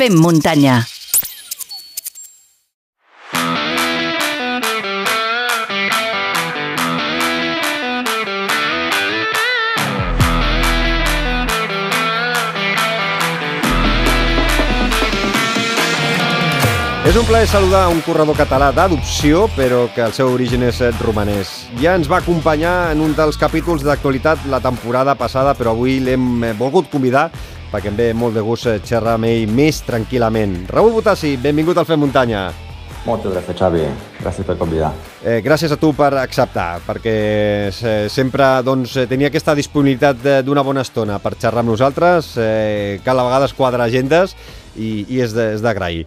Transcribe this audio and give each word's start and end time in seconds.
Fem 0.00 0.14
muntanya. 0.16 0.78
És 17.04 17.18
un 17.18 17.26
plaer 17.28 17.44
saludar 17.44 17.90
un 17.92 18.00
corredor 18.00 18.32
català 18.38 18.70
d'adopció, 18.72 19.50
però 19.52 19.84
que 19.92 20.00
el 20.00 20.16
seu 20.16 20.32
origen 20.32 20.64
és 20.64 20.80
romanès. 21.04 21.52
Ja 21.84 21.92
ens 22.00 22.08
va 22.08 22.24
acompanyar 22.24 22.94
en 22.96 23.04
un 23.04 23.12
dels 23.12 23.36
capítols 23.36 23.84
d'actualitat 23.84 24.48
la 24.48 24.64
temporada 24.64 25.12
passada, 25.12 25.52
però 25.52 25.76
avui 25.76 26.00
l'hem 26.00 26.54
volgut 26.56 26.88
convidar 26.88 27.28
perquè 27.70 27.90
em 27.90 27.96
ve 27.98 28.10
molt 28.14 28.34
de 28.36 28.42
gust 28.44 28.66
eh, 28.70 28.80
xerrar 28.84 29.16
amb 29.18 29.28
ell 29.30 29.50
més 29.50 29.82
tranquil·lament. 29.86 30.66
Raül 30.70 30.92
Botassi, 30.96 31.36
benvingut 31.40 31.78
al 31.78 31.88
Fem 31.88 32.02
Muntanya. 32.02 32.48
Moltes 33.06 33.32
gràcies, 33.32 33.56
Xavi. 33.56 33.84
Gràcies 34.20 34.44
per 34.44 34.58
convidar. 34.60 34.90
Eh, 35.24 35.38
gràcies 35.40 35.72
a 35.72 35.78
tu 35.80 35.94
per 35.96 36.10
acceptar, 36.20 36.82
perquè 36.84 37.14
eh, 37.70 38.08
sempre 38.12 38.50
doncs, 38.66 38.98
eh, 39.00 39.06
tenia 39.08 39.30
aquesta 39.30 39.54
disponibilitat 39.56 40.44
d'una 40.44 40.64
bona 40.66 40.84
estona 40.84 41.16
per 41.22 41.32
xerrar 41.38 41.64
amb 41.64 41.72
nosaltres, 41.72 42.34
eh, 42.36 43.00
cal 43.04 43.22
a 43.22 43.24
vegades 43.30 43.56
quadrar 43.56 43.86
agendes 43.88 44.36
i, 44.76 45.06
i 45.08 45.22
és 45.24 45.32
d'agrair. 45.32 46.04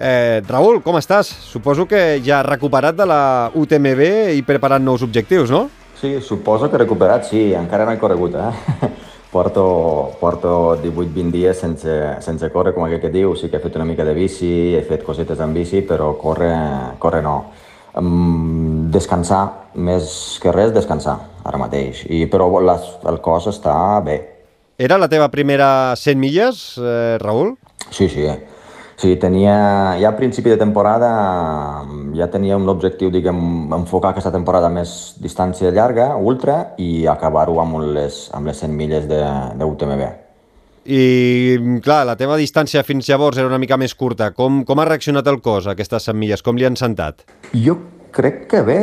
Eh, 0.00 0.40
Raül, 0.48 0.80
com 0.80 0.96
estàs? 0.96 1.28
Suposo 1.28 1.84
que 1.84 2.22
ja 2.24 2.40
recuperat 2.46 2.96
de 2.96 3.04
la 3.04 3.22
UTMB 3.52 4.06
i 4.38 4.40
preparant 4.48 4.80
nous 4.80 5.04
objectius, 5.04 5.52
no? 5.52 5.66
Sí, 6.00 6.14
suposo 6.24 6.70
que 6.72 6.80
recuperat, 6.80 7.28
sí. 7.28 7.50
Encara 7.52 7.84
no 7.84 7.92
he 7.92 8.00
corregut, 8.00 8.32
eh? 8.40 8.88
Porto, 9.30 10.10
porto 10.18 10.76
18-20 10.82 11.30
dies 11.30 11.58
sense, 11.62 11.92
sense 12.20 12.50
córrer, 12.50 12.74
com 12.74 12.84
aquell 12.84 13.02
que 13.02 13.12
diu. 13.14 13.36
Sí 13.38 13.48
que 13.48 13.60
he 13.60 13.62
fet 13.62 13.78
una 13.78 13.86
mica 13.86 14.04
de 14.04 14.14
bici, 14.16 14.74
he 14.74 14.82
fet 14.86 15.04
cosetes 15.06 15.38
en 15.38 15.54
bici, 15.54 15.84
però 15.86 16.12
córrer, 16.18 16.54
córrer 16.98 17.22
no. 17.22 17.36
Um, 17.94 18.90
descansar, 18.90 19.70
més 19.74 20.38
que 20.42 20.50
res, 20.54 20.74
descansar, 20.74 21.16
ara 21.46 21.58
mateix. 21.62 22.04
I, 22.10 22.24
però 22.30 22.50
les, 22.66 22.90
el 23.06 23.22
cos 23.22 23.46
està 23.50 23.74
bé. 24.06 24.18
Era 24.80 24.98
la 24.98 25.10
teva 25.12 25.28
primera 25.30 25.94
100 25.94 26.18
milles, 26.18 26.62
eh, 26.80 27.18
Raül? 27.22 27.54
Sí, 27.90 28.08
sí. 28.08 28.26
Sí, 29.00 29.14
tenia, 29.16 29.96
ja 29.96 30.10
a 30.10 30.16
principi 30.16 30.50
de 30.52 30.58
temporada 30.60 31.08
ja 32.12 32.26
tenia 32.28 32.58
un 32.60 32.68
objectiu, 32.68 33.08
diguem, 33.08 33.70
enfocar 33.72 34.10
aquesta 34.12 34.32
temporada 34.34 34.68
més 34.68 35.14
distància 35.16 35.70
llarga, 35.72 36.10
ultra, 36.20 36.74
i 36.76 37.06
acabar-ho 37.08 37.56
amb 37.62 37.78
les, 37.96 38.26
amb 38.36 38.50
les 38.50 38.60
100 38.60 38.76
milles 38.76 39.08
de, 39.08 39.22
de 39.56 39.70
UTMB. 39.70 40.04
I, 40.84 41.00
clar, 41.84 42.02
la 42.10 42.18
teva 42.20 42.36
distància 42.36 42.84
fins 42.84 43.08
llavors 43.08 43.40
era 43.40 43.48
una 43.48 43.60
mica 43.62 43.80
més 43.80 43.96
curta. 43.96 44.34
Com, 44.36 44.66
com 44.68 44.80
ha 44.80 44.88
reaccionat 44.90 45.32
el 45.32 45.40
cos 45.40 45.70
a 45.70 45.72
aquestes 45.72 46.10
100 46.10 46.20
milles? 46.20 46.44
Com 46.44 46.60
li 46.60 46.68
han 46.68 46.76
sentat? 46.76 47.24
Jo 47.56 47.78
crec 48.12 48.48
que 48.50 48.60
bé, 48.66 48.80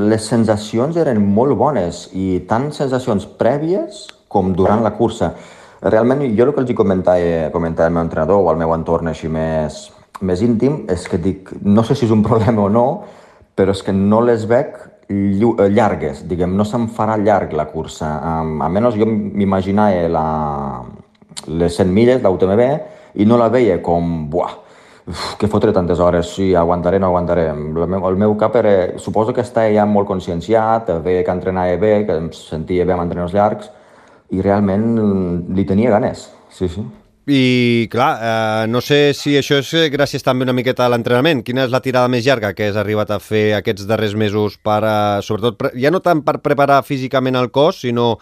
les 0.00 0.32
sensacions 0.32 0.96
eren 0.96 1.20
molt 1.20 1.58
bones 1.60 2.06
i 2.16 2.38
tant 2.48 2.70
sensacions 2.72 3.28
prèvies 3.36 4.06
com 4.32 4.54
durant 4.56 4.80
la 4.80 4.96
cursa. 4.96 5.34
Realment, 5.82 6.22
jo 6.38 6.46
el 6.46 6.52
que 6.54 6.62
els 6.62 6.76
comentava, 6.78 7.50
comentava 7.50 7.88
al 7.88 7.94
meu 7.96 8.04
entrenador 8.04 8.44
o 8.44 8.50
al 8.52 8.58
meu 8.60 8.70
entorn 8.76 9.10
així 9.10 9.26
més, 9.26 9.88
més 10.22 10.42
íntim 10.46 10.84
és 10.92 11.08
que 11.10 11.18
dic, 11.18 11.50
no 11.66 11.82
sé 11.82 11.96
si 11.98 12.06
és 12.06 12.14
un 12.14 12.22
problema 12.28 12.68
o 12.68 12.70
no, 12.70 12.86
però 13.58 13.74
és 13.74 13.82
que 13.82 13.94
no 13.96 14.20
les 14.22 14.46
veig 14.46 14.76
eh, 15.10 15.68
llargues, 15.74 16.22
diguem, 16.30 16.54
no 16.56 16.64
se'm 16.68 16.86
farà 16.94 17.18
llarg 17.18 17.56
la 17.58 17.66
cursa. 17.72 18.12
Um, 18.30 18.62
almenys 18.62 18.96
jo 19.00 19.10
m'imaginava 19.10 20.06
la, 20.08 20.26
les 21.50 21.80
100 21.80 21.92
milles, 21.98 22.22
la 22.22 22.30
UTMB, 22.30 22.64
i 23.18 23.26
no 23.26 23.40
la 23.40 23.50
veia 23.50 23.80
com, 23.82 24.30
buah, 24.30 24.54
uf, 25.10 25.26
que 25.42 25.50
fotre 25.50 25.74
tantes 25.74 25.98
hores, 25.98 26.30
sí, 26.36 26.52
aguantaré, 26.54 27.02
no 27.02 27.10
aguantaré. 27.10 27.50
El 27.50 27.90
meu, 27.90 28.06
el 28.06 28.22
meu 28.22 28.38
cap 28.38 28.54
era, 28.62 29.00
suposo 29.02 29.34
que 29.34 29.42
estava 29.42 29.74
ja 29.74 29.84
molt 29.84 30.06
conscienciat, 30.06 30.94
veia 31.02 31.26
que 31.26 31.34
entrenava 31.34 31.74
bé, 31.82 31.96
que 32.06 32.22
em 32.22 32.30
sentia 32.38 32.86
bé 32.86 32.94
amb 32.94 33.08
entrenaments 33.08 33.34
llargs, 33.34 33.72
i 34.32 34.42
realment 34.42 34.88
mm, 34.96 35.54
li 35.56 35.68
tenia 35.68 35.92
ganes, 35.92 36.26
sí, 36.50 36.68
sí. 36.72 36.84
I, 37.22 37.86
clar, 37.86 38.18
eh, 38.18 38.66
no 38.66 38.80
sé 38.82 39.12
si 39.14 39.36
això 39.38 39.60
és 39.62 39.68
eh, 39.78 39.84
gràcies 39.92 40.24
també 40.26 40.42
una 40.42 40.54
miqueta 40.56 40.82
a 40.82 40.90
l'entrenament. 40.90 41.44
Quina 41.46 41.68
és 41.68 41.70
la 41.70 41.78
tirada 41.84 42.10
més 42.10 42.24
llarga 42.26 42.50
que 42.50 42.66
has 42.66 42.78
arribat 42.80 43.12
a 43.14 43.20
fer 43.22 43.52
aquests 43.60 43.86
darrers 43.86 44.16
mesos 44.18 44.56
per, 44.58 44.80
eh, 44.82 45.22
sobretot, 45.22 45.70
ja 45.78 45.92
no 45.94 46.02
tant 46.02 46.24
per 46.26 46.40
preparar 46.42 46.80
físicament 46.82 47.38
el 47.38 47.52
cos, 47.54 47.84
sinó 47.86 48.16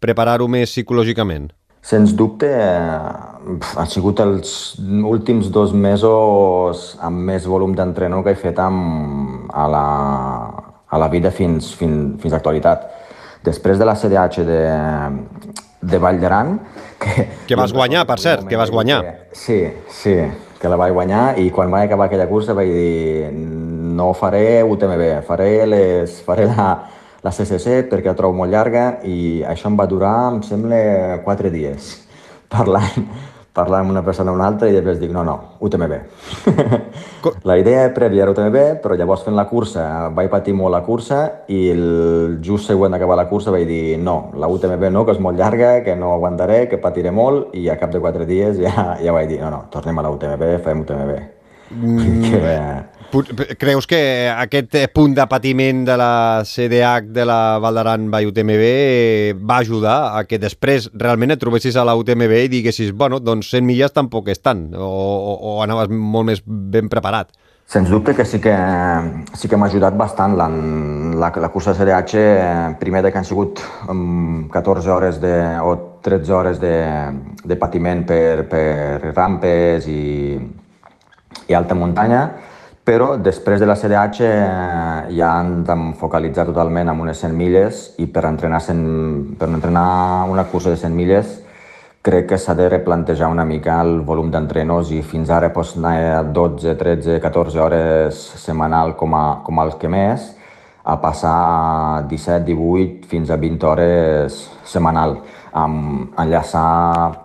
preparar-ho 0.00 0.48
més 0.48 0.72
psicològicament? 0.72 1.50
Sens 1.84 2.16
dubte, 2.16 2.48
eh, 2.48 3.60
han 3.76 3.92
sigut 3.92 4.24
els 4.24 4.78
últims 5.04 5.52
dos 5.52 5.76
mesos 5.76 6.94
amb 7.04 7.28
més 7.28 7.44
volum 7.44 7.76
d'entrenor 7.76 8.24
que 8.24 8.32
he 8.32 8.40
fet 8.40 8.58
amb, 8.58 9.50
a, 9.52 9.68
la, 9.68 9.88
a 10.88 10.98
la 10.98 11.12
vida 11.12 11.30
fins, 11.30 11.74
fins, 11.76 12.16
fins 12.22 12.32
a 12.32 12.38
l'actualitat. 12.38 12.88
Després 13.46 13.78
de 13.78 13.86
la 13.86 13.94
CDH 13.94 14.42
de, 14.46 14.62
de 15.86 16.02
Vall 16.02 16.18
d'Aran... 16.22 16.58
Que, 16.98 17.26
Que 17.46 17.56
vas 17.58 17.72
guanyar, 17.76 18.06
per 18.08 18.16
cert, 18.18 18.46
que 18.48 18.56
vas 18.58 18.72
guanyar. 18.72 19.02
Sí, 19.36 19.58
sí, 19.92 20.16
que 20.58 20.70
la 20.72 20.78
vaig 20.80 20.94
guanyar 20.96 21.36
i 21.38 21.50
quan 21.54 21.70
vaig 21.70 21.86
acabar 21.86 22.08
aquella 22.08 22.26
cursa 22.30 22.56
vaig 22.56 22.72
dir 22.72 23.30
no 23.96 24.12
faré 24.16 24.62
UTMB, 24.64 25.04
faré, 25.28 25.50
les, 25.68 26.16
faré 26.24 26.48
la, 26.48 26.70
la 27.22 27.32
CCC 27.32 27.84
perquè 27.90 28.10
la 28.10 28.16
trobo 28.18 28.36
molt 28.40 28.52
llarga 28.52 28.86
i 29.04 29.44
això 29.46 29.70
em 29.70 29.76
va 29.78 29.86
durar, 29.90 30.16
em 30.32 30.42
sembla, 30.46 30.80
quatre 31.24 31.52
dies 31.52 31.94
parlant, 32.52 33.06
parlant 33.56 33.86
amb 33.86 33.94
una 33.94 34.02
persona 34.04 34.30
o 34.32 34.36
una 34.36 34.46
altra 34.50 34.68
i 34.68 34.74
després 34.76 34.98
dic, 35.00 35.10
no, 35.14 35.22
no, 35.24 35.36
UTMB. 35.64 35.94
Co- 37.24 37.32
la 37.48 37.56
idea 37.58 37.86
prèvia 37.96 38.26
era 38.26 38.34
UTMB, 38.34 38.58
però 38.84 38.96
llavors 38.98 39.24
fent 39.26 39.36
la 39.38 39.46
cursa 39.48 39.86
vaig 40.14 40.28
patir 40.32 40.54
molt 40.56 40.74
la 40.76 40.82
cursa 40.86 41.22
i 41.48 41.62
el 41.72 42.38
just 42.44 42.68
següent 42.70 42.92
d'acabar 42.94 43.16
la 43.18 43.28
cursa 43.30 43.54
vaig 43.54 43.64
dir 43.68 43.96
no, 43.98 44.18
la 44.36 44.50
UTMB 44.52 44.90
no, 44.92 45.06
que 45.08 45.16
és 45.16 45.22
molt 45.24 45.40
llarga, 45.40 45.78
que 45.86 45.96
no 45.96 46.12
aguantaré, 46.14 46.66
que 46.68 46.78
patiré 46.82 47.10
molt 47.14 47.54
i 47.56 47.66
a 47.72 47.78
cap 47.80 47.94
de 47.94 48.02
quatre 48.04 48.28
dies 48.28 48.60
ja, 48.60 48.92
ja 49.00 49.16
vaig 49.16 49.28
dir 49.32 49.40
no, 49.40 49.50
no, 49.54 49.64
tornem 49.72 49.98
a 49.98 50.06
la 50.06 50.12
UTMB, 50.16 50.46
fem 50.64 50.84
UTMB. 50.84 51.16
Mm. 51.72 52.22
Que, 52.26 52.40
Pot- 52.40 52.95
Creus 53.58 53.86
que 53.86 54.28
aquest 54.28 54.74
eh, 54.76 54.86
punt 54.92 55.14
de 55.16 55.24
patiment 55.30 55.84
de 55.86 55.96
la 55.96 56.42
CDH 56.44 57.08
de 57.14 57.24
la 57.28 57.58
Val 57.62 57.78
d'Aran 57.78 58.10
by 58.12 58.28
UTMB 58.28 58.66
eh, 58.66 59.34
va 59.38 59.60
ajudar 59.62 59.96
a 60.18 60.24
que 60.28 60.40
després 60.42 60.90
realment 60.92 61.32
et 61.32 61.40
trobessis 61.40 61.76
a 61.76 61.84
la 61.86 61.96
UTMB 61.96 62.36
i 62.44 62.52
diguessis, 62.52 62.92
bueno, 62.92 63.20
doncs 63.20 63.52
100 63.54 63.66
milles 63.66 63.94
tampoc 63.96 64.28
és 64.32 64.42
tant, 64.42 64.68
o, 64.74 64.86
o, 64.86 65.36
o 65.52 65.58
anaves 65.64 65.92
molt 65.92 66.28
més 66.32 66.42
ben 66.44 66.90
preparat? 66.92 67.32
Sens 67.66 67.88
dubte 67.90 68.12
que 68.14 68.24
sí 68.24 68.38
que, 68.38 68.54
sí 69.34 69.48
que 69.50 69.58
m'ha 69.58 69.66
ajudat 69.66 69.96
bastant 69.98 70.36
la, 70.38 70.46
la, 71.18 71.32
la 71.34 71.48
cursa 71.50 71.72
de 71.72 71.80
CDH, 71.80 72.20
eh, 72.20 72.74
primer 72.78 73.02
de 73.02 73.10
que 73.10 73.18
han 73.18 73.26
sigut 73.26 73.62
um, 73.90 74.44
14 74.52 74.92
hores 74.94 75.18
de, 75.22 75.32
o 75.62 75.72
13 76.04 76.32
hores 76.32 76.60
de, 76.62 76.76
de 77.42 77.56
patiment 77.58 78.04
per, 78.06 78.44
per 78.50 79.14
rampes 79.16 79.88
i, 79.90 80.36
i 81.48 81.58
alta 81.58 81.74
muntanya, 81.74 82.22
però 82.86 83.16
després 83.18 83.58
de 83.58 83.66
la 83.66 83.74
CDH 83.74 84.20
eh, 84.22 85.16
ja 85.18 85.32
han 85.40 85.64
de 85.66 85.74
focalitzar 85.98 86.44
totalment 86.46 86.92
en 86.92 87.00
unes 87.02 87.18
100 87.18 87.34
milles 87.34 87.80
i 87.98 88.06
per 88.06 88.22
entrenar, 88.28 88.60
100, 88.62 89.34
per 89.40 89.48
entrenar 89.50 90.28
una 90.30 90.46
cursa 90.46 90.70
de 90.70 90.78
100 90.78 90.94
milles 90.94 91.32
crec 92.06 92.28
que 92.30 92.38
s'ha 92.38 92.54
de 92.54 92.68
replantejar 92.70 93.26
una 93.32 93.44
mica 93.44 93.80
el 93.82 93.98
volum 94.06 94.30
d'entrenos 94.30 94.94
i 94.94 95.00
fins 95.02 95.34
ara 95.34 95.50
pots 95.50 95.74
anar 95.80 95.96
a 96.14 96.22
12, 96.22 96.76
13, 96.78 97.18
14 97.24 97.62
hores 97.64 98.20
setmanal 98.38 98.94
com, 98.94 99.18
a, 99.18 99.24
com 99.42 99.58
els 99.64 99.74
que 99.80 99.90
més, 99.90 100.30
a 100.86 100.94
passar 101.02 101.34
a 101.34 102.02
17, 102.06 102.44
18 102.46 103.10
fins 103.10 103.34
a 103.34 103.40
20 103.42 103.66
hores 103.66 104.42
setmanal, 104.62 105.18
amb 105.50 106.14
enllaçar 106.22 107.16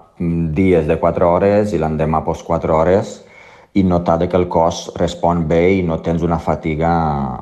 dies 0.58 0.90
de 0.90 0.98
4 0.98 1.30
hores 1.30 1.76
i 1.76 1.82
l'endemà 1.82 2.26
post 2.26 2.50
4 2.50 2.74
hores 2.74 3.20
i 3.74 3.84
notar 3.84 4.20
que 4.28 4.38
el 4.38 4.50
cos 4.52 4.90
respon 5.00 5.46
bé 5.48 5.62
i 5.78 5.84
no 5.88 6.02
tens 6.04 6.24
una 6.28 6.40
fatiga 6.40 6.92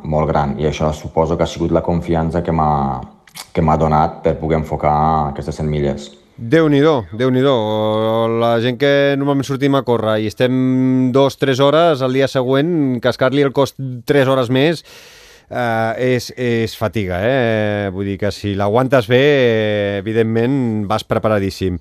molt 0.03 0.29
gran. 0.29 0.55
I 0.61 0.69
això 0.69 0.91
suposo 0.93 1.37
que 1.37 1.43
ha 1.43 1.49
sigut 1.49 1.73
la 1.73 1.81
confiança 1.81 2.43
que 2.43 2.53
m'ha 2.53 3.77
donat 3.81 4.21
per 4.23 4.37
poder 4.37 4.59
enfocar 4.61 4.95
aquestes 5.31 5.57
100 5.61 5.69
milles. 5.69 6.09
Déu-n'hi-do, 6.39 7.03
déu 7.19 7.33
nhi 7.35 7.41
déu 7.43 8.37
La 8.39 8.53
gent 8.63 8.77
que 8.79 9.17
normalment 9.19 9.43
sortim 9.43 9.75
a 9.75 9.81
córrer 9.83 10.21
i 10.23 10.29
estem 10.29 11.11
dos, 11.11 11.35
tres 11.35 11.59
hores 11.59 11.99
al 12.01 12.15
dia 12.15 12.29
següent, 12.31 13.01
cascar-li 13.03 13.43
el 13.43 13.51
cost 13.51 13.75
tres 14.07 14.29
hores 14.31 14.47
més 14.47 14.85
eh, 15.49 16.15
és, 16.15 16.29
és 16.37 16.75
fatiga, 16.79 17.19
eh? 17.19 17.89
Vull 17.91 18.13
dir 18.13 18.15
que 18.21 18.31
si 18.31 18.53
l'aguantes 18.55 19.09
bé, 19.11 19.99
evidentment 19.99 20.87
vas 20.87 21.03
preparadíssim. 21.03 21.75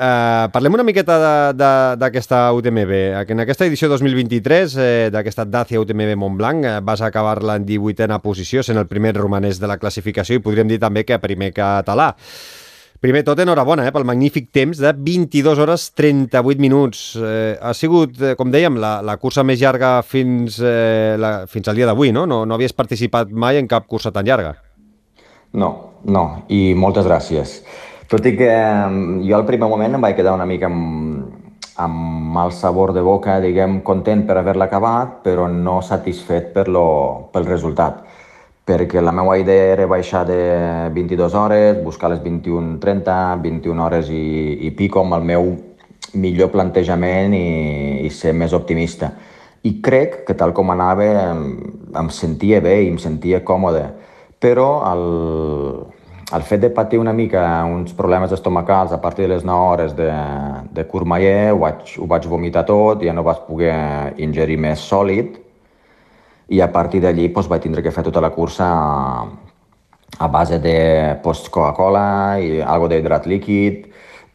Uh, 0.00 0.48
parlem 0.48 0.72
una 0.78 0.84
miqueta 0.86 1.52
d'aquesta 1.52 2.46
UTMB. 2.56 2.92
En 3.20 3.42
aquesta 3.42 3.66
edició 3.68 3.90
2023 3.92 4.76
eh, 4.80 5.08
d'aquesta 5.12 5.44
Dacia 5.44 5.82
UTMB 5.82 6.14
Montblanc 6.16 6.64
eh, 6.64 6.78
vas 6.80 7.02
acabar-la 7.04 7.58
en 7.60 7.66
18a 7.68 8.16
posició, 8.24 8.62
sent 8.64 8.80
el 8.80 8.88
primer 8.88 9.12
romanès 9.18 9.60
de 9.60 9.68
la 9.68 9.76
classificació 9.76 10.38
i 10.38 10.40
podríem 10.40 10.70
dir 10.72 10.78
també 10.80 11.02
que 11.04 11.18
primer 11.20 11.50
català. 11.52 12.14
Primer 13.04 13.26
tot, 13.28 13.42
enhorabona 13.44 13.84
eh, 13.84 13.92
pel 13.92 14.08
magnífic 14.08 14.48
temps 14.56 14.80
de 14.80 14.94
22 14.96 15.60
hores 15.60 15.90
38 15.92 16.64
minuts. 16.64 17.04
Eh, 17.20 17.58
ha 17.60 17.74
sigut, 17.76 18.16
eh, 18.24 18.32
com 18.40 18.48
dèiem, 18.48 18.80
la, 18.80 18.94
la 19.04 19.18
cursa 19.20 19.44
més 19.44 19.60
llarga 19.60 19.98
fins, 20.00 20.62
eh, 20.64 21.18
la, 21.20 21.44
fins 21.44 21.68
al 21.68 21.76
dia 21.76 21.90
d'avui, 21.92 22.08
no? 22.16 22.24
no? 22.24 22.46
No 22.48 22.56
havies 22.56 22.72
participat 22.72 23.36
mai 23.36 23.60
en 23.60 23.68
cap 23.68 23.84
cursa 23.84 24.16
tan 24.16 24.24
llarga. 24.24 24.56
No, 25.52 25.70
no, 26.08 26.26
i 26.48 26.70
moltes 26.72 27.04
gràcies. 27.04 27.58
Tot 28.10 28.26
i 28.26 28.34
que 28.34 28.50
jo 29.22 29.36
al 29.36 29.46
primer 29.46 29.68
moment 29.70 29.94
em 29.94 30.02
vaig 30.02 30.16
quedar 30.18 30.34
una 30.34 30.46
mica 30.48 30.66
amb, 30.66 31.28
amb 31.78 32.32
mal 32.34 32.50
sabor 32.50 32.90
de 32.92 33.04
boca, 33.06 33.38
diguem, 33.42 33.80
content 33.86 34.24
per 34.26 34.40
haver-la 34.40 34.66
acabat, 34.66 35.20
però 35.22 35.46
no 35.46 35.78
satisfet 35.86 36.50
per 36.56 36.66
lo, 36.68 36.88
pel 37.30 37.46
resultat 37.46 38.02
perquè 38.70 39.00
la 39.02 39.12
meva 39.12 39.36
idea 39.38 39.72
era 39.72 39.86
baixar 39.90 40.24
de 40.28 40.38
22 40.94 41.34
hores, 41.34 41.80
buscar 41.82 42.10
les 42.12 42.20
21.30, 42.22 43.16
21 43.42 43.84
hores 43.84 44.10
i, 44.14 44.60
i 44.66 44.70
pico 44.76 45.02
amb 45.02 45.16
el 45.18 45.26
meu 45.26 45.50
millor 46.14 46.50
plantejament 46.52 47.34
i, 47.34 48.06
i 48.06 48.10
ser 48.14 48.34
més 48.36 48.54
optimista. 48.56 49.10
I 49.66 49.76
crec 49.84 50.22
que 50.28 50.36
tal 50.38 50.54
com 50.56 50.70
anava 50.72 51.06
em, 51.06 51.42
em 51.98 52.12
sentia 52.14 52.60
bé 52.64 52.78
i 52.84 52.92
em 52.92 52.98
sentia 53.02 53.42
còmode, 53.44 53.84
però 54.40 54.68
el, 54.92 55.04
el 56.32 56.42
fet 56.46 56.60
de 56.62 56.70
patir 56.70 56.98
una 57.00 57.12
mica 57.12 57.42
uns 57.66 57.92
problemes 57.96 58.32
estomacals 58.32 58.92
a 58.92 59.00
partir 59.00 59.26
de 59.26 59.34
les 59.34 59.44
9 59.44 59.68
hores 59.72 59.96
de, 59.96 60.10
de 60.70 60.86
Courmayeur, 60.86 61.54
ho 61.54 61.58
vaig, 61.64 61.94
ho 61.98 62.06
vaig 62.06 62.26
vomitar 62.30 62.64
tot, 62.66 63.02
ja 63.02 63.14
no 63.16 63.24
vaig 63.26 63.42
poder 63.48 63.74
ingerir 64.22 64.58
més 64.62 64.82
sòlid, 64.86 65.38
i 66.50 66.60
a 66.60 66.70
partir 66.70 67.02
d'allí 67.02 67.28
doncs, 67.30 67.48
vaig 67.50 67.62
tindre 67.62 67.82
que 67.82 67.94
fer 67.94 68.04
tota 68.06 68.22
la 68.22 68.30
cursa 68.34 68.66
a, 68.66 69.24
a 70.18 70.28
base 70.28 70.58
de 70.62 70.76
post 71.22 71.50
Coca-Cola 71.50 72.38
i 72.42 72.60
algo 72.60 72.90
d'hidrat 72.90 73.26
líquid 73.30 73.86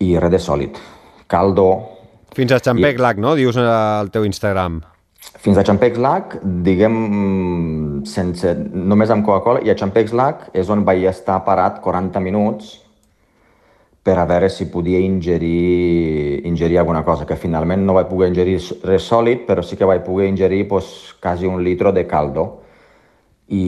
i 0.04 0.16
res 0.20 0.36
de 0.36 0.40
sòlid. 0.40 0.82
Caldo... 1.28 1.70
Fins 2.36 2.52
a 2.52 2.60
Champec 2.60 3.00
Lac, 3.00 3.20
no? 3.24 3.32
Dius 3.40 3.56
al 3.56 4.12
teu 4.12 4.28
Instagram. 4.28 4.82
Fins 5.46 5.58
a 5.58 5.64
Champex 5.66 6.00
Lac, 6.02 6.40
diguem, 6.66 6.96
sense, 8.10 8.56
només 8.74 9.12
amb 9.14 9.26
Coca-Cola, 9.26 9.62
i 9.66 9.70
a 9.70 9.78
Champex 9.78 10.14
Lac 10.16 10.50
és 10.58 10.70
on 10.74 10.86
vaig 10.88 11.06
estar 11.10 11.38
parat 11.46 11.82
40 11.84 12.22
minuts 12.24 12.74
per 14.06 14.20
a 14.22 14.26
veure 14.30 14.52
si 14.54 14.68
podia 14.70 15.00
ingerir, 15.02 16.46
ingerir 16.46 16.78
alguna 16.78 17.02
cosa, 17.04 17.26
que 17.26 17.36
finalment 17.42 17.82
no 17.88 17.96
vaig 17.98 18.06
poder 18.06 18.30
ingerir 18.30 18.60
res 18.86 19.08
sòlid, 19.10 19.48
però 19.48 19.64
sí 19.66 19.80
que 19.80 19.88
vaig 19.90 20.04
poder 20.06 20.28
ingerir 20.30 20.68
pues, 20.70 21.16
quasi 21.22 21.50
un 21.50 21.64
litro 21.66 21.92
de 21.92 22.06
caldo. 22.06 22.46
I, 23.46 23.66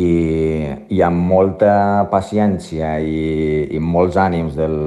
i 0.90 1.02
amb 1.06 1.26
molta 1.30 2.06
paciència 2.10 2.96
i, 2.98 3.68
i 3.78 3.82
molts 3.82 4.18
ànims 4.18 4.56
del, 4.58 4.78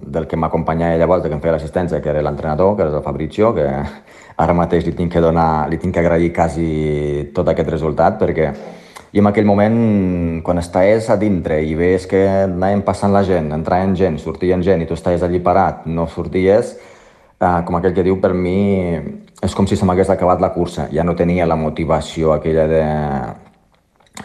del 0.00 0.28
que 0.28 0.36
m'acompanyava 0.40 1.00
llavors, 1.00 1.24
de 1.24 1.32
que 1.32 1.36
em 1.36 1.42
feia 1.44 1.56
l'assistència, 1.56 2.00
que 2.00 2.12
era 2.12 2.22
l'entrenador, 2.24 2.76
que 2.76 2.84
era 2.84 2.96
el 2.96 3.04
Fabrizio, 3.04 3.52
que 3.56 3.66
ara 4.36 4.54
mateix 4.56 4.86
li 4.86 4.94
tinc 4.96 5.12
que 5.12 5.22
donar, 5.22 5.68
li 5.70 5.78
tinc 5.78 5.94
que 5.94 6.02
agrair 6.02 6.32
quasi 6.34 7.30
tot 7.34 7.48
aquest 7.48 7.70
resultat, 7.70 8.18
perquè 8.18 8.48
i 9.14 9.20
en 9.22 9.28
aquell 9.30 9.46
moment, 9.46 9.76
quan 10.42 10.58
estàs 10.58 11.06
a 11.12 11.14
dintre 11.14 11.60
i 11.62 11.76
ves 11.78 12.08
que 12.10 12.24
anaven 12.48 12.80
passant 12.82 13.12
la 13.14 13.22
gent, 13.22 13.52
entraven 13.54 13.92
gent, 13.94 14.16
sortien 14.18 14.62
gent 14.66 14.82
i 14.82 14.88
tu 14.90 14.96
estàs 14.98 15.22
allí 15.22 15.38
parat, 15.38 15.84
no 15.86 16.08
sorties, 16.10 16.72
eh, 17.38 17.60
com 17.62 17.78
aquell 17.78 17.94
que 17.94 18.02
diu, 18.02 18.18
per 18.18 18.32
mi 18.34 18.98
és 19.44 19.54
com 19.54 19.68
si 19.70 19.78
se 19.78 19.86
m'hagués 19.86 20.10
acabat 20.10 20.42
la 20.42 20.50
cursa. 20.50 20.88
Ja 20.90 21.04
no 21.06 21.14
tenia 21.14 21.46
la 21.46 21.54
motivació 21.54 22.32
aquella 22.34 22.66
de, 22.66 22.84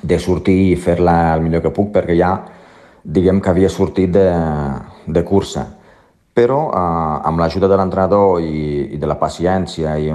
de 0.01 0.17
sortir 0.17 0.57
i 0.71 0.75
fer-la 0.79 1.35
el 1.35 1.45
millor 1.45 1.61
que 1.67 1.75
puc, 1.75 1.91
perquè 1.94 2.17
ja, 2.17 2.33
diguem 3.03 3.44
que 3.45 3.53
havia 3.53 3.69
sortit 3.69 4.09
de, 4.17 4.25
de 5.06 5.23
cursa. 5.27 5.67
Però 6.39 6.59
eh, 6.71 7.27
amb 7.27 7.41
l'ajuda 7.41 7.68
de 7.68 7.75
l'entrenador 7.75 8.39
i, 8.39 8.95
i 8.95 8.97
de 9.01 9.07
la 9.09 9.19
paciència 9.19 9.97
i, 10.00 10.07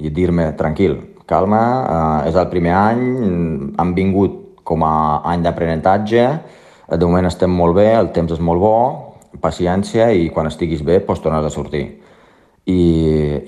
i 0.00 0.12
dir-me, 0.14 0.48
tranquil, 0.56 0.96
calma, 1.28 1.64
eh, 1.84 2.30
és 2.30 2.38
el 2.40 2.48
primer 2.48 2.72
any, 2.78 3.02
han 3.76 3.92
vingut 3.96 4.40
com 4.66 4.82
a 4.86 4.94
any 5.28 5.44
d'aprenentatge, 5.44 6.24
de 6.86 7.04
moment 7.04 7.28
estem 7.28 7.52
molt 7.52 7.76
bé, 7.76 7.90
el 7.98 8.08
temps 8.16 8.32
és 8.32 8.40
molt 8.40 8.62
bo, 8.62 8.76
paciència 9.42 10.08
i 10.16 10.30
quan 10.32 10.48
estiguis 10.48 10.82
bé 10.86 11.00
pots 11.04 11.20
tornar 11.20 11.42
a 11.44 11.52
sortir. 11.52 11.84
I, 12.66 12.80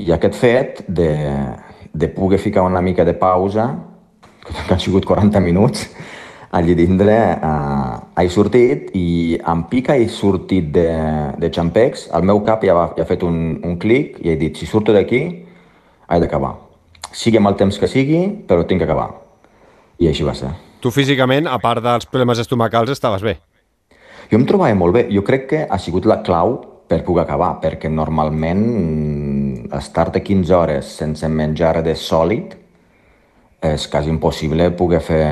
i 0.05 0.13
aquest 0.15 0.37
fet 0.39 0.83
de, 0.87 1.11
de 1.95 2.11
poder 2.13 2.39
ficar 2.39 2.67
una 2.67 2.83
mica 2.85 3.07
de 3.09 3.17
pausa, 3.19 3.71
que 4.45 4.75
han 4.75 4.83
sigut 4.83 5.09
40 5.09 5.41
minuts, 5.41 5.89
allí 6.51 6.77
dintre 6.79 7.17
eh, 7.35 8.23
he 8.23 8.29
sortit 8.33 8.95
i 8.97 9.37
en 9.39 9.67
pica 9.69 9.97
he 9.97 10.09
sortit 10.09 10.71
de, 10.75 10.89
de 11.39 11.51
Champex, 11.51 12.09
el 12.15 12.25
meu 12.29 12.41
cap 12.47 12.65
ja, 12.65 12.77
va, 12.77 12.89
ja 12.97 13.05
ha 13.05 13.11
fet 13.11 13.27
un, 13.27 13.59
un 13.65 13.77
clic 13.81 14.17
i 14.25 14.33
he 14.33 14.39
dit, 14.41 14.57
si 14.57 14.67
surto 14.67 14.97
d'aquí, 14.97 15.27
he 16.09 16.23
d'acabar 16.23 16.57
sigui 17.13 17.39
amb 17.41 17.51
el 17.51 17.57
temps 17.59 17.79
que 17.79 17.89
sigui, 17.89 18.23
però 18.49 18.65
tinc 18.67 18.83
que 18.83 18.89
acabar. 18.89 19.11
I 19.99 20.11
així 20.11 20.27
va 20.27 20.35
ser. 20.39 20.53
Tu 20.83 20.91
físicament, 20.95 21.49
a 21.51 21.59
part 21.59 21.83
dels 21.83 22.07
problemes 22.07 22.39
estomacals, 22.39 22.93
estaves 22.95 23.25
bé? 23.25 23.39
Jo 24.31 24.39
em 24.39 24.47
trobava 24.47 24.77
molt 24.79 24.95
bé. 24.95 25.07
Jo 25.11 25.25
crec 25.27 25.49
que 25.51 25.65
ha 25.67 25.79
sigut 25.81 26.07
la 26.07 26.21
clau 26.23 26.59
per 26.89 27.03
poder 27.05 27.25
acabar, 27.25 27.57
perquè 27.63 27.91
normalment 27.93 28.63
mm, 28.63 29.69
estar-te 29.79 30.23
15 30.25 30.55
hores 30.55 30.95
sense 31.01 31.29
menjar 31.29 31.83
de 31.85 31.95
sòlid 31.97 32.57
és 33.69 33.89
quasi 33.91 34.09
impossible 34.13 34.71
poder 34.79 35.01
fer, 35.03 35.25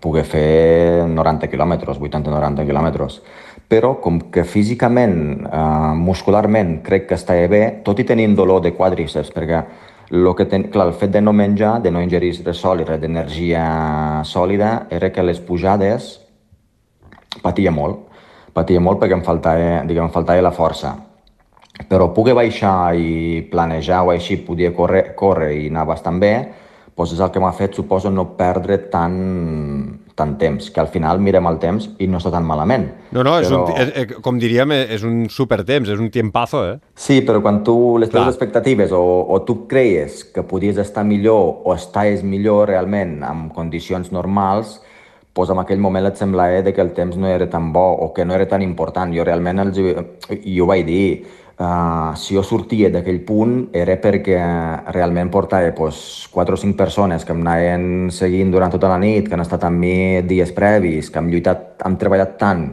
poder 0.00 0.24
fer 0.24 1.06
90 1.08 1.48
quilòmetres, 1.50 1.98
80-90 1.98 2.66
quilòmetres. 2.68 3.20
Però 3.66 3.96
com 4.00 4.20
que 4.30 4.44
físicament, 4.44 5.46
eh, 5.46 5.94
muscularment, 5.98 6.82
crec 6.82 7.08
que 7.08 7.18
estava 7.18 7.48
bé, 7.48 7.80
tot 7.84 7.98
i 7.98 8.04
tenint 8.04 8.36
dolor 8.36 8.62
de 8.62 8.72
quadríceps, 8.72 9.32
perquè 9.34 9.64
lo 10.10 10.34
que 10.36 10.44
ten, 10.46 10.68
clar, 10.70 10.86
el 10.86 10.94
fet 10.94 11.10
de 11.10 11.20
no 11.20 11.32
menjar, 11.32 11.80
de 11.82 11.90
no 11.90 12.00
ingerir 12.00 12.44
res 12.44 12.60
sòlid, 12.62 12.86
res 12.88 13.00
d'energia 13.00 14.22
sòlida, 14.24 14.86
era 14.90 15.10
que 15.10 15.22
les 15.22 15.40
pujades 15.40 16.20
patia 17.42 17.72
molt. 17.72 18.04
Patia 18.54 18.80
molt 18.80 19.00
perquè 19.00 19.16
em 19.18 19.24
faltava, 19.26 19.82
diguem, 19.84 20.06
em 20.06 20.14
faltava 20.14 20.40
la 20.40 20.54
força. 20.54 20.94
Però 21.90 22.08
poder 22.14 22.34
baixar 22.34 22.94
i 22.96 23.42
planejar 23.50 24.04
o 24.06 24.12
així, 24.14 24.38
podia 24.46 24.72
córrer, 24.72 25.10
córrer 25.18 25.52
i 25.58 25.66
anar 25.68 25.84
bastant 25.90 26.20
bé, 26.22 26.32
doncs 26.96 27.12
és 27.12 27.20
el 27.20 27.30
que 27.32 27.40
m'ha 27.42 27.52
fet, 27.52 27.76
suposo, 27.76 28.08
no 28.10 28.24
perdre 28.38 28.78
tant, 28.92 29.16
tant 30.16 30.32
temps, 30.40 30.70
que 30.72 30.80
al 30.80 30.88
final 30.88 31.20
mirem 31.20 31.44
el 31.50 31.58
temps 31.60 31.90
i 32.00 32.08
no 32.08 32.16
està 32.22 32.32
tan 32.32 32.46
malament. 32.48 32.86
No, 33.12 33.20
no, 33.26 33.34
és 33.42 33.50
però... 33.50 33.66
un, 33.66 33.74
és, 33.76 33.92
eh, 33.92 34.22
com 34.24 34.40
diríem, 34.40 34.72
eh, 34.72 34.86
és 34.96 35.04
un 35.04 35.26
supertemps, 35.32 35.92
és 35.92 36.00
un 36.00 36.08
tiempazo, 36.14 36.64
eh? 36.70 36.78
Sí, 36.96 37.20
però 37.26 37.42
quan 37.44 37.60
tu, 37.66 37.76
les 38.00 38.12
teves 38.12 38.32
expectatives 38.32 38.96
o, 38.96 39.02
o 39.28 39.42
tu 39.44 39.66
creies 39.68 40.24
que 40.32 40.46
podies 40.48 40.80
estar 40.80 41.04
millor 41.04 41.66
o 41.68 41.76
estàs 41.76 42.24
millor 42.24 42.70
realment 42.72 43.18
en 43.28 43.48
condicions 43.52 44.08
normals, 44.14 44.78
doncs 45.36 45.52
en 45.52 45.60
aquell 45.60 45.82
moment 45.84 46.08
et 46.08 46.16
sembla 46.16 46.48
eh, 46.56 46.64
que 46.72 46.80
el 46.80 46.94
temps 46.96 47.20
no 47.20 47.28
era 47.28 47.50
tan 47.52 47.68
bo 47.74 47.90
o 48.06 48.14
que 48.16 48.24
no 48.24 48.32
era 48.34 48.48
tan 48.48 48.64
important. 48.64 49.12
Jo 49.12 49.28
realment 49.28 49.60
els, 49.66 49.82
i 50.40 50.56
ho 50.56 50.72
vaig 50.72 50.88
dir, 50.88 51.08
Uh, 51.56 52.12
si 52.20 52.34
jo 52.36 52.42
sortia 52.44 52.90
d'aquell 52.92 53.22
punt 53.24 53.70
era 53.72 53.94
perquè 53.96 54.36
realment 54.92 55.30
portava 55.32 55.70
pues, 55.72 56.28
4 56.28 56.52
o 56.52 56.60
5 56.60 56.76
persones 56.76 57.24
que 57.24 57.32
em 57.32 57.40
anaven 57.40 58.10
seguint 58.12 58.50
durant 58.52 58.74
tota 58.74 58.90
la 58.92 58.98
nit, 59.00 59.24
que 59.24 59.32
han 59.32 59.40
estat 59.40 59.64
amb 59.64 59.80
mi 59.80 60.20
dies 60.28 60.52
previs, 60.52 61.08
que 61.08 61.16
hem 61.16 61.30
lluitat, 61.32 61.78
hem 61.88 61.96
treballat 61.96 62.34
tant 62.36 62.66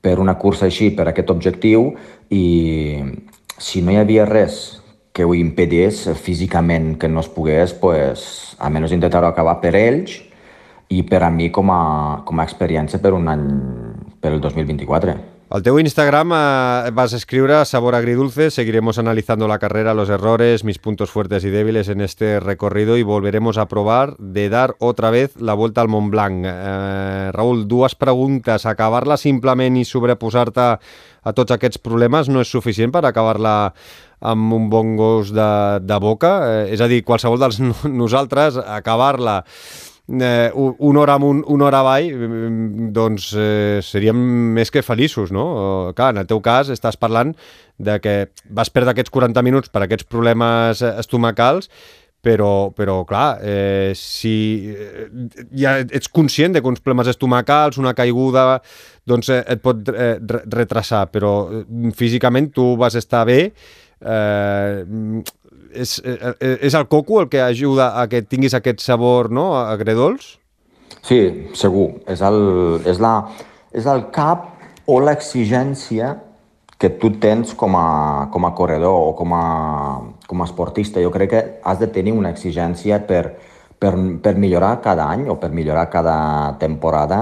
per 0.00 0.14
una 0.16 0.38
cursa 0.40 0.70
així, 0.70 0.88
per 0.96 1.10
aquest 1.10 1.28
objectiu, 1.28 1.90
i 2.32 3.04
si 3.60 3.82
no 3.84 3.92
hi 3.92 4.00
havia 4.00 4.24
res 4.24 4.80
que 5.12 5.26
ho 5.28 5.34
impedís 5.36 6.06
físicament 6.16 6.94
que 6.96 7.10
no 7.12 7.20
es 7.20 7.28
pogués, 7.28 7.74
pues, 7.76 8.56
almenys 8.64 8.94
intentar-ho 8.96 9.28
acabar 9.28 9.58
per 9.60 9.74
ells 9.76 10.16
i 10.88 11.02
per 11.04 11.20
a 11.26 11.28
mi 11.28 11.50
com 11.52 11.68
a, 11.68 11.82
com 12.24 12.40
a 12.40 12.48
experiència 12.48 13.02
per 13.02 13.12
un 13.12 13.28
any, 13.28 13.44
per 14.24 14.32
el 14.32 14.40
2024. 14.40 15.18
Al 15.50 15.64
teu 15.66 15.80
Instagram 15.82 16.30
eh, 16.30 16.90
vas 16.94 17.10
escriure 17.12 17.64
Sabor 17.66 17.96
agridulce, 17.96 18.52
seguiremos 18.52 19.00
analizando 19.00 19.48
la 19.48 19.58
carrera, 19.58 19.94
los 19.94 20.08
errores, 20.08 20.62
mis 20.62 20.78
puntos 20.78 21.10
fuertes 21.10 21.42
y 21.42 21.50
débiles 21.50 21.88
en 21.88 22.02
este 22.02 22.38
recorrido 22.38 22.96
y 22.96 23.02
volveremos 23.02 23.58
a 23.58 23.66
probar 23.66 24.16
de 24.18 24.48
dar 24.48 24.76
otra 24.78 25.10
vez 25.10 25.34
la 25.40 25.54
vuelta 25.54 25.80
al 25.80 25.88
Mont 25.88 26.08
Blanc. 26.12 26.44
Eh, 26.46 27.32
Raül, 27.32 27.66
dues 27.66 27.96
preguntes. 27.96 28.64
Acabar-la 28.64 29.16
simplement 29.16 29.74
i 29.74 29.82
sobreposar-te 29.84 30.68
a 30.70 31.32
tots 31.34 31.50
aquests 31.50 31.82
problemes 31.82 32.30
no 32.30 32.46
és 32.46 32.54
suficient 32.54 32.94
per 32.94 33.02
acabar-la 33.02 33.74
amb 34.22 34.54
un 34.54 34.70
bon 34.70 34.94
gos 34.94 35.34
de, 35.34 35.50
de 35.82 35.98
boca? 35.98 36.36
Eh, 36.46 36.76
és 36.76 36.80
a 36.80 36.86
dir, 36.86 37.02
qualsevol 37.02 37.42
dels 37.42 37.58
nosaltres, 37.90 38.54
acabar-la 38.54 39.40
eh, 40.18 40.50
una 40.54 41.00
hora 41.00 41.14
amunt, 41.14 41.44
una 41.46 41.66
hora 41.66 41.80
avall, 41.84 42.10
mm, 42.10 42.90
doncs 42.96 43.30
eh, 43.38 43.78
seríem 43.84 44.18
més 44.56 44.70
que 44.70 44.82
feliços, 44.82 45.30
no? 45.30 45.46
O, 45.46 45.94
clar, 45.94 46.10
en 46.14 46.24
el 46.24 46.28
teu 46.30 46.42
cas 46.42 46.70
estàs 46.72 46.98
parlant 46.98 47.34
de 47.78 47.96
que 48.02 48.14
vas 48.50 48.70
perdre 48.70 48.94
aquests 48.94 49.12
40 49.14 49.42
minuts 49.46 49.70
per 49.72 49.84
aquests 49.84 50.08
problemes 50.08 50.82
estomacals, 50.82 51.70
però, 52.20 52.70
però 52.76 53.00
clar, 53.08 53.38
eh, 53.40 53.92
si 53.96 54.68
eh, 54.68 55.06
ja 55.56 55.78
ets 55.80 56.10
conscient 56.12 56.52
de 56.52 56.60
que 56.60 56.68
uns 56.68 56.82
problemes 56.84 57.08
estomacals, 57.08 57.78
una 57.80 57.94
caiguda, 57.96 58.60
doncs 59.08 59.30
eh, 59.32 59.40
et 59.48 59.62
pot 59.64 59.88
eh, 59.94 60.16
retrasar, 60.52 61.06
però 61.12 61.34
eh, 61.48 61.92
físicament 61.96 62.50
tu 62.52 62.74
vas 62.80 62.98
estar 63.00 63.24
bé, 63.28 63.40
eh, 64.00 64.84
és, 65.72 65.98
eh, 66.04 66.56
és 66.60 66.74
el 66.74 66.86
coco 66.88 67.20
el 67.20 67.28
que 67.28 67.40
ajuda 67.42 67.92
a 68.00 68.06
que 68.08 68.22
tinguis 68.22 68.54
aquest 68.54 68.80
sabor 68.80 69.30
no, 69.30 69.54
agredolç? 69.60 70.38
Sí, 71.02 71.20
segur. 71.54 72.00
És 72.10 72.20
el, 72.20 72.80
és 72.88 73.00
la, 73.00 73.14
és 73.72 73.86
el 73.86 74.08
cap 74.14 74.48
o 74.86 74.98
l'exigència 75.00 76.16
que 76.80 76.88
tu 76.96 77.12
tens 77.20 77.52
com 77.54 77.76
a, 77.76 78.28
com 78.32 78.46
a 78.48 78.54
corredor 78.56 79.10
o 79.10 79.12
com 79.16 79.34
a, 79.36 79.44
com 80.26 80.40
a 80.40 80.48
esportista. 80.48 81.02
Jo 81.04 81.12
crec 81.12 81.30
que 81.30 81.42
has 81.62 81.78
de 81.78 81.90
tenir 81.92 82.14
una 82.16 82.32
exigència 82.32 83.02
per, 83.06 83.36
per, 83.78 83.92
per 84.24 84.34
millorar 84.40 84.78
cada 84.84 85.06
any 85.12 85.28
o 85.28 85.36
per 85.40 85.52
millorar 85.52 85.90
cada 85.92 86.16
temporada 86.62 87.20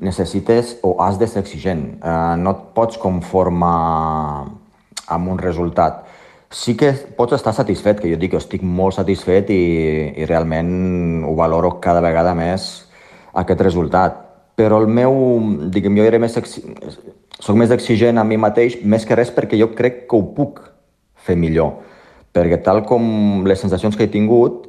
necessites 0.00 0.76
o 0.84 0.98
has 1.00 1.18
de 1.20 1.28
ser 1.28 1.42
exigent. 1.44 1.84
Eh, 1.96 2.36
no 2.40 2.52
et 2.52 2.62
pots 2.76 3.00
conformar 3.00 4.46
amb 5.08 5.32
un 5.32 5.40
resultat. 5.40 6.04
Sí 6.50 6.74
que 6.74 6.90
pots 7.14 7.36
estar 7.36 7.52
satisfet, 7.54 8.00
que 8.02 8.10
jo 8.10 8.16
dic 8.18 8.32
que 8.32 8.40
estic 8.40 8.62
molt 8.66 8.96
satisfet 8.96 9.52
i, 9.54 9.62
i 10.18 10.26
realment 10.26 11.22
ho 11.22 11.36
valoro 11.38 11.76
cada 11.82 12.02
vegada 12.02 12.34
més 12.34 12.66
aquest 13.38 13.62
resultat. 13.62 14.16
Però 14.58 14.80
el 14.82 14.88
meu, 14.90 15.14
diguem, 15.70 16.00
jo 16.00 16.08
era 16.08 16.18
més, 16.18 16.34
soc 16.34 17.56
més 17.56 17.70
exigent 17.70 18.18
a 18.18 18.26
mi 18.26 18.36
mateix, 18.36 18.80
més 18.82 19.06
que 19.06 19.14
res 19.14 19.30
perquè 19.30 19.60
jo 19.60 19.70
crec 19.78 20.02
que 20.10 20.18
ho 20.18 20.26
puc 20.34 20.58
fer 21.14 21.38
millor. 21.38 21.78
Perquè 22.34 22.58
tal 22.66 22.82
com 22.86 23.46
les 23.46 23.62
sensacions 23.62 23.94
que 23.94 24.08
he 24.08 24.10
tingut, 24.10 24.66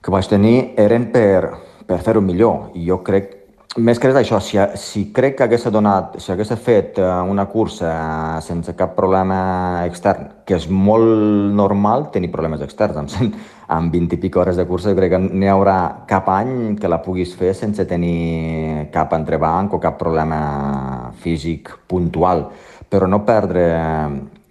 que 0.00 0.14
vaig 0.14 0.32
tenir, 0.32 0.72
eren 0.80 1.10
per, 1.12 1.52
per 1.84 2.00
fer-ho 2.08 2.24
millor. 2.24 2.70
I 2.72 2.88
jo 2.88 3.02
crec, 3.04 3.35
més 3.76 3.98
que 4.00 4.08
res 4.08 4.16
això, 4.20 4.38
si, 4.40 4.58
si 4.80 5.02
crec 5.12 5.36
que 5.36 5.44
hagués 5.44 5.66
donat, 5.72 6.16
si 6.22 6.30
hagués 6.32 6.52
fet 6.62 7.00
eh, 7.00 7.08
una 7.28 7.46
cursa 7.50 8.40
sense 8.44 8.72
cap 8.76 8.94
problema 8.96 9.84
extern, 9.84 10.30
que 10.46 10.56
és 10.56 10.68
molt 10.70 11.52
normal 11.56 12.08
tenir 12.14 12.30
problemes 12.32 12.62
externs, 12.64 13.16
sent, 13.18 13.34
amb 13.76 13.92
20 13.92 14.16
i 14.16 14.20
pico 14.22 14.40
hores 14.40 14.56
de 14.56 14.66
cursa, 14.68 14.94
crec 14.96 15.12
que 15.16 15.20
n'hi 15.26 15.50
haurà 15.52 16.06
cap 16.08 16.30
any 16.32 16.76
que 16.80 16.88
la 16.88 17.02
puguis 17.04 17.34
fer 17.36 17.52
sense 17.58 17.84
tenir 17.88 18.88
cap 18.94 19.12
entrebanc 19.16 19.74
o 19.74 19.82
cap 19.82 19.98
problema 20.00 21.12
físic 21.20 21.74
puntual. 21.86 22.48
Però 22.88 23.10
no 23.10 23.24
perdre... 23.26 23.68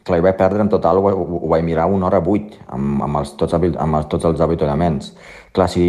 Clar, 0.05 0.19
jo 0.19 0.25
vaig 0.27 0.35
perdre 0.37 0.61
en 0.61 0.69
total, 0.69 0.99
ho, 1.01 1.09
ho 1.09 1.47
vaig 1.49 1.63
mirar 1.65 1.87
una 1.89 2.05
hora 2.05 2.19
vuit, 2.21 2.51
amb, 2.69 2.99
amb, 3.01 3.17
els, 3.23 3.31
tots, 3.39 3.55
amb 3.57 3.97
els, 3.97 4.05
tots 4.11 4.27
els 4.29 4.43
avituallaments. 4.45 5.07
Clar, 5.55 5.65
si 5.71 5.85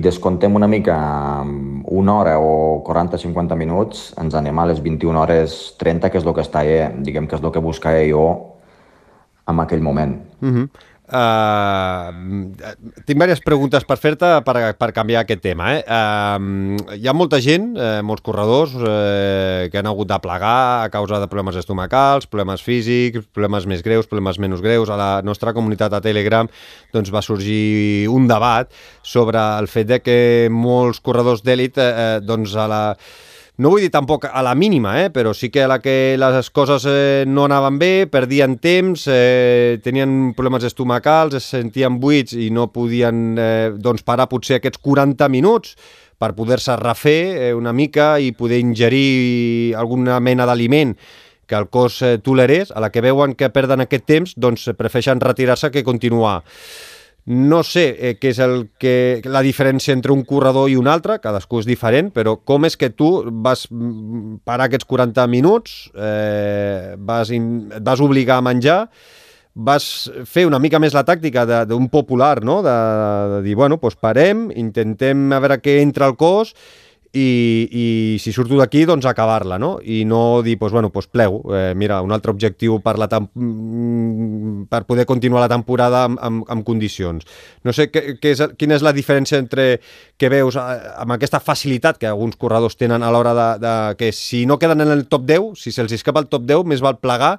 descontem 0.00 0.54
una 0.56 0.68
mica 0.70 0.96
una 1.44 2.14
hora 2.14 2.38
o 2.40 2.80
40-50 2.86 3.58
minuts, 3.60 4.06
ens 4.22 4.38
anem 4.38 4.58
a 4.58 4.64
les 4.70 4.80
21 4.80 5.20
hores 5.20 5.58
30, 5.82 6.08
que 6.08 6.22
és 6.22 6.24
el 6.24 6.36
que 6.38 6.46
està, 6.46 6.64
eh, 6.64 6.88
diguem 7.04 7.28
que 7.28 7.36
és 7.36 7.44
el 7.44 7.52
que 7.52 7.60
buscava 7.60 8.00
jo 8.08 8.24
en 9.50 9.60
aquell 9.60 9.84
moment. 9.84 10.16
Uh 10.40 10.46
mhm. 10.46 10.56
-huh. 10.56 10.88
Uh, 11.10 12.54
tinc 13.02 13.16
diverses 13.16 13.40
preguntes 13.42 13.82
per 13.86 13.96
fer-te 13.98 14.28
per, 14.46 14.54
per 14.78 14.90
canviar 14.94 15.24
aquest 15.24 15.42
tema. 15.42 15.72
Eh? 15.74 15.80
Uh, 15.82 16.94
hi 16.94 17.08
ha 17.10 17.14
molta 17.16 17.40
gent, 17.42 17.72
uh, 17.74 17.98
molts 18.06 18.22
corredors, 18.26 18.76
uh, 18.78 19.66
que 19.72 19.80
han 19.80 19.88
hagut 19.90 20.10
de 20.10 20.20
plegar 20.22 20.84
a 20.84 20.90
causa 20.92 21.18
de 21.18 21.28
problemes 21.30 21.58
estomacals, 21.58 22.28
problemes 22.30 22.62
físics, 22.62 23.26
problemes 23.34 23.66
més 23.70 23.82
greus, 23.86 24.06
problemes 24.10 24.38
menys 24.38 24.62
greus. 24.62 24.92
A 24.92 24.98
la 25.00 25.10
nostra 25.26 25.54
comunitat 25.56 25.96
a 25.96 26.02
Telegram 26.04 26.48
doncs, 26.94 27.10
va 27.10 27.24
sorgir 27.26 28.06
un 28.10 28.30
debat 28.30 28.70
sobre 29.02 29.42
el 29.58 29.66
fet 29.70 29.90
de 29.90 30.00
que 30.04 30.20
molts 30.52 31.02
corredors 31.02 31.42
d'èlit 31.42 31.80
uh, 31.82 32.20
doncs, 32.22 32.54
a 32.54 32.70
la 32.70 32.84
no 33.60 33.68
vull 33.68 33.82
dir 33.84 33.90
tampoc 33.92 34.24
a 34.24 34.40
la 34.40 34.54
mínima, 34.56 34.94
eh? 35.02 35.10
però 35.12 35.34
sí 35.36 35.50
que 35.52 35.66
a 35.66 35.68
la 35.68 35.80
que 35.84 36.16
les 36.16 36.48
coses 36.48 36.86
eh, 36.88 37.24
no 37.28 37.44
anaven 37.44 37.76
bé, 37.78 38.06
perdien 38.08 38.56
temps, 38.56 39.04
eh, 39.12 39.76
tenien 39.84 40.32
problemes 40.36 40.64
estomacals, 40.64 41.36
es 41.36 41.48
sentien 41.52 41.98
buits 42.00 42.32
i 42.32 42.48
no 42.56 42.70
podien 42.72 43.34
eh, 43.36 43.72
doncs 43.76 44.06
parar 44.06 44.30
potser 44.32 44.56
aquests 44.60 44.80
40 44.80 45.28
minuts 45.28 45.74
per 46.16 46.32
poder-se 46.38 46.76
refer 46.80 47.20
eh, 47.50 47.50
una 47.56 47.74
mica 47.76 48.14
i 48.16 48.32
poder 48.32 48.62
ingerir 48.64 49.76
alguna 49.76 50.16
mena 50.24 50.48
d'aliment 50.48 50.96
que 51.50 51.58
el 51.58 51.68
cos 51.68 52.00
eh, 52.00 52.16
tolerés, 52.16 52.70
a 52.70 52.80
la 52.80 52.88
que 52.94 53.04
veuen 53.04 53.34
que 53.34 53.50
perden 53.52 53.84
aquest 53.84 54.08
temps, 54.08 54.32
doncs 54.40 54.70
prefereixen 54.78 55.20
retirar-se 55.20 55.72
que 55.74 55.84
continuar. 55.84 56.38
No 57.26 57.60
sé 57.66 57.84
eh, 57.98 58.14
què 58.18 58.32
és 58.32 58.40
el 58.42 58.70
que, 58.80 59.20
la 59.28 59.42
diferència 59.44 59.94
entre 59.94 60.14
un 60.14 60.24
corredor 60.26 60.70
i 60.72 60.76
un 60.80 60.88
altre, 60.88 61.18
cadascú 61.22 61.60
és 61.60 61.68
diferent, 61.68 62.10
però 62.14 62.38
com 62.44 62.64
és 62.64 62.78
que 62.80 62.90
tu 62.90 63.10
vas 63.44 63.66
parar 64.48 64.68
aquests 64.68 64.88
40 64.88 65.26
minuts, 65.30 65.80
eh, 65.94 66.96
vas, 66.96 67.30
et 67.30 67.82
vas 67.84 68.00
obligar 68.00 68.40
a 68.40 68.46
menjar, 68.48 68.80
vas 69.54 69.84
fer 70.30 70.46
una 70.46 70.60
mica 70.62 70.78
més 70.80 70.94
la 70.94 71.04
tàctica 71.04 71.44
d'un 71.68 71.88
popular, 71.92 72.38
no? 72.44 72.60
de, 72.62 72.76
de 73.36 73.40
dir, 73.44 73.56
bueno, 73.58 73.80
doncs 73.82 73.98
parem, 74.00 74.48
intentem 74.56 75.28
a 75.34 75.40
veure 75.42 75.60
què 75.60 75.80
entra 75.82 76.08
al 76.08 76.16
cos 76.16 76.54
i, 77.12 77.68
i 78.14 78.18
si 78.22 78.30
surto 78.30 78.54
d'aquí, 78.58 78.84
doncs 78.86 79.06
acabar-la, 79.08 79.58
no? 79.58 79.72
I 79.82 80.04
no 80.06 80.42
dir, 80.46 80.56
doncs, 80.60 80.72
bueno, 80.72 80.90
doncs 80.94 81.08
plego. 81.10 81.42
Eh, 81.56 81.72
mira, 81.74 82.00
un 82.06 82.12
altre 82.14 82.30
objectiu 82.30 82.78
per, 82.84 82.96
la 83.02 83.08
mm, 83.10 84.68
per 84.70 84.84
poder 84.86 85.06
continuar 85.10 85.42
la 85.42 85.50
temporada 85.50 86.04
amb, 86.06 86.20
amb, 86.22 86.44
amb 86.48 86.66
condicions. 86.66 87.26
No 87.66 87.74
sé 87.74 87.88
què, 87.90 88.16
què 88.22 88.34
és, 88.36 88.44
quina 88.60 88.78
és 88.78 88.86
la 88.86 88.94
diferència 88.94 89.40
entre 89.42 89.80
que 90.16 90.30
veus 90.30 90.58
eh, 90.60 90.78
amb 91.02 91.16
aquesta 91.16 91.42
facilitat 91.42 91.98
que 91.98 92.10
alguns 92.10 92.38
corredors 92.38 92.78
tenen 92.78 93.02
a 93.02 93.10
l'hora 93.10 93.34
de, 93.34 93.50
de 93.64 93.74
que 93.98 94.12
si 94.14 94.44
no 94.46 94.60
queden 94.62 94.86
en 94.86 94.94
el 94.94 95.08
top 95.10 95.26
10, 95.26 95.54
si 95.58 95.74
se'ls 95.74 95.98
escapa 95.98 96.22
el 96.22 96.30
top 96.30 96.46
10, 96.46 96.66
més 96.70 96.84
val 96.84 97.00
plegar 97.02 97.38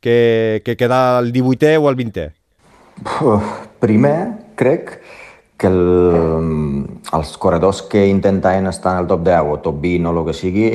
que, 0.00 0.62
que 0.64 0.76
quedar 0.76 1.22
el 1.22 1.32
18è 1.32 1.78
o 1.80 1.88
el 1.88 1.96
20è. 1.96 2.32
Primer, 3.80 4.18
crec 4.56 5.00
que 5.56 5.68
el, 5.72 6.84
els 7.16 7.30
corredors 7.40 7.80
que 7.88 8.02
intenten 8.08 8.66
estar 8.68 8.92
en 8.94 9.04
el 9.04 9.08
top 9.08 9.22
10 9.24 9.52
o 9.52 9.56
top 9.64 9.78
20 9.80 10.10
o 10.10 10.12
el 10.12 10.26
que 10.26 10.34
sigui, 10.36 10.66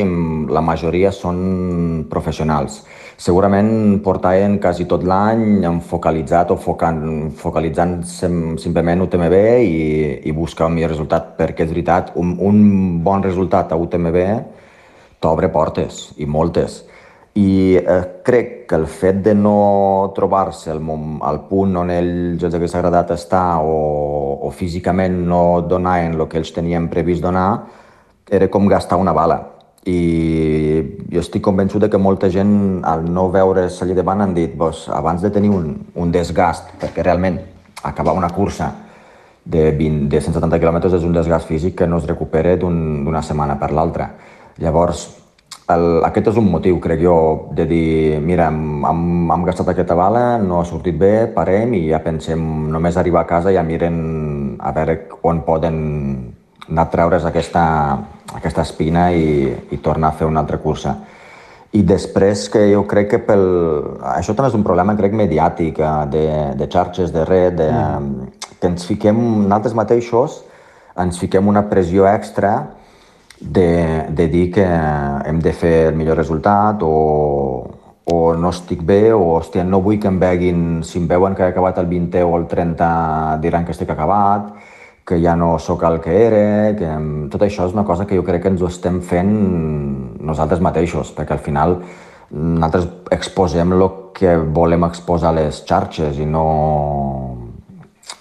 la 0.49 0.63
majoria 0.65 1.11
són 1.13 2.07
professionals. 2.09 2.81
Segurament 3.21 3.99
portaven 4.01 4.57
quasi 4.57 4.87
tot 4.89 5.05
l'any 5.05 5.61
focalitzat 5.85 6.49
o 6.49 6.57
focalitzant 6.57 7.99
simplement 8.09 9.05
UTMB 9.05 9.35
i, 9.61 9.83
i 10.25 10.33
buscar 10.33 10.71
un 10.71 10.79
millor 10.79 10.95
resultat, 10.95 11.35
perquè 11.37 11.67
és 11.67 11.73
veritat, 11.75 12.15
un, 12.17 12.33
un 12.41 13.03
bon 13.05 13.21
resultat 13.21 13.71
a 13.71 13.77
UTMB 13.77 14.17
t'obre 15.21 15.51
portes, 15.53 16.07
i 16.17 16.25
moltes. 16.25 16.81
I 17.33 17.77
eh, 17.79 18.01
crec 18.25 18.65
que 18.67 18.75
el 18.75 18.87
fet 18.91 19.21
de 19.23 19.33
no 19.35 20.11
trobar-se 20.15 20.71
al, 20.73 20.81
al 21.23 21.39
punt 21.47 21.77
on 21.79 21.91
ells 21.93 22.43
els 22.43 22.57
hagués 22.57 22.75
agradat 22.75 23.13
estar 23.15 23.61
o, 23.63 23.77
o 24.43 24.51
físicament 24.51 25.15
no 25.29 25.61
donaven 25.63 26.17
el 26.17 26.27
que 26.27 26.41
ells 26.41 26.51
tenien 26.51 26.89
previst 26.91 27.23
donar, 27.23 27.63
era 28.27 28.49
com 28.51 28.67
gastar 28.67 28.99
una 28.99 29.15
bala. 29.15 29.39
I 29.87 30.81
jo 31.09 31.23
estic 31.23 31.41
convençut 31.41 31.87
que 31.89 31.97
molta 31.97 32.29
gent, 32.29 32.83
al 32.85 33.07
no 33.09 33.29
veure's 33.33 33.79
allà 33.81 33.95
davant, 33.97 34.21
han 34.21 34.35
dit 34.35 34.53
pues, 34.57 34.85
abans 34.91 35.23
de 35.23 35.31
tenir 35.31 35.49
un, 35.55 35.73
un 35.95 36.11
desgast, 36.11 36.75
perquè 36.83 37.03
realment 37.07 37.39
acabar 37.83 38.13
una 38.13 38.29
cursa 38.29 38.73
de, 39.43 39.71
20, 39.71 40.09
de 40.11 40.21
170 40.21 40.59
quilòmetres 40.61 40.99
és 40.99 41.07
un 41.07 41.15
desgast 41.15 41.49
físic 41.49 41.79
que 41.79 41.87
no 41.87 41.97
es 41.97 42.05
recupera 42.05 42.57
d'una 42.59 43.07
un, 43.07 43.23
setmana 43.25 43.57
per 43.59 43.71
l'altra. 43.73 44.11
Llavors, 44.61 45.07
el, 45.73 45.85
aquest 46.07 46.31
és 46.31 46.37
un 46.39 46.49
motiu, 46.51 46.77
crec 46.83 47.01
jo, 47.03 47.15
de 47.57 47.65
dir, 47.69 48.19
mira, 48.23 48.49
hem, 48.51 48.83
hem, 48.87 49.31
hem 49.33 49.45
gastat 49.47 49.71
aquesta 49.73 49.97
bala, 49.97 50.37
no 50.41 50.59
ha 50.59 50.67
sortit 50.67 50.97
bé, 50.99 51.27
parem 51.35 51.73
i 51.77 51.85
ja 51.89 52.01
pensem 52.03 52.41
només 52.71 52.97
arribar 52.99 53.23
a 53.23 53.29
casa 53.29 53.51
i 53.51 53.57
ja 53.57 53.63
miren 53.65 53.97
a 54.59 54.73
veure 54.75 54.97
on 55.27 55.41
poden 55.47 55.79
anar 56.69 56.85
a 56.87 56.91
treure's 56.91 57.25
aquesta, 57.27 57.63
aquesta 58.37 58.63
espina 58.67 59.09
i, 59.11 59.49
i 59.71 59.81
tornar 59.83 60.11
a 60.11 60.19
fer 60.19 60.29
una 60.29 60.43
altra 60.43 60.59
cursa. 60.63 60.95
I 61.71 61.85
després 61.87 62.49
que 62.51 62.65
jo 62.73 62.83
crec 62.87 63.13
que 63.13 63.19
pel... 63.23 63.45
Això 64.11 64.35
també 64.35 64.49
és 64.51 64.57
un 64.57 64.63
problema, 64.67 64.95
crec, 64.99 65.15
mediàtic, 65.15 65.79
eh, 65.79 65.91
de, 66.11 66.25
de 66.59 66.67
xarxes, 66.71 67.13
de 67.15 67.23
red, 67.27 67.55
de, 67.61 67.69
mm. 67.71 68.31
que 68.59 68.71
ens 68.71 68.87
fiquem, 68.87 69.19
nosaltres 69.45 69.77
mateixos, 69.79 70.41
ens 70.99 71.19
fiquem 71.19 71.47
una 71.47 71.63
pressió 71.71 72.07
extra 72.09 72.55
de, 73.41 74.05
de 74.09 74.27
dir 74.27 74.51
que 74.53 74.65
hem 74.65 75.39
de 75.41 75.53
fer 75.53 75.87
el 75.89 75.95
millor 75.97 76.17
resultat 76.21 76.83
o, 76.85 77.71
o 78.05 78.17
no 78.37 78.51
estic 78.53 78.83
bé 78.85 79.11
o 79.13 79.23
hòstia, 79.35 79.65
no 79.65 79.81
vull 79.81 79.99
que 79.99 80.09
em 80.11 80.19
veguin, 80.21 80.61
si 80.85 80.99
em 81.01 81.07
veuen 81.09 81.35
que 81.35 81.43
he 81.43 81.49
acabat 81.51 81.81
el 81.81 81.89
20 81.89 82.21
o 82.27 82.37
el 82.37 82.45
30 82.47 82.91
diran 83.41 83.65
que 83.65 83.73
estic 83.73 83.89
acabat, 83.89 84.53
que 85.05 85.17
ja 85.19 85.35
no 85.35 85.57
sóc 85.59 85.83
el 85.89 85.99
que 85.99 86.13
era, 86.27 86.45
que 86.77 86.91
tot 87.33 87.41
això 87.41 87.65
és 87.67 87.73
una 87.73 87.83
cosa 87.83 88.05
que 88.05 88.15
jo 88.15 88.23
crec 88.23 88.45
que 88.45 88.53
ens 88.53 88.61
ho 88.61 88.69
estem 88.69 89.01
fent 89.01 89.33
nosaltres 90.21 90.61
mateixos, 90.61 91.11
perquè 91.17 91.35
al 91.35 91.43
final 91.43 91.79
nosaltres 92.31 92.87
exposem 93.11 93.73
el 93.75 93.87
que 94.15 94.37
volem 94.37 94.85
exposar 94.87 95.33
a 95.33 95.39
les 95.41 95.63
xarxes 95.67 96.21
i 96.21 96.29
no, 96.29 96.45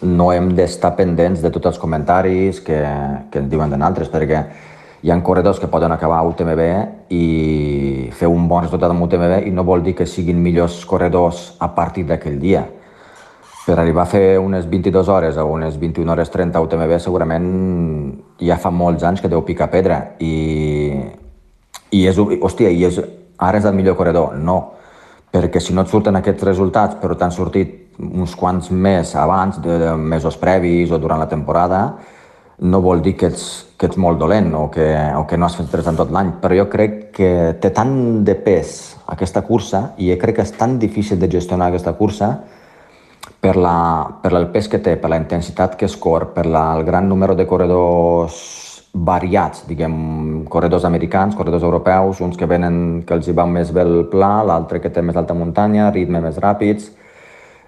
no 0.02 0.32
hem 0.32 0.50
d'estar 0.56 0.96
pendents 0.96 1.44
de 1.44 1.52
tots 1.52 1.70
els 1.70 1.78
comentaris 1.78 2.60
que, 2.64 2.80
que 3.30 3.44
ens 3.44 3.50
diuen 3.52 3.76
d'altres, 3.76 4.08
perquè 4.10 4.42
hi 5.02 5.10
ha 5.10 5.22
corredors 5.22 5.58
que 5.58 5.68
poden 5.68 5.92
acabar 5.92 6.18
a 6.18 6.26
UTMB 6.28 6.60
i 7.16 8.10
fer 8.12 8.28
un 8.28 8.48
bon 8.48 8.66
resultat 8.66 8.92
amb 8.92 9.06
UTMB 9.06 9.46
i 9.48 9.52
no 9.54 9.64
vol 9.64 9.82
dir 9.82 9.94
que 9.96 10.06
siguin 10.06 10.42
millors 10.42 10.82
corredors 10.84 11.54
a 11.58 11.70
partir 11.74 12.04
d'aquell 12.04 12.36
dia. 12.40 12.66
Per 13.64 13.78
arribar 13.78 14.02
a 14.02 14.10
fer 14.10 14.38
unes 14.40 14.66
22 14.68 15.08
hores 15.08 15.38
o 15.38 15.46
unes 15.46 15.78
21 15.80 16.12
hores 16.12 16.30
30 16.32 16.58
a 16.58 16.62
UTMB 16.64 16.98
segurament 17.00 17.48
ja 18.40 18.58
fa 18.60 18.70
molts 18.70 19.04
anys 19.04 19.22
que 19.24 19.30
deu 19.32 19.44
picar 19.46 19.70
pedra 19.72 20.02
i, 20.18 20.34
i 21.96 22.04
és, 22.08 22.18
hòstia, 22.18 22.68
i 22.68 22.84
és, 22.84 23.00
ara 23.38 23.60
és 23.60 23.64
el 23.64 23.76
millor 23.76 23.96
corredor. 23.96 24.36
No, 24.36 24.60
perquè 25.32 25.62
si 25.64 25.72
no 25.72 25.86
et 25.86 25.92
surten 25.92 26.20
aquests 26.20 26.44
resultats 26.44 27.00
però 27.00 27.16
t'han 27.16 27.32
sortit 27.32 27.96
uns 28.00 28.36
quants 28.36 28.68
més 28.70 29.14
abans, 29.16 29.60
de, 29.64 29.78
de 29.80 29.96
mesos 29.96 30.36
previs 30.40 30.92
o 30.92 30.98
durant 31.00 31.20
la 31.20 31.28
temporada, 31.28 31.84
no 32.60 32.80
vol 32.84 33.00
dir 33.04 33.14
que 33.16 33.28
ets, 33.32 33.69
que 33.80 33.88
ets 33.88 33.96
molt 33.96 34.20
dolent 34.20 34.52
o 34.52 34.66
que, 34.68 34.86
o 35.16 35.24
que 35.24 35.38
no 35.40 35.46
has 35.48 35.56
fet 35.56 35.70
tres 35.72 35.86
en 35.88 35.96
tot 35.96 36.10
l'any, 36.12 36.34
però 36.42 36.56
jo 36.58 36.66
crec 36.68 36.96
que 37.16 37.30
té 37.62 37.70
tant 37.72 37.94
de 38.28 38.34
pes 38.36 38.74
aquesta 39.08 39.40
cursa 39.46 39.94
i 39.96 40.10
jo 40.10 40.18
crec 40.20 40.36
que 40.36 40.44
és 40.44 40.52
tan 40.52 40.76
difícil 40.78 41.18
de 41.18 41.30
gestionar 41.32 41.70
aquesta 41.70 41.94
cursa 41.96 42.34
per, 43.40 43.54
la, 43.56 44.20
per 44.20 44.34
el 44.36 44.50
pes 44.52 44.68
que 44.68 44.82
té, 44.84 44.98
per 45.00 45.08
la 45.08 45.20
intensitat 45.22 45.78
que 45.80 45.88
es 45.88 45.96
cor, 45.96 46.28
per 46.36 46.44
la, 46.44 46.74
el 46.76 46.84
gran 46.84 47.08
número 47.08 47.34
de 47.34 47.48
corredors 47.48 48.36
variats, 48.92 49.64
diguem, 49.70 50.44
corredors 50.50 50.84
americans, 50.84 51.36
corredors 51.38 51.64
europeus, 51.64 52.20
uns 52.20 52.36
que 52.36 52.48
venen 52.50 53.04
que 53.06 53.14
els 53.16 53.28
hi 53.30 53.34
va 53.38 53.46
més 53.46 53.70
bé 53.72 53.84
el 53.86 54.08
pla, 54.12 54.40
l'altre 54.44 54.80
que 54.82 54.90
té 54.92 55.00
més 55.00 55.16
alta 55.16 55.36
muntanya, 55.36 55.92
ritme 55.94 56.20
més 56.20 56.40
ràpids, 56.42 56.90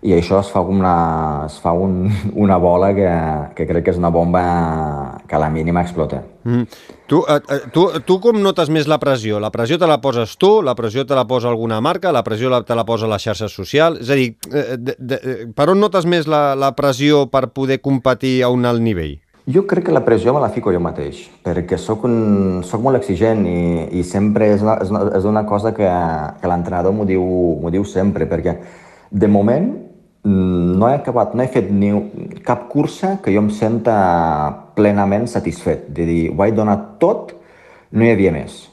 i 0.02 0.11
això 0.16 0.40
es 0.42 0.49
fa, 0.50 0.61
una, 0.66 1.47
es 1.47 1.61
fa 1.62 1.73
un, 1.78 2.11
una 2.44 2.56
bola 2.59 2.90
que, 2.94 3.11
que 3.54 3.66
crec 3.68 3.87
que 3.87 3.94
és 3.94 4.00
una 4.00 4.11
bomba 4.11 4.42
que 5.28 5.37
a 5.38 5.40
la 5.40 5.50
mínima 5.50 5.85
explota. 5.87 6.25
Mm. 6.42 6.66
Tu, 7.06 7.21
eh, 7.28 7.38
eh, 7.54 7.61
tu, 7.73 7.87
tu 8.06 8.18
com 8.25 8.40
notes 8.42 8.71
més 8.75 8.88
la 8.90 8.99
pressió? 8.99 9.38
La 9.38 9.52
pressió 9.54 9.78
te 9.78 9.87
la 9.87 10.00
poses 10.02 10.35
tu, 10.42 10.56
la 10.62 10.75
pressió 10.75 11.06
te 11.06 11.14
la 11.14 11.26
posa 11.30 11.52
alguna 11.52 11.80
marca, 11.80 12.11
la 12.11 12.25
pressió 12.26 12.50
te 12.66 12.75
la 12.75 12.87
posa 12.88 13.11
les 13.11 13.23
xarxes 13.23 13.54
socials? 13.54 14.02
És 14.02 14.11
a 14.11 14.18
dir, 14.18 14.32
eh, 14.50 14.75
de, 14.75 14.97
de, 14.99 15.21
per 15.54 15.68
on 15.71 15.78
notes 15.78 16.09
més 16.11 16.26
la, 16.26 16.56
la 16.59 16.73
pressió 16.75 17.28
per 17.30 17.52
poder 17.54 17.78
competir 17.80 18.40
a 18.42 18.50
un 18.50 18.66
alt 18.66 18.82
nivell? 18.82 19.21
Jo 19.54 19.64
crec 19.66 19.88
que 19.88 19.94
la 19.94 20.04
pressió 20.06 20.35
me 20.35 20.42
la 20.42 20.50
fico 20.54 20.71
jo 20.75 20.82
mateix, 20.82 21.25
perquè 21.42 21.78
sóc, 21.78 22.04
un, 22.06 22.61
sóc 22.66 22.82
molt 22.82 22.99
exigent 22.99 23.47
i, 23.47 23.87
i 23.99 24.04
sempre 24.06 24.50
és 24.54 24.62
una, 24.62 24.76
és 24.82 24.90
una, 24.90 25.00
és 25.18 25.25
una 25.26 25.47
cosa 25.47 25.75
que, 25.75 25.88
que 26.42 26.50
l'entrenador 26.50 26.94
m'ho 26.94 27.06
diu, 27.06 27.25
diu 27.75 27.87
sempre, 27.87 28.26
perquè 28.30 28.59
de 29.11 29.30
moment 29.30 29.91
no 30.24 30.88
he 30.88 30.94
acabat, 30.94 31.34
no 31.34 31.42
he 31.42 31.50
fet 31.50 31.70
ni 31.70 31.90
cap 32.46 32.68
cursa 32.70 33.16
que 33.22 33.32
jo 33.34 33.42
em 33.42 33.50
senta 33.50 33.94
plenament 34.76 35.26
satisfet. 35.26 35.88
De 35.90 36.06
dir, 36.06 36.22
ho 36.30 36.44
he 36.44 36.52
donat 36.54 36.96
tot, 37.02 37.32
no 37.90 38.04
hi 38.06 38.12
havia 38.14 38.32
més. 38.34 38.68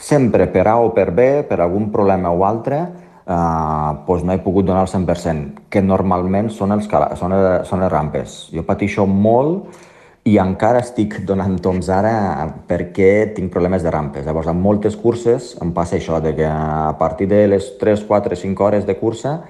Sempre 0.00 0.48
per 0.50 0.66
A 0.68 0.78
o 0.80 0.92
per 0.96 1.10
B, 1.14 1.44
per 1.48 1.60
algun 1.60 1.90
problema 1.92 2.32
o 2.32 2.44
altre, 2.48 2.80
eh, 3.26 3.90
doncs 4.06 4.24
no 4.24 4.32
he 4.32 4.40
pogut 4.42 4.66
donar 4.66 4.86
el 4.86 4.92
100%, 4.92 5.66
que 5.68 5.82
normalment 5.82 6.48
són, 6.50 6.72
els, 6.72 6.88
són, 7.20 7.34
són 7.68 7.84
les 7.84 7.92
rampes. 7.92 8.38
Jo 8.54 8.64
pateixo 8.64 9.06
molt 9.06 9.76
i 10.24 10.38
encara 10.40 10.80
estic 10.80 11.18
donant 11.28 11.58
toms 11.60 11.90
ara 11.92 12.48
perquè 12.68 13.34
tinc 13.36 13.52
problemes 13.52 13.84
de 13.84 13.92
rampes. 13.92 14.24
Llavors, 14.24 14.48
en 14.48 14.56
moltes 14.56 14.96
curses 14.96 15.52
em 15.60 15.72
passa 15.76 15.98
això, 16.00 16.22
de 16.24 16.32
que 16.34 16.48
a 16.48 16.96
partir 16.98 17.28
de 17.28 17.44
les 17.52 17.74
3, 17.78 18.08
4, 18.08 18.40
5 18.40 18.64
hores 18.64 18.88
de 18.88 18.96
cursa 18.96 19.42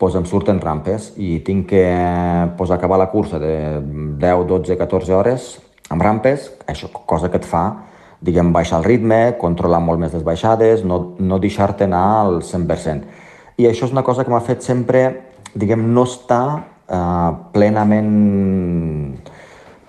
pues 0.00 0.16
em 0.16 0.24
surten 0.24 0.62
rampes 0.62 1.10
i 1.20 1.42
tinc 1.44 1.68
que 1.74 1.84
pues, 2.56 2.72
acabar 2.72 2.98
la 2.98 3.10
cursa 3.12 3.38
de 3.38 3.54
10, 4.18 4.46
12, 4.48 4.78
14 4.80 5.14
hores 5.14 5.52
amb 5.92 6.02
rampes, 6.02 6.48
això, 6.70 6.88
cosa 7.04 7.28
que 7.28 7.36
et 7.36 7.46
fa 7.46 7.64
diguem, 8.20 8.52
baixar 8.52 8.80
el 8.80 8.86
ritme, 8.86 9.20
controlar 9.40 9.80
molt 9.82 10.00
més 10.00 10.12
les 10.14 10.24
baixades, 10.24 10.84
no, 10.84 11.00
no 11.18 11.40
deixar-te 11.40 11.88
anar 11.88 12.04
al 12.20 12.40
100%. 12.44 13.18
I 13.60 13.68
això 13.68 13.88
és 13.88 13.94
una 13.94 14.04
cosa 14.04 14.24
que 14.24 14.32
m'ha 14.32 14.42
fet 14.44 14.64
sempre, 14.64 15.04
diguem, 15.54 15.86
no 15.94 16.04
estar 16.08 16.44
eh, 16.60 17.30
plenament 17.54 18.10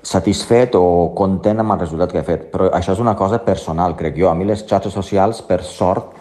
satisfet 0.01 0.75
o 0.79 1.11
content 1.15 1.59
amb 1.61 1.75
el 1.75 1.83
resultat 1.83 2.13
que 2.13 2.21
he 2.23 2.27
fet. 2.27 2.47
Però 2.53 2.71
això 2.73 2.95
és 2.95 3.03
una 3.03 3.15
cosa 3.19 3.41
personal, 3.45 3.95
crec 3.99 4.17
jo. 4.17 4.31
A 4.31 4.35
mi 4.35 4.47
les 4.47 4.63
xarxes 4.67 4.95
socials, 4.95 5.43
per 5.45 5.61
sort, 5.67 6.15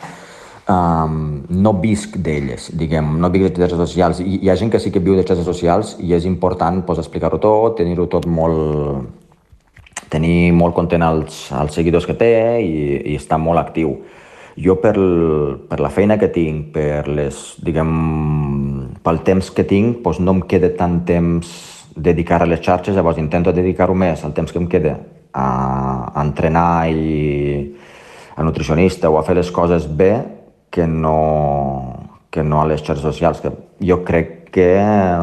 um, 0.68 1.42
no 1.48 1.72
visc 1.80 2.16
d'elles, 2.18 2.70
diguem, 2.76 3.16
no 3.20 3.30
visc 3.32 3.48
de 3.48 3.62
xarxes 3.62 3.80
socials. 3.80 4.20
Hi, 4.20 4.40
hi 4.44 4.50
ha 4.50 4.58
gent 4.58 4.70
que 4.72 4.80
sí 4.82 4.92
que 4.92 5.02
viu 5.02 5.16
de 5.16 5.24
xarxes 5.24 5.46
socials 5.46 5.96
i 6.04 6.14
és 6.16 6.26
important 6.28 6.82
pues, 6.86 7.00
explicar-ho 7.02 7.40
tot, 7.40 7.78
tenir-ho 7.80 8.06
tot 8.10 8.28
molt 8.28 9.08
tenir 10.10 10.50
molt 10.56 10.74
content 10.74 11.04
els, 11.06 11.44
els 11.54 11.76
seguidors 11.76 12.06
que 12.08 12.16
té 12.18 12.32
i, 12.64 12.72
i 13.12 13.14
estar 13.14 13.38
molt 13.38 13.62
actiu. 13.62 13.94
Jo 14.60 14.74
per, 14.82 14.96
per 15.70 15.78
la 15.80 15.92
feina 15.94 16.18
que 16.18 16.28
tinc, 16.34 16.72
per 16.74 17.06
les, 17.08 17.38
diguem, 17.62 17.92
pel 19.04 19.22
temps 19.24 19.52
que 19.54 19.64
tinc, 19.64 20.00
doncs 20.02 20.18
no 20.20 20.34
em 20.34 20.42
queda 20.50 20.72
tant 20.76 20.98
temps 21.06 21.52
dedicar 21.94 22.42
a 22.42 22.48
les 22.50 22.60
xarxes, 22.64 22.96
llavors 22.96 23.20
intento 23.22 23.54
dedicar-ho 23.54 23.94
més 23.94 24.24
al 24.24 24.34
temps 24.34 24.50
que 24.52 24.58
em 24.58 24.66
queda 24.70 24.96
a, 25.32 25.46
a 26.10 26.24
entrenar 26.24 26.90
i 26.90 27.70
a 28.34 28.44
nutricionista 28.44 29.10
o 29.10 29.18
a 29.18 29.24
fer 29.26 29.38
les 29.38 29.50
coses 29.54 29.86
bé 29.86 30.12
que 30.70 30.86
no, 30.86 32.20
que 32.30 32.44
no 32.46 32.60
a 32.62 32.66
les 32.70 32.82
xarxes 32.82 33.04
socials, 33.04 33.42
que 33.42 33.52
jo 33.82 34.02
crec 34.06 34.38
que 34.50 34.66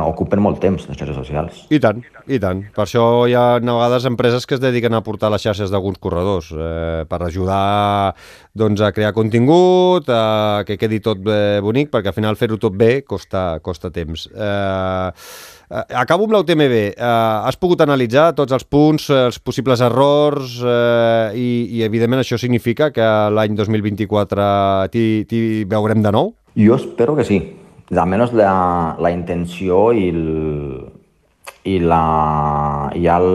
ocupen 0.08 0.40
molt 0.40 0.62
temps, 0.64 0.86
les 0.88 0.98
xarxes 0.98 1.18
socials. 1.20 1.66
I 1.74 1.80
tant, 1.84 2.00
i 2.32 2.40
tant. 2.40 2.64
Per 2.76 2.84
això 2.86 3.04
hi 3.28 3.36
ha 3.36 3.58
a 3.58 3.60
vegades 3.60 4.08
empreses 4.08 4.48
que 4.48 4.56
es 4.56 4.64
dediquen 4.64 4.96
a 4.96 5.04
portar 5.04 5.32
les 5.34 5.44
xarxes 5.44 5.72
d'alguns 5.74 6.00
corredors, 6.04 6.54
eh, 6.56 7.04
per 7.10 7.22
ajudar 7.24 8.16
doncs, 8.56 8.82
a 8.82 8.94
crear 8.96 9.14
contingut, 9.14 10.08
a 10.10 10.64
que 10.68 10.80
quedi 10.80 11.02
tot 11.04 11.20
bonic, 11.64 11.92
perquè 11.92 12.14
al 12.14 12.18
final 12.18 12.40
fer-ho 12.40 12.58
tot 12.58 12.76
bé 12.76 13.04
costa, 13.04 13.60
costa 13.62 13.92
temps. 13.92 14.30
Eh, 14.32 15.12
acabo 15.70 16.24
amb 16.24 16.34
l'UTMB. 16.34 16.76
Eh, 16.96 16.96
has 17.48 17.58
pogut 17.60 17.82
analitzar 17.84 18.32
tots 18.36 18.56
els 18.56 18.64
punts, 18.64 19.10
els 19.12 19.40
possibles 19.40 19.82
errors 19.84 20.60
eh, 20.64 21.36
i, 21.36 21.50
i, 21.78 21.84
evidentment, 21.84 22.24
això 22.24 22.40
significa 22.40 22.92
que 22.96 23.08
l'any 23.34 23.58
2024 23.58 24.48
t'hi 24.94 25.48
veurem 25.68 26.04
de 26.06 26.14
nou? 26.16 26.32
Jo 26.58 26.78
espero 26.80 27.18
que 27.18 27.28
sí. 27.28 27.42
Almenys 27.92 28.34
la, 28.36 28.96
la 29.00 29.12
intenció 29.12 29.92
i, 29.96 30.08
el, 30.12 30.24
i, 31.64 31.78
la, 31.80 32.02
i 32.96 33.06
el, 33.12 33.28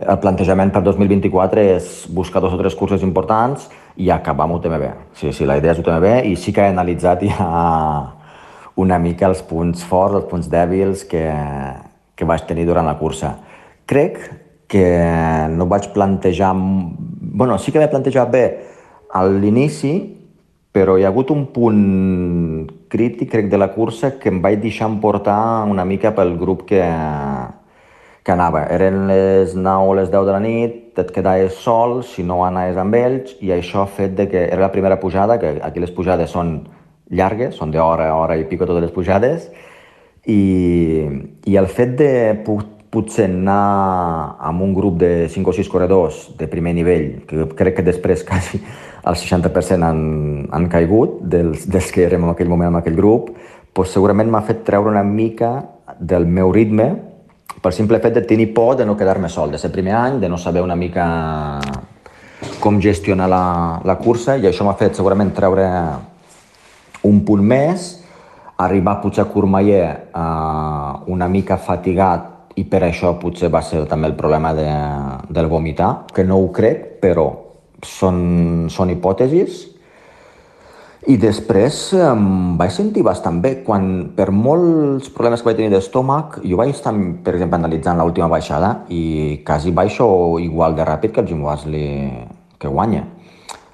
el 0.00 0.18
plantejament 0.20 0.72
per 0.72 0.82
2024 0.84 1.64
és 1.76 1.92
buscar 2.12 2.42
dos 2.44 2.56
o 2.56 2.60
tres 2.60 2.76
curses 2.76 3.04
importants 3.04 3.68
i 4.00 4.08
acabar 4.12 4.46
amb 4.48 4.56
UTMB. 4.58 4.88
Sí, 5.16 5.32
sí, 5.32 5.48
la 5.48 5.58
idea 5.60 5.72
és 5.76 5.80
UTMB 5.80 6.28
i 6.28 6.36
sí 6.40 6.52
que 6.56 6.64
he 6.64 6.72
analitzat 6.72 7.24
ja 7.28 7.50
una 8.80 8.98
mica 8.98 9.28
els 9.28 9.42
punts 9.46 9.84
forts, 9.86 10.16
els 10.18 10.28
punts 10.30 10.48
dèbils 10.50 11.04
que, 11.08 11.24
que 12.16 12.28
vaig 12.28 12.46
tenir 12.48 12.66
durant 12.68 12.88
la 12.88 12.96
cursa. 13.00 13.34
Crec 13.88 14.20
que 14.70 14.86
no 15.50 15.66
vaig 15.66 15.90
plantejar... 15.92 16.54
bueno, 16.54 17.58
sí 17.58 17.72
que 17.72 17.82
vaig 17.82 17.90
plantejar 17.90 18.28
bé 18.30 18.44
a 19.12 19.24
l'inici, 19.26 19.94
però 20.70 20.94
hi 20.96 21.04
ha 21.04 21.10
hagut 21.10 21.32
un 21.34 21.48
punt 21.50 21.80
crític, 22.90 23.30
crec, 23.32 23.48
de 23.50 23.58
la 23.58 23.72
cursa 23.74 24.12
que 24.18 24.30
em 24.30 24.38
vaig 24.42 24.60
deixar 24.62 24.88
emportar 24.90 25.66
una 25.66 25.84
mica 25.84 26.14
pel 26.14 26.36
grup 26.38 26.62
que, 26.68 26.82
que 28.22 28.32
anava. 28.32 28.66
Eren 28.70 29.08
les 29.10 29.56
9 29.58 29.90
o 29.90 29.96
les 29.98 30.12
10 30.12 30.28
de 30.28 30.36
la 30.36 30.42
nit, 30.44 30.76
et 31.00 31.10
quedaves 31.14 31.58
sol 31.64 32.00
si 32.06 32.22
no 32.26 32.44
anaves 32.46 32.78
amb 32.78 32.94
ells, 32.94 33.34
i 33.42 33.50
això 33.56 33.82
ha 33.82 33.90
fet 33.90 34.14
de 34.18 34.28
que 34.30 34.44
era 34.46 34.62
la 34.68 34.72
primera 34.74 35.00
pujada, 35.02 35.40
que 35.42 35.56
aquí 35.66 35.82
les 35.82 35.90
pujades 35.96 36.30
són 36.30 36.60
llargues, 37.10 37.56
són 37.58 37.72
d'hora, 37.74 38.12
hora 38.14 38.38
i 38.38 38.46
pico 38.48 38.66
totes 38.68 38.86
les 38.86 38.94
pujades, 38.94 39.48
i, 40.26 41.06
i 41.48 41.56
el 41.56 41.68
fet 41.72 41.96
de 41.98 42.10
potser 42.90 43.26
anar 43.28 44.36
amb 44.50 44.62
un 44.66 44.74
grup 44.74 44.98
de 45.00 45.28
5 45.30 45.50
o 45.50 45.54
6 45.56 45.70
corredors 45.70 46.22
de 46.38 46.48
primer 46.50 46.74
nivell, 46.76 47.22
que 47.26 47.48
crec 47.58 47.80
que 47.80 47.86
després 47.86 48.24
quasi 48.28 48.60
el 48.60 49.16
60% 49.16 49.86
han, 49.86 50.02
han 50.52 50.68
caigut 50.72 51.20
dels, 51.22 51.66
dels 51.70 51.92
que 51.94 52.04
érem 52.06 52.26
en 52.26 52.34
aquell 52.34 52.50
moment 52.50 52.72
amb 52.72 52.82
aquell 52.82 52.98
grup, 52.98 53.30
doncs 53.74 53.94
segurament 53.94 54.28
m'ha 54.30 54.42
fet 54.44 54.64
treure 54.66 54.90
una 54.90 55.06
mica 55.06 55.54
del 55.98 56.26
meu 56.26 56.50
ritme 56.52 56.90
pel 57.60 57.74
simple 57.76 57.98
fet 58.00 58.14
de 58.14 58.22
tenir 58.24 58.52
por 58.54 58.76
de 58.76 58.86
no 58.86 58.96
quedar-me 58.96 59.28
sol, 59.28 59.50
de 59.50 59.58
ser 59.58 59.70
primer 59.72 59.94
any, 59.94 60.20
de 60.20 60.28
no 60.28 60.38
saber 60.38 60.62
una 60.62 60.76
mica 60.76 61.60
com 62.60 62.80
gestionar 62.80 63.28
la, 63.28 63.80
la 63.84 63.96
cursa 64.00 64.36
i 64.38 64.46
això 64.48 64.64
m'ha 64.64 64.76
fet 64.80 64.96
segurament 64.96 65.32
treure 65.36 65.66
un 67.08 67.22
punt 67.24 67.42
més, 67.44 67.90
arribar 68.60 68.98
potser 69.00 69.24
a 69.24 69.30
Courmayeur 69.30 69.88
eh, 70.12 71.12
una 71.12 71.28
mica 71.32 71.56
fatigat 71.56 72.56
i 72.60 72.66
per 72.68 72.82
això 72.84 73.14
potser 73.20 73.48
va 73.52 73.62
ser 73.64 73.86
també 73.88 74.10
el 74.10 74.16
problema 74.18 74.52
de, 74.56 74.68
del 75.32 75.48
vomitar, 75.48 76.06
que 76.12 76.24
no 76.26 76.40
ho 76.40 76.50
crec, 76.52 77.00
però 77.00 77.28
són, 77.86 78.68
són 78.72 78.92
hipòtesis. 78.92 79.66
I 81.08 81.16
després 81.16 81.78
em 81.96 82.24
vaig 82.60 82.74
sentir 82.74 83.00
bastant 83.06 83.38
bé. 83.40 83.54
Quan, 83.64 84.10
per 84.16 84.28
molts 84.36 85.08
problemes 85.14 85.40
que 85.40 85.48
vaig 85.48 85.56
tenir 85.62 85.72
d'estómac, 85.72 86.42
jo 86.44 86.58
vaig 86.60 86.74
estar, 86.74 86.92
per 87.24 87.38
exemple, 87.38 87.56
analitzant 87.56 87.96
l'última 88.02 88.28
baixada 88.28 88.74
i 88.92 89.40
quasi 89.46 89.72
baixo 89.72 90.10
igual 90.42 90.76
de 90.76 90.84
ràpid 90.84 91.14
que 91.14 91.24
el 91.24 91.30
Jim 91.30 91.40
Wasley 91.46 91.86
que 92.60 92.68
guanya. 92.68 93.06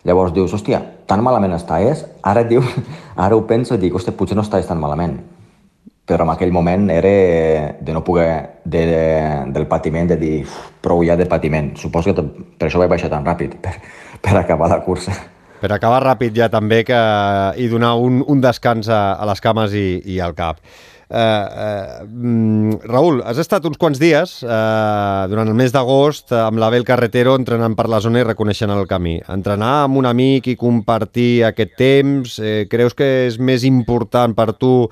Llavors 0.07 0.31
dius, 0.37 0.55
hòstia, 0.55 0.85
tan 1.07 1.23
malament 1.25 1.55
està 1.57 1.81
és? 1.83 2.05
Ara 2.27 2.45
diu, 2.47 2.65
ara 3.25 3.37
ho 3.37 3.45
penso 3.49 3.77
i 3.77 3.83
dic, 3.83 3.95
hòstia, 3.97 4.15
potser 4.17 4.39
no 4.39 4.45
estàs 4.47 4.69
tan 4.69 4.81
malament. 4.83 5.19
Però 6.07 6.23
en 6.23 6.31
aquell 6.31 6.53
moment 6.55 6.87
era 6.95 7.13
de 7.83 7.95
no 7.95 8.05
poder, 8.07 8.61
de, 8.65 8.83
de, 8.87 9.07
del 9.55 9.67
patiment, 9.67 10.07
de 10.13 10.19
dir, 10.21 10.35
prou 10.83 11.03
ja 11.07 11.17
de 11.19 11.27
patiment. 11.27 11.73
Suposo 11.81 12.15
que 12.15 12.23
per 12.59 12.69
això 12.69 12.83
vaig 12.83 12.93
baixar 12.93 13.11
tan 13.11 13.27
ràpid, 13.27 13.57
per, 13.65 13.75
per 14.23 14.37
acabar 14.39 14.71
la 14.71 14.83
cursa. 14.87 15.15
Per 15.57 15.71
acabar 15.73 16.03
ràpid 16.05 16.37
ja 16.37 16.51
també 16.53 16.83
que, 16.85 16.99
i 17.57 17.67
donar 17.73 17.97
un, 17.99 18.21
un 18.29 18.43
descans 18.45 18.91
a, 18.93 19.17
a 19.17 19.27
les 19.31 19.41
cames 19.43 19.75
i, 19.75 19.89
i 20.05 20.21
al 20.21 20.37
cap. 20.37 20.61
Uh, 21.07 22.03
uh, 22.11 22.79
Raül, 22.91 23.21
has 23.23 23.39
estat 23.39 23.63
uns 23.69 23.79
quants 23.79 24.01
dies 24.03 24.41
uh, 24.43 25.29
durant 25.31 25.47
el 25.47 25.55
mes 25.55 25.71
d'agost 25.71 26.35
amb 26.35 26.59
l'Abel 26.59 26.83
Carretero 26.89 27.37
entrenant 27.39 27.77
per 27.79 27.87
la 27.87 28.01
zona 28.03 28.25
i 28.25 28.27
reconeixent 28.27 28.75
el 28.75 28.89
camí. 28.91 29.21
Entrenar 29.31 29.85
amb 29.85 30.01
un 30.03 30.11
amic 30.11 30.51
i 30.51 30.57
compartir 30.59 31.45
aquest 31.47 31.77
temps, 31.79 32.41
eh, 32.43 32.67
creus 32.67 32.99
que 32.99 33.07
és 33.29 33.39
més 33.39 33.63
important 33.69 34.35
per 34.35 34.51
tu 34.59 34.89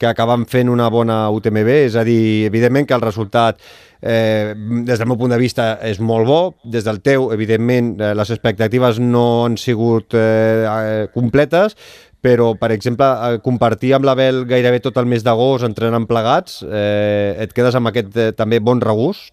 que 0.00 0.08
acaben 0.08 0.46
fent 0.48 0.72
una 0.72 0.88
bona 0.88 1.26
UTMB? 1.28 1.68
És 1.90 1.96
a 2.00 2.06
dir, 2.08 2.46
evidentment 2.48 2.88
que 2.88 2.96
el 2.96 3.04
resultat 3.04 3.60
eh, 4.00 4.54
des 4.56 4.96
del 4.96 5.08
meu 5.10 5.18
punt 5.20 5.34
de 5.34 5.38
vista 5.40 5.74
és 5.84 6.00
molt 6.00 6.26
bo, 6.26 6.40
des 6.64 6.86
del 6.88 7.02
teu, 7.04 7.28
evidentment, 7.36 7.92
eh, 8.00 8.14
les 8.16 8.32
expectatives 8.32 9.00
no 9.00 9.44
han 9.44 9.58
sigut 9.60 10.16
eh, 10.16 11.06
completes, 11.12 11.76
però, 12.20 12.52
per 12.58 12.70
exemple, 12.74 13.06
eh, 13.06 13.40
compartir 13.44 13.94
amb 13.96 14.06
l'Abel 14.08 14.44
gairebé 14.48 14.80
tot 14.84 14.96
el 15.00 15.08
mes 15.08 15.24
d'agost 15.24 15.66
entrenant 15.66 16.06
plegats, 16.08 16.60
eh, 16.64 17.36
et 17.40 17.52
quedes 17.56 17.76
amb 17.76 17.90
aquest 17.90 18.16
eh, 18.16 18.30
també 18.36 18.60
bon 18.60 18.80
regust? 18.80 19.32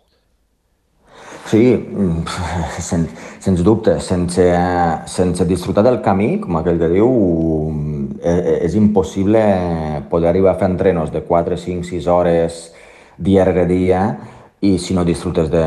Sí, 1.48 1.64
sen, 2.90 3.06
sens 3.40 3.64
dubte, 3.64 4.00
sense, 4.04 4.48
sense 5.08 5.46
disfrutar 5.48 5.84
del 5.88 6.02
camí, 6.04 6.38
com 6.44 6.60
aquell 6.60 6.80
que 6.82 6.92
diu, 6.92 7.12
és, 8.20 8.42
és 8.68 8.80
impossible 8.80 9.44
poder 10.12 10.32
arribar 10.32 10.56
a 10.56 10.60
fer 10.60 10.72
entrenos 10.74 11.14
de 11.14 11.24
4, 11.24 11.60
5, 11.60 11.88
6 11.88 12.10
hores 12.12 12.66
dia 13.18 13.46
rere 13.48 13.66
dia 13.66 14.02
i 14.60 14.78
si 14.80 14.96
no 14.96 15.04
disfrutes, 15.06 15.52
de, 15.52 15.64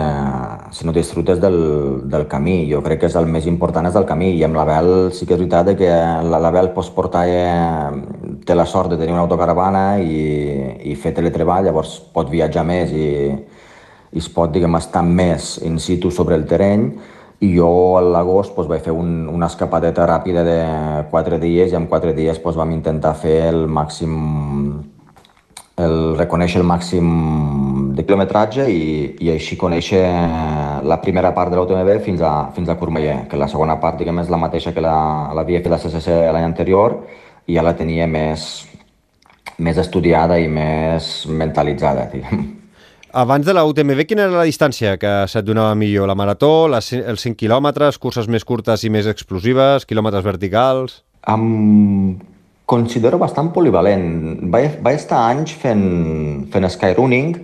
si 0.72 0.84
no 0.84 0.92
disfrutes 0.92 1.40
del, 1.40 2.08
del 2.10 2.26
camí. 2.26 2.64
Jo 2.70 2.82
crec 2.82 3.04
que 3.04 3.10
és 3.10 3.16
el 3.18 3.28
més 3.30 3.46
important 3.46 3.86
és 3.86 3.94
el 3.94 4.06
camí 4.08 4.32
i 4.34 4.42
amb 4.42 4.58
l'Abel 4.58 5.12
sí 5.14 5.28
que 5.28 5.36
és 5.36 5.42
veritat 5.44 5.70
que 5.78 5.92
l'Abel 6.26 6.72
pots 6.74 6.90
portar, 6.90 7.22
eh, 7.30 8.40
té 8.46 8.56
la 8.58 8.66
sort 8.66 8.90
de 8.90 8.98
tenir 8.98 9.14
una 9.14 9.22
autocaravana 9.28 10.00
i, 10.02 10.90
i 10.90 10.96
fer 10.98 11.14
teletreball, 11.14 11.68
llavors 11.68 12.00
pot 12.14 12.30
viatjar 12.30 12.66
més 12.66 12.90
i, 12.90 13.06
i 14.10 14.18
es 14.18 14.28
pot, 14.28 14.50
diguem, 14.50 14.74
estar 14.80 15.06
més 15.06 15.56
in 15.62 15.78
situ 15.78 16.10
sobre 16.10 16.34
el 16.34 16.48
terreny 16.50 16.90
i 17.40 17.54
jo 17.54 17.70
a 17.96 18.02
l'agost 18.04 18.56
doncs, 18.56 18.68
vaig 18.68 18.82
fer 18.84 18.92
un, 18.92 19.28
una 19.30 19.46
escapadeta 19.48 20.04
ràpida 20.08 20.42
de 20.44 20.60
quatre 21.12 21.38
dies 21.38 21.70
i 21.70 21.78
en 21.78 21.86
quatre 21.86 22.12
dies 22.16 22.42
doncs, 22.42 22.58
vam 22.58 22.74
intentar 22.74 23.14
fer 23.22 23.38
el 23.54 23.68
màxim 23.70 24.18
el 25.86 25.96
reconèixer 26.18 26.60
el 26.60 26.66
màxim 26.68 27.08
de 27.96 28.04
quilometratge 28.06 28.66
i, 28.70 28.84
i 29.24 29.32
així 29.32 29.56
conèixer 29.60 30.02
la 30.86 31.00
primera 31.02 31.32
part 31.36 31.52
de 31.52 31.58
l'UTMB 31.58 32.00
fins 32.04 32.22
a, 32.24 32.34
fins 32.56 32.68
a 32.68 32.76
Courmayeur, 32.80 33.24
que 33.30 33.40
la 33.40 33.48
segona 33.50 33.78
part 33.82 33.98
diguem, 34.00 34.22
és 34.22 34.30
la 34.32 34.40
mateixa 34.40 34.74
que 34.76 34.84
l'havia 34.84 35.62
fet 35.64 35.72
la 35.72 35.80
CCC 35.82 36.16
l'any 36.30 36.46
anterior 36.46 37.00
i 37.46 37.58
ja 37.58 37.66
la 37.66 37.74
tenia 37.76 38.06
més, 38.06 38.46
més 39.58 39.80
estudiada 39.80 40.38
i 40.38 40.48
més 40.48 41.10
mentalitzada. 41.28 42.08
Diguem. 42.12 42.48
Abans 43.10 43.46
de 43.46 43.54
la 43.56 43.64
UTMB, 43.66 44.04
quina 44.06 44.28
era 44.28 44.38
la 44.38 44.46
distància 44.46 44.94
que 45.00 45.10
se't 45.26 45.46
donava 45.46 45.74
millor? 45.74 46.06
La 46.06 46.14
marató, 46.14 46.68
les, 46.70 46.92
els 46.94 47.24
5 47.26 47.40
quilòmetres, 47.40 47.98
curses 47.98 48.28
més 48.30 48.46
curtes 48.46 48.84
i 48.86 48.90
més 48.92 49.08
explosives, 49.10 49.86
quilòmetres 49.90 50.22
verticals? 50.22 51.00
Em 51.26 51.48
considero 52.70 53.18
bastant 53.18 53.50
polivalent. 53.54 54.38
Vaig, 54.52 54.78
vaig 54.84 55.00
estar 55.00 55.24
anys 55.32 55.56
fent, 55.58 55.82
fent 56.52 56.68
skyrunning, 56.70 57.34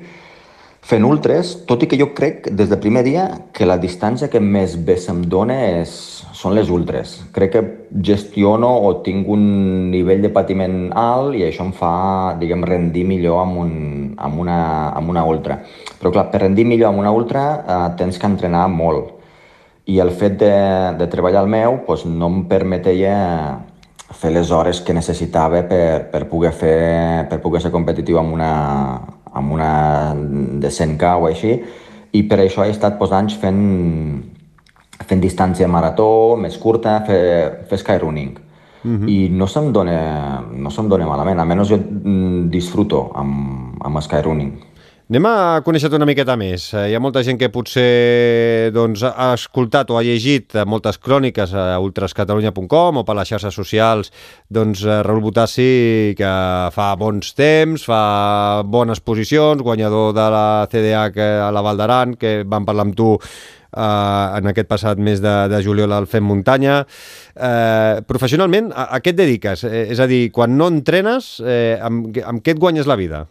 fent 0.87 1.03
ultres, 1.03 1.51
tot 1.67 1.83
i 1.83 1.89
que 1.91 1.99
jo 1.99 2.13
crec 2.15 2.47
des 2.55 2.71
del 2.71 2.79
primer 2.79 3.03
dia 3.03 3.25
que 3.57 3.67
la 3.67 3.75
distància 3.83 4.31
que 4.31 4.39
més 4.39 4.77
bé 4.87 4.95
se'm 5.03 5.25
dona 5.27 5.57
és, 5.81 5.91
són 6.31 6.55
les 6.55 6.71
ultres. 6.71 7.17
Crec 7.35 7.53
que 7.57 7.65
gestiono 8.07 8.71
o 8.87 8.95
tinc 9.03 9.27
un 9.27 9.43
nivell 9.91 10.23
de 10.23 10.31
patiment 10.31 10.93
alt 10.95 11.35
i 11.35 11.43
això 11.49 11.67
em 11.67 11.75
fa, 11.75 11.93
diguem, 12.39 12.63
rendir 12.71 13.03
millor 13.11 13.43
amb, 13.43 13.59
un, 13.65 13.77
amb, 14.15 14.43
una, 14.47 14.61
amb 14.95 15.11
una 15.11 15.27
ultra. 15.27 15.59
Però 15.99 16.15
clar, 16.15 16.29
per 16.31 16.45
rendir 16.47 16.69
millor 16.71 16.93
amb 16.93 17.03
una 17.03 17.11
ultra 17.11 17.47
eh, 17.59 17.85
tens 17.99 18.23
que 18.23 18.31
entrenar 18.31 18.69
molt. 18.71 19.17
I 19.91 19.99
el 20.03 20.15
fet 20.15 20.39
de, 20.39 20.55
de 20.99 21.11
treballar 21.11 21.43
el 21.43 21.51
meu 21.51 21.81
doncs, 21.87 22.07
no 22.07 22.31
em 22.31 22.45
permetia 22.51 23.17
fer 24.15 24.31
les 24.31 24.51
hores 24.51 24.81
que 24.81 24.95
necessitava 24.95 25.63
per, 25.67 26.07
per, 26.13 26.23
poder, 26.31 26.53
fer, 26.55 27.27
per 27.31 27.41
poder 27.43 27.63
ser 27.65 27.73
competitiu 27.75 28.21
amb 28.21 28.35
una, 28.37 28.53
amb 29.35 29.53
una 29.53 29.71
de 30.15 30.71
100K 30.71 31.13
o 31.19 31.27
així, 31.27 31.57
i 32.15 32.23
per 32.29 32.41
això 32.41 32.65
he 32.65 32.73
estat 32.73 32.99
pues, 33.01 33.13
anys 33.13 33.37
fent, 33.41 33.63
fent 35.03 35.23
distància 35.23 35.69
marató, 35.69 36.37
més 36.41 36.57
curta, 36.63 37.01
fer, 37.07 37.67
fer 37.69 37.81
skyrunning. 37.83 38.37
Uh 38.87 38.91
-huh. 38.93 39.09
I 39.11 39.29
no 39.31 39.47
se'm 39.47 39.73
dona, 39.73 40.45
no 40.53 40.71
se'm 40.71 40.89
dona 40.89 41.07
malament, 41.07 41.41
almenys 41.41 41.69
jo 41.69 41.77
mm, 41.77 42.49
disfruto 42.51 43.11
amb, 43.15 43.83
amb 43.85 44.01
skyrunning. 44.01 44.53
Anem 45.07 45.23
a 45.31 45.61
conèixer-te 45.63 45.95
una 45.95 46.07
miqueta 46.09 46.35
més. 46.35 46.65
Eh, 46.75 46.89
hi 46.91 46.95
ha 46.97 46.99
molta 46.99 47.21
gent 47.23 47.37
que 47.39 47.47
potser 47.55 48.73
doncs, 48.75 49.05
ha 49.07 49.29
escoltat 49.37 49.93
o 49.95 50.01
ha 50.01 50.03
llegit 50.03 50.57
moltes 50.67 50.97
cròniques 50.99 51.53
a 51.55 51.77
ultrascatalunya.com 51.79 52.99
o 52.99 53.05
per 53.07 53.15
les 53.15 53.31
xarxes 53.31 53.55
socials 53.55 54.11
doncs, 54.51 54.83
eh, 54.83 54.97
Raül 55.07 55.23
Botassi, 55.23 56.15
que 56.19 56.33
fa 56.75 56.89
bons 56.99 57.37
temps, 57.39 57.85
fa 57.87 58.65
bones 58.67 58.99
posicions, 58.99 59.63
guanyador 59.63 60.11
de 60.17 60.27
la 60.35 60.49
CDH 60.75 61.23
a 61.47 61.53
la 61.55 61.63
Val 61.63 61.79
d'Aran, 61.79 62.19
que 62.19 62.41
vam 62.43 62.67
parlar 62.67 62.89
amb 62.89 62.99
tu 62.99 63.13
eh, 63.15 63.79
en 63.79 64.51
aquest 64.51 64.67
passat 64.75 64.99
mes 64.99 65.23
de, 65.23 65.37
de 65.55 65.63
juliol 65.63 65.95
al 65.95 66.11
Fem 66.11 66.27
Muntanya. 66.27 66.81
Eh, 66.83 68.03
professionalment, 68.11 68.75
a, 68.75 68.91
a 68.99 69.03
què 69.07 69.15
et 69.15 69.23
dediques? 69.23 69.69
Eh, 69.71 69.87
és 69.95 70.03
a 70.03 70.11
dir, 70.11 70.25
quan 70.35 70.59
no 70.59 70.67
entrenes, 70.75 71.37
eh, 71.47 71.79
amb, 71.79 72.11
amb 72.27 72.43
què 72.43 72.59
et 72.59 72.67
guanyes 72.67 72.91
la 72.91 72.99
vida? 72.99 73.29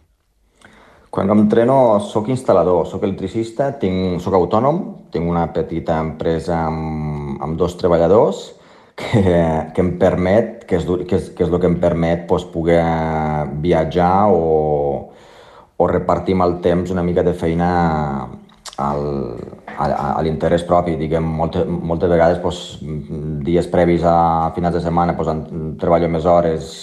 Quan 1.16 1.32
entreno 1.32 1.96
sóc 2.04 2.26
instal·lador, 2.28 2.82
sóc 2.84 3.06
electricista, 3.06 3.70
tinc, 3.80 4.18
sóc 4.20 4.34
autònom, 4.36 4.80
tinc 5.14 5.24
una 5.24 5.46
petita 5.48 5.94
empresa 6.04 6.58
amb, 6.66 7.38
amb 7.40 7.56
dos 7.56 7.72
treballadors 7.80 8.42
que, 9.00 9.22
que 9.72 9.80
em 9.80 9.94
permet, 9.96 10.66
que 10.68 10.76
és, 10.76 10.84
que 10.84 11.16
és, 11.16 11.30
que 11.32 11.46
és 11.46 11.48
el 11.48 11.62
que 11.62 11.70
em 11.70 11.78
permet 11.80 12.26
doncs, 12.28 12.44
poder 12.52 12.82
viatjar 13.64 14.26
o, 14.28 15.08
o 15.80 15.88
repartir 15.88 16.36
el 16.36 16.58
temps 16.60 16.92
una 16.92 17.06
mica 17.06 17.24
de 17.24 17.32
feina 17.32 17.70
al, 18.76 19.08
a, 19.72 19.88
a 19.88 20.20
l'interès 20.20 20.68
propi. 20.68 20.98
Diguem, 21.00 21.24
moltes, 21.24 21.64
moltes 21.64 22.12
vegades, 22.12 22.44
doncs, 22.44 22.60
dies 23.48 23.72
previs 23.72 24.04
a 24.04 24.52
finals 24.52 24.76
de 24.76 24.84
setmana, 24.84 25.16
doncs, 25.16 25.48
treballo 25.80 26.12
més 26.12 26.28
hores, 26.28 26.76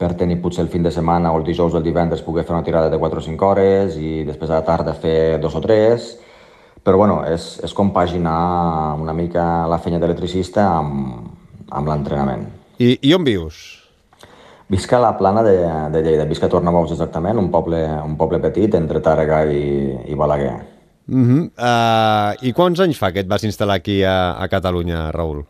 per 0.00 0.14
tenir 0.16 0.38
potser 0.40 0.64
el 0.64 0.70
fin 0.72 0.82
de 0.82 0.90
setmana 0.94 1.32
o 1.34 1.38
el 1.38 1.44
dijous 1.44 1.74
o 1.74 1.78
el 1.78 1.84
divendres 1.84 2.22
poder 2.24 2.46
fer 2.48 2.54
una 2.54 2.64
tirada 2.64 2.88
de 2.88 2.98
4 2.98 3.20
o 3.20 3.24
5 3.26 3.46
hores 3.46 3.98
i 4.00 4.22
després 4.24 4.48
a 4.48 4.62
la 4.62 4.64
tarda 4.64 4.96
fer 4.96 5.36
dos 5.42 5.54
o 5.54 5.60
tres. 5.60 6.14
Però 6.80 6.96
bueno, 6.96 7.18
és, 7.28 7.58
és 7.60 7.76
compaginar 7.76 8.96
una 8.96 9.12
mica 9.12 9.66
la 9.68 9.78
feina 9.84 10.00
d'electricista 10.00 10.64
amb, 10.78 11.28
amb 11.68 11.92
l'entrenament. 11.92 12.48
I, 12.80 12.94
I 13.04 13.12
on 13.12 13.28
vius? 13.28 13.60
Visc 14.72 14.92
a 14.96 15.02
la 15.02 15.12
plana 15.18 15.42
de, 15.44 15.54
de 15.92 16.02
Lleida, 16.06 16.24
visc 16.30 16.46
a 16.46 16.48
Tornabous 16.48 16.94
exactament, 16.94 17.36
un 17.36 17.50
poble, 17.52 17.82
un 18.00 18.16
poble 18.16 18.40
petit 18.40 18.72
entre 18.78 19.02
Tàrrega 19.04 19.42
i, 19.52 19.64
i 20.08 20.16
Balaguer. 20.16 20.56
Uh 21.10 21.26
-huh. 21.26 21.44
uh, 21.58 22.32
I 22.40 22.52
quants 22.54 22.80
anys 22.80 22.96
fa 22.96 23.12
que 23.12 23.20
et 23.20 23.28
vas 23.28 23.44
instal·lar 23.44 23.76
aquí 23.76 24.02
a, 24.04 24.38
a 24.38 24.48
Catalunya, 24.48 25.10
Raül? 25.12 25.44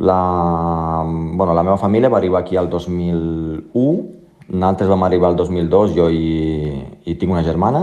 La, 0.00 1.04
bueno, 1.04 1.52
la 1.52 1.62
meva 1.62 1.76
família 1.76 2.08
va 2.08 2.16
arribar 2.18 2.40
aquí 2.40 2.56
al 2.56 2.70
2001, 2.72 4.04
nosaltres 4.48 4.88
vam 4.88 5.02
arribar 5.04 5.28
al 5.28 5.36
2002, 5.36 5.92
jo 5.96 6.06
i, 6.08 6.80
i 7.04 7.16
tinc 7.20 7.34
una 7.34 7.44
germana, 7.44 7.82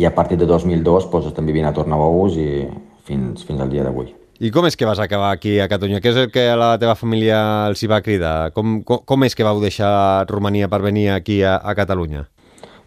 i 0.00 0.06
a 0.08 0.14
partir 0.14 0.38
de 0.40 0.48
2002 0.48 1.10
doncs, 1.10 1.28
estem 1.28 1.46
vivint 1.50 1.68
a 1.68 1.74
Tornabous 1.76 2.38
i 2.40 2.64
fins, 3.04 3.44
fins 3.44 3.60
al 3.60 3.68
dia 3.68 3.84
d'avui. 3.84 4.14
I 4.40 4.48
com 4.48 4.64
és 4.64 4.76
que 4.80 4.88
vas 4.88 5.00
acabar 5.02 5.34
aquí 5.34 5.58
a 5.60 5.68
Catalunya? 5.68 6.00
Què 6.00 6.14
és 6.14 6.20
el 6.22 6.30
que 6.32 6.46
a 6.48 6.56
la 6.56 6.70
teva 6.80 6.94
família 6.96 7.40
els 7.68 7.82
hi 7.84 7.90
va 7.90 8.00
cridar? 8.00 8.54
Com, 8.56 8.78
com, 8.88 9.02
com 9.04 9.26
és 9.26 9.36
que 9.36 9.44
vau 9.44 9.60
deixar 9.60 10.24
Romania 10.30 10.70
per 10.72 10.80
venir 10.80 11.10
aquí 11.12 11.42
a, 11.44 11.58
a 11.60 11.74
Catalunya? 11.76 12.24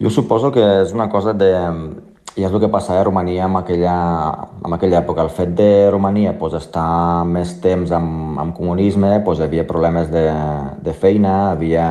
Jo 0.01 0.09
suposo 0.09 0.49
que 0.51 0.63
és 0.81 0.95
una 0.97 1.05
cosa 1.13 1.35
de, 1.37 1.51
i 2.35 2.41
és 2.41 2.49
el 2.49 2.61
que 2.61 2.71
passava 2.71 3.01
a 3.01 3.05
Romania 3.05 3.45
en 3.45 3.55
aquella, 3.59 3.95
en 4.65 4.73
aquella 4.73 5.03
època. 5.03 5.21
El 5.21 5.29
fet 5.29 5.53
de 5.57 5.69
Romania 5.91 6.33
pues, 6.39 6.55
estar 6.57 7.25
més 7.29 7.59
temps 7.61 7.91
amb, 7.93 8.39
amb 8.41 8.55
comunisme, 8.57 9.19
pues, 9.25 9.39
hi 9.39 9.45
havia 9.45 9.67
problemes 9.69 10.09
de, 10.13 10.25
de 10.81 10.93
feina, 10.97 11.51
havia, 11.51 11.87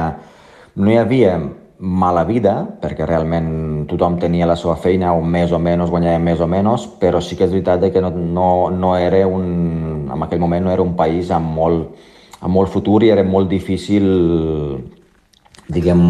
no 0.74 0.90
hi 0.90 0.98
havia 0.98 1.36
mala 1.82 2.22
vida, 2.22 2.54
perquè 2.82 3.06
realment 3.06 3.86
tothom 3.90 4.18
tenia 4.22 4.46
la 4.46 4.54
seva 4.58 4.76
feina, 4.78 5.14
o 5.18 5.22
més 5.22 5.50
o 5.54 5.58
menys 5.58 5.90
guanyava 5.90 6.20
més 6.22 6.42
o 6.42 6.46
menys, 6.50 6.86
però 7.00 7.22
sí 7.22 7.38
que 7.38 7.46
és 7.46 7.54
veritat 7.54 7.88
que 7.90 8.02
no, 8.02 8.10
no, 8.10 8.48
no 8.70 8.92
era 8.98 9.24
un, 9.26 10.08
en 10.10 10.26
aquell 10.26 10.42
moment 10.42 10.66
no 10.66 10.74
era 10.74 10.82
un 10.82 10.94
país 10.98 11.30
amb 11.34 11.54
molt, 11.54 12.10
amb 12.38 12.54
molt 12.54 12.70
futur 12.70 13.02
i 13.02 13.10
era 13.14 13.26
molt 13.26 13.50
difícil, 13.50 14.06
diguem, 15.74 16.02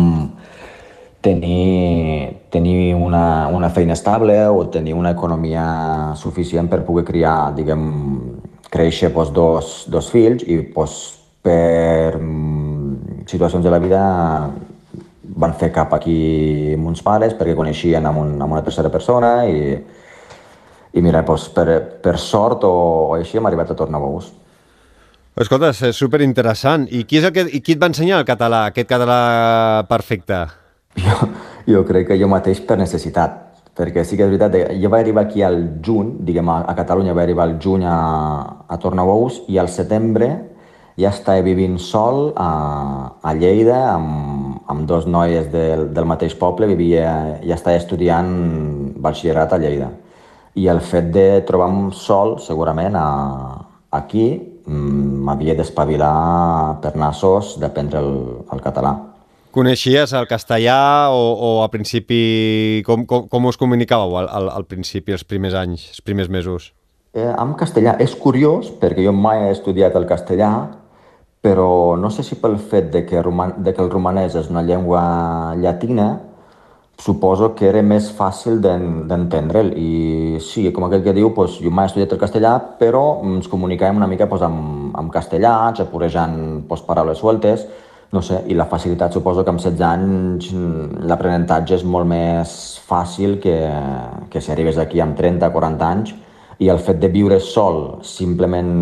tenir, 1.23 2.43
tenir 2.51 2.95
una, 2.95 3.49
una 3.49 3.71
feina 3.71 3.95
estable 3.95 4.37
o 4.49 4.67
tenir 4.69 4.93
una 4.95 5.15
economia 5.15 6.13
suficient 6.19 6.69
per 6.69 6.83
poder 6.85 7.07
criar, 7.07 7.55
diguem, 7.57 7.87
créixer 8.73 9.13
doncs, 9.15 9.33
dos, 9.33 9.73
dos 9.93 10.11
fills 10.13 10.45
i 10.49 10.59
doncs, 10.75 11.01
per 11.43 12.19
mm, 12.19 13.25
situacions 13.31 13.65
de 13.65 13.71
la 13.73 13.81
vida 13.83 14.03
van 15.43 15.55
fer 15.59 15.73
cap 15.75 15.95
aquí 15.97 16.75
amb 16.77 16.91
uns 16.93 17.03
pares 17.03 17.35
perquè 17.39 17.57
coneixien 17.59 18.05
amb, 18.07 18.21
un, 18.23 18.37
amb 18.37 18.55
una 18.59 18.63
tercera 18.63 18.91
persona 18.93 19.33
i, 19.51 19.75
i 20.93 21.03
mira, 21.03 21.25
doncs, 21.27 21.49
per, 21.55 21.81
per 22.03 22.19
sort 22.19 22.67
o, 22.69 22.73
o 23.11 23.19
així 23.19 23.39
hem 23.39 23.51
arribat 23.51 23.73
a 23.73 23.79
Tornabous. 23.79 24.33
Escolta, 25.43 25.71
és 25.73 25.97
superinteressant. 25.97 26.85
I 26.93 27.07
qui, 27.09 27.23
és 27.23 27.25
el 27.25 27.33
que, 27.33 27.47
I 27.49 27.63
qui 27.65 27.73
et 27.73 27.81
va 27.81 27.89
ensenyar 27.89 28.21
el 28.21 28.29
català, 28.29 28.67
aquest 28.69 28.91
català 28.91 29.23
perfecte? 29.89 30.43
Jo, 30.99 31.29
jo 31.67 31.85
crec 31.89 32.11
que 32.11 32.19
jo 32.21 32.29
mateix 32.29 32.61
per 32.67 32.77
necessitat, 32.81 33.39
perquè 33.79 34.05
sí 34.05 34.19
que 34.19 34.27
és 34.27 34.33
veritat, 34.33 34.57
jo 34.77 34.91
vaig 34.93 35.07
arribar 35.07 35.27
aquí 35.27 35.43
al 35.47 35.59
juny, 35.85 36.19
diguem, 36.27 36.51
a, 36.53 36.63
a 36.69 36.75
Catalunya 36.77 37.15
vaig 37.17 37.31
arribar 37.31 37.49
al 37.49 37.59
juny 37.63 37.87
a, 37.89 37.99
a 38.69 38.79
Tornabous 38.83 39.43
i 39.49 39.59
al 39.59 39.71
setembre 39.73 40.33
ja 41.01 41.09
estava 41.09 41.41
vivint 41.45 41.79
sol 41.81 42.33
a, 42.37 42.49
a 43.23 43.33
Lleida 43.39 43.79
amb, 43.95 44.61
amb 44.69 44.87
dos 44.89 45.07
noies 45.09 45.49
del, 45.53 45.89
del 45.95 46.09
mateix 46.09 46.37
poble, 46.39 46.69
vivia, 46.69 47.39
ja 47.41 47.57
estava 47.57 47.81
estudiant 47.81 48.33
batxillerat 49.03 49.55
a 49.55 49.61
Lleida. 49.63 49.91
I 50.61 50.69
el 50.69 50.83
fet 50.85 51.09
de 51.15 51.27
trobar-me 51.49 51.95
sol, 51.97 52.37
segurament, 52.45 52.99
a, 52.99 53.07
aquí, 53.97 54.27
mm, 54.67 55.23
m'havia 55.25 55.57
d'espavilar 55.57 56.83
per 56.85 56.93
nassos 57.01 57.57
d'aprendre 57.61 58.05
el, 58.05 58.13
el 58.53 58.61
català. 58.61 58.93
Coneixies 59.53 60.15
el 60.17 60.27
castellà 60.31 61.11
o, 61.13 61.25
o 61.37 61.49
al 61.63 61.69
principi... 61.71 62.83
Com, 62.87 63.05
com, 63.05 63.27
com 63.29 63.49
us 63.51 63.59
comunicàveu 63.61 64.17
al, 64.23 64.31
al, 64.33 64.49
al 64.49 64.65
principi, 64.65 65.13
els 65.13 65.27
primers 65.29 65.57
anys, 65.59 65.91
els 65.93 66.01
primers 66.01 66.31
mesos? 66.33 66.71
Eh, 67.13 67.29
amb 67.29 67.59
castellà. 67.61 67.99
És 68.01 68.15
curiós, 68.17 68.71
perquè 68.81 69.05
jo 69.05 69.13
mai 69.13 69.45
he 69.45 69.53
estudiat 69.53 69.99
el 70.01 70.09
castellà, 70.09 70.49
però 71.45 71.99
no 72.01 72.09
sé 72.09 72.25
si 72.25 72.41
pel 72.41 72.57
fet 72.57 72.89
de 72.95 73.05
que, 73.05 73.21
roman, 73.21 73.59
de 73.61 73.75
que 73.77 73.85
el 73.85 73.93
romanès 73.93 74.39
és 74.41 74.49
una 74.49 74.65
llengua 74.65 75.03
llatina, 75.61 76.09
suposo 77.03 77.51
que 77.59 77.67
era 77.69 77.83
més 77.85 78.09
fàcil 78.17 78.61
d'entendre'l. 78.63 79.73
I 79.77 80.41
sí, 80.41 80.69
com 80.73 80.89
aquell 80.89 81.05
que 81.05 81.17
diu, 81.17 81.29
doncs, 81.37 81.61
jo 81.61 81.73
mai 81.75 81.91
he 81.91 81.93
estudiat 81.93 82.17
el 82.17 82.25
castellà, 82.25 82.57
però 82.81 83.05
ens 83.27 83.51
comunicàvem 83.53 84.01
una 84.01 84.09
mica 84.09 84.31
doncs, 84.31 84.49
amb, 84.49 84.93
amb 84.97 85.13
castellà, 85.13 85.57
xapurejant 85.77 86.39
doncs, 86.71 86.87
paraules 86.89 87.21
sueltes, 87.21 87.67
no 88.13 88.21
sé, 88.21 88.43
i 88.53 88.57
la 88.57 88.69
facilitat 88.69 89.15
suposo 89.17 89.41
que 89.45 89.53
amb 89.53 89.61
16 89.63 89.85
anys 89.89 90.51
l'aprenentatge 91.09 91.79
és 91.79 91.85
molt 91.89 92.09
més 92.09 92.51
fàcil 92.85 93.39
que, 93.41 93.57
que 94.29 94.41
si 94.41 94.53
arribes 94.53 94.79
aquí 94.79 95.01
amb 95.01 95.17
30, 95.17 95.49
40 95.55 95.89
anys, 95.89 96.13
i 96.63 96.69
el 96.71 96.79
fet 96.79 97.01
de 97.01 97.09
viure 97.11 97.41
sol, 97.41 98.03
simplement 98.07 98.73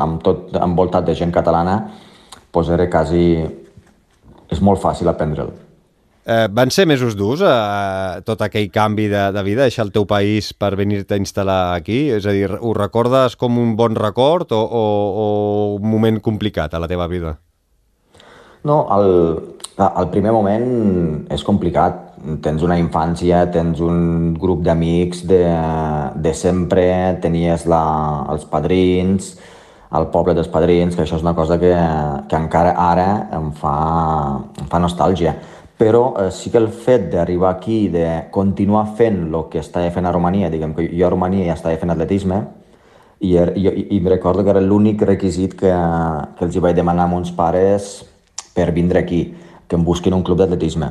amb 0.00 0.22
tot 0.24 0.56
envoltat 0.56 1.04
de 1.06 1.16
gent 1.18 1.34
catalana, 1.34 1.82
doncs 2.52 2.70
era 2.76 2.88
quasi... 2.90 3.24
és 4.50 4.58
molt 4.66 4.80
fàcil 4.82 5.06
aprendre'l. 5.06 5.52
Eh, 6.30 6.48
van 6.50 6.72
ser 6.74 6.84
mesos 6.90 7.14
durs 7.16 7.40
eh, 7.46 8.20
tot 8.26 8.40
aquell 8.42 8.66
canvi 8.72 9.06
de, 9.12 9.28
de 9.32 9.44
vida, 9.46 9.68
deixar 9.68 9.86
el 9.86 9.92
teu 9.94 10.08
país 10.10 10.50
per 10.52 10.72
venir-te 10.80 11.14
a 11.14 11.20
instal·lar 11.20 11.60
aquí? 11.76 12.00
És 12.16 12.26
a 12.26 12.34
dir, 12.34 12.48
ho 12.50 12.72
recordes 12.76 13.36
com 13.38 13.60
un 13.60 13.76
bon 13.76 13.94
record 13.94 14.52
o, 14.52 14.58
o, 14.64 14.84
o 15.22 15.28
un 15.76 15.86
moment 15.92 16.20
complicat 16.24 16.74
a 16.74 16.82
la 16.82 16.90
teva 16.90 17.06
vida? 17.06 17.36
No, 18.62 18.84
el, 18.92 19.10
el 19.88 20.08
primer 20.12 20.32
moment 20.36 20.66
és 21.32 21.44
complicat 21.46 22.10
tens 22.44 22.64
una 22.66 22.76
infància, 22.76 23.46
tens 23.52 23.80
un 23.80 24.34
grup 24.40 24.60
d'amics 24.66 25.24
de, 25.28 25.44
de 26.20 26.34
sempre, 26.36 26.84
tenies 27.22 27.64
la, 27.70 27.80
els 28.32 28.44
padrins, 28.50 29.32
el 29.96 30.06
poble 30.12 30.34
dels 30.36 30.50
padrins, 30.52 30.94
que 30.94 31.06
això 31.06 31.16
és 31.16 31.24
una 31.24 31.34
cosa 31.34 31.56
que, 31.58 31.72
que 32.28 32.38
encara 32.38 32.74
ara 32.78 33.08
em 33.38 33.48
fa, 33.56 33.78
em 34.60 34.68
fa 34.70 34.82
nostàlgia. 34.82 35.34
Però 35.80 36.02
eh, 36.20 36.28
sí 36.30 36.52
que 36.52 36.60
el 36.60 36.68
fet 36.68 37.08
d'arribar 37.14 37.54
aquí, 37.54 37.86
de 37.88 38.06
continuar 38.30 38.84
fent 38.98 39.22
el 39.30 39.48
que 39.50 39.64
estava 39.64 39.88
fent 39.90 40.06
a 40.06 40.12
Romania, 40.12 40.52
diguem 40.52 40.76
que 40.76 40.90
jo 40.92 41.08
a 41.08 41.10
Romania 41.10 41.48
ja 41.48 41.56
estava 41.56 41.80
fent 41.80 41.96
atletisme, 41.96 42.44
i, 43.20 43.34
er, 43.36 43.54
i, 43.56 43.66
i, 43.68 43.86
i 43.96 44.04
recordo 44.04 44.44
que 44.44 44.52
era 44.52 44.60
l'únic 44.60 45.02
requisit 45.08 45.56
que, 45.56 45.72
que 46.36 46.46
els 46.46 46.56
hi 46.56 46.62
vaig 46.62 46.76
demanar 46.76 47.08
a 47.08 47.12
mons 47.12 47.32
pares 47.36 47.90
per 48.54 48.70
vindre 48.72 49.00
aquí, 49.00 49.22
que 49.68 49.78
em 49.78 49.84
busquin 49.84 50.16
un 50.16 50.26
club 50.26 50.38
d'atletisme 50.42 50.90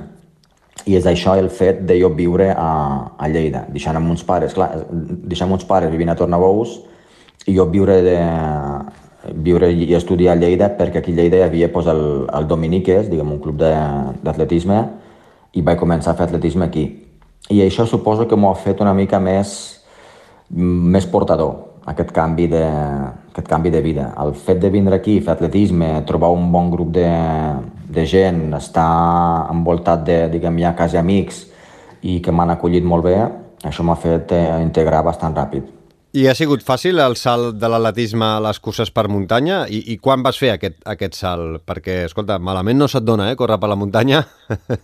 i 0.88 0.96
és 0.98 1.08
això 1.10 1.36
el 1.38 1.50
fet 1.52 1.82
de 1.88 1.98
jo 2.00 2.10
viure 2.16 2.50
a, 2.54 2.70
a 3.18 3.28
Lleida, 3.32 3.66
deixant 3.74 3.98
amb 4.00 4.12
uns 4.12 4.24
pares, 4.26 4.56
clar, 4.56 4.70
deixant 4.92 5.52
uns 5.52 5.66
pares 5.68 5.92
vivint 5.92 6.12
a 6.12 6.16
Tornabous 6.18 6.78
i 7.48 7.56
jo 7.58 7.66
viure, 7.72 8.00
de, 8.06 8.16
viure 9.46 9.72
i 9.74 9.90
estudiar 9.98 10.38
a 10.38 10.40
Lleida 10.40 10.72
perquè 10.80 11.02
aquí 11.02 11.14
a 11.14 11.20
Lleida 11.20 11.42
hi 11.42 11.46
havia 11.48 11.72
pues, 11.74 11.90
el, 11.92 12.04
el 12.26 12.48
Dominiques, 12.48 13.10
diguem, 13.12 13.36
un 13.36 13.44
club 13.44 13.60
d'atletisme 13.60 14.82
i 15.54 15.66
vaig 15.66 15.80
començar 15.82 16.14
a 16.14 16.18
fer 16.20 16.30
atletisme 16.30 16.66
aquí. 16.66 16.86
I 17.50 17.64
això 17.66 17.86
suposo 17.90 18.28
que 18.30 18.38
m'ho 18.38 18.52
ha 18.52 18.60
fet 18.60 18.82
una 18.82 18.94
mica 18.94 19.20
més, 19.20 19.52
més 20.50 21.08
portador, 21.10 21.69
aquest 21.90 22.12
canvi, 22.14 22.48
de, 22.52 22.64
aquest 23.32 23.48
canvi 23.50 23.72
de 23.74 23.82
vida. 23.82 24.12
El 24.22 24.36
fet 24.38 24.62
de 24.62 24.70
vindre 24.74 25.00
aquí, 25.00 25.20
fer 25.26 25.36
atletisme, 25.36 25.92
trobar 26.08 26.32
un 26.36 26.52
bon 26.54 26.70
grup 26.72 26.94
de, 26.96 27.10
de 27.90 28.06
gent, 28.06 28.48
estar 28.58 29.50
envoltat 29.54 30.06
de, 30.06 30.20
diguem, 30.34 30.62
ja 30.62 30.76
quasi 30.78 31.00
amics 31.02 31.46
i 32.06 32.20
que 32.24 32.32
m'han 32.32 32.54
acollit 32.56 32.86
molt 32.86 33.08
bé, 33.10 33.18
això 33.66 33.84
m'ha 33.84 33.98
fet 34.00 34.32
eh, 34.36 34.46
integrar 34.64 35.04
bastant 35.08 35.36
ràpid. 35.36 35.76
I 36.18 36.24
ha 36.26 36.34
sigut 36.34 36.64
fàcil 36.66 36.98
el 37.04 37.14
salt 37.22 37.60
de 37.62 37.70
l'atletisme 37.70 38.26
a 38.26 38.40
les 38.42 38.58
curses 38.58 38.90
per 38.90 39.06
muntanya? 39.14 39.66
I, 39.70 39.84
I 39.94 39.98
quan 40.02 40.24
vas 40.26 40.40
fer 40.42 40.56
aquest, 40.56 40.80
aquest 40.90 41.18
salt? 41.20 41.62
Perquè, 41.70 42.06
escolta, 42.08 42.40
malament 42.42 42.80
no 42.82 42.88
se't 42.90 43.06
dona, 43.06 43.30
eh, 43.30 43.38
córrer 43.38 43.60
per 43.62 43.70
la 43.70 43.78
muntanya? 43.78 44.24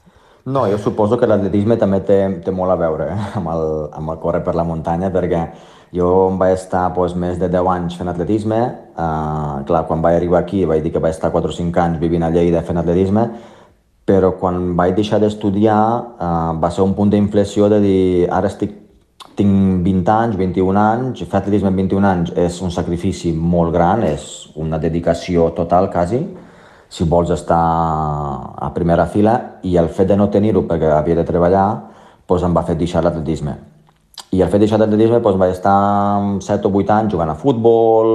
No, 0.46 0.68
jo 0.70 0.78
suposo 0.78 1.18
que 1.18 1.26
l'atletisme 1.26 1.74
també 1.82 2.04
té, 2.06 2.20
té 2.46 2.52
molt 2.54 2.70
a 2.70 2.76
veure 2.78 3.08
eh, 3.10 3.24
amb, 3.39 3.48
el, 3.50 3.63
amb 3.98 4.12
el 4.13 4.20
córrer 4.22 4.44
per 4.46 4.54
la 4.54 4.62
muntanya, 4.68 5.10
perquè 5.10 5.39
jo 5.95 6.29
em 6.29 6.38
vaig 6.39 6.55
estar 6.58 6.86
doncs, 6.93 7.15
més 7.15 7.39
de 7.39 7.47
10 7.51 7.71
anys 7.71 7.97
fent 7.99 8.12
atletisme. 8.12 8.60
Uh, 8.95 9.63
clar, 9.67 9.86
quan 9.88 10.03
vaig 10.03 10.19
arribar 10.19 10.41
aquí 10.43 10.63
vaig 10.67 10.84
dir 10.84 10.91
que 10.93 11.01
vaig 11.03 11.15
estar 11.15 11.31
4 11.31 11.51
o 11.51 11.55
5 11.55 11.84
anys 11.84 11.99
vivint 12.01 12.23
a 12.23 12.31
Lleida 12.34 12.63
fent 12.67 12.79
atletisme, 12.81 13.27
però 14.05 14.34
quan 14.39 14.73
vaig 14.77 14.95
deixar 14.95 15.19
d'estudiar 15.23 15.81
uh, 16.19 16.53
va 16.62 16.71
ser 16.71 16.84
un 16.86 16.95
punt 16.95 17.12
d'inflexió 17.12 17.69
de 17.71 17.81
dir 17.84 18.01
ara 18.31 18.51
estic, 18.51 18.81
tinc 19.36 19.84
20 19.84 20.12
anys, 20.13 20.39
21 20.39 20.79
anys, 20.79 21.25
fer 21.27 21.41
atletisme 21.41 21.71
en 21.71 21.79
21 21.81 22.08
anys 22.08 22.34
és 22.39 22.62
un 22.63 22.71
sacrifici 22.71 23.34
molt 23.36 23.73
gran, 23.75 24.03
és 24.08 24.49
una 24.55 24.79
dedicació 24.79 25.49
total 25.58 25.89
quasi, 25.91 26.21
si 26.88 27.08
vols 27.10 27.34
estar 27.36 27.60
a 27.60 28.71
primera 28.75 29.10
fila, 29.12 29.36
i 29.67 29.75
el 29.81 29.91
fet 29.91 30.13
de 30.13 30.19
no 30.19 30.31
tenir-ho 30.31 30.63
perquè 30.69 30.95
havia 30.95 31.19
de 31.19 31.27
treballar, 31.27 31.69
doncs 32.29 32.47
em 32.47 32.55
va 32.55 32.63
fer 32.67 32.77
deixar 32.79 33.03
l'atletisme 33.03 33.75
i 34.36 34.41
el 34.43 34.52
fet 34.52 34.63
d'això 34.63 34.80
d'atletisme 34.82 35.21
doncs, 35.24 35.39
vaig 35.39 35.54
estar 35.56 35.76
7 36.43 36.67
o 36.67 36.71
8 36.82 36.93
anys 36.95 37.13
jugant 37.15 37.32
a 37.32 37.38
futbol, 37.39 38.10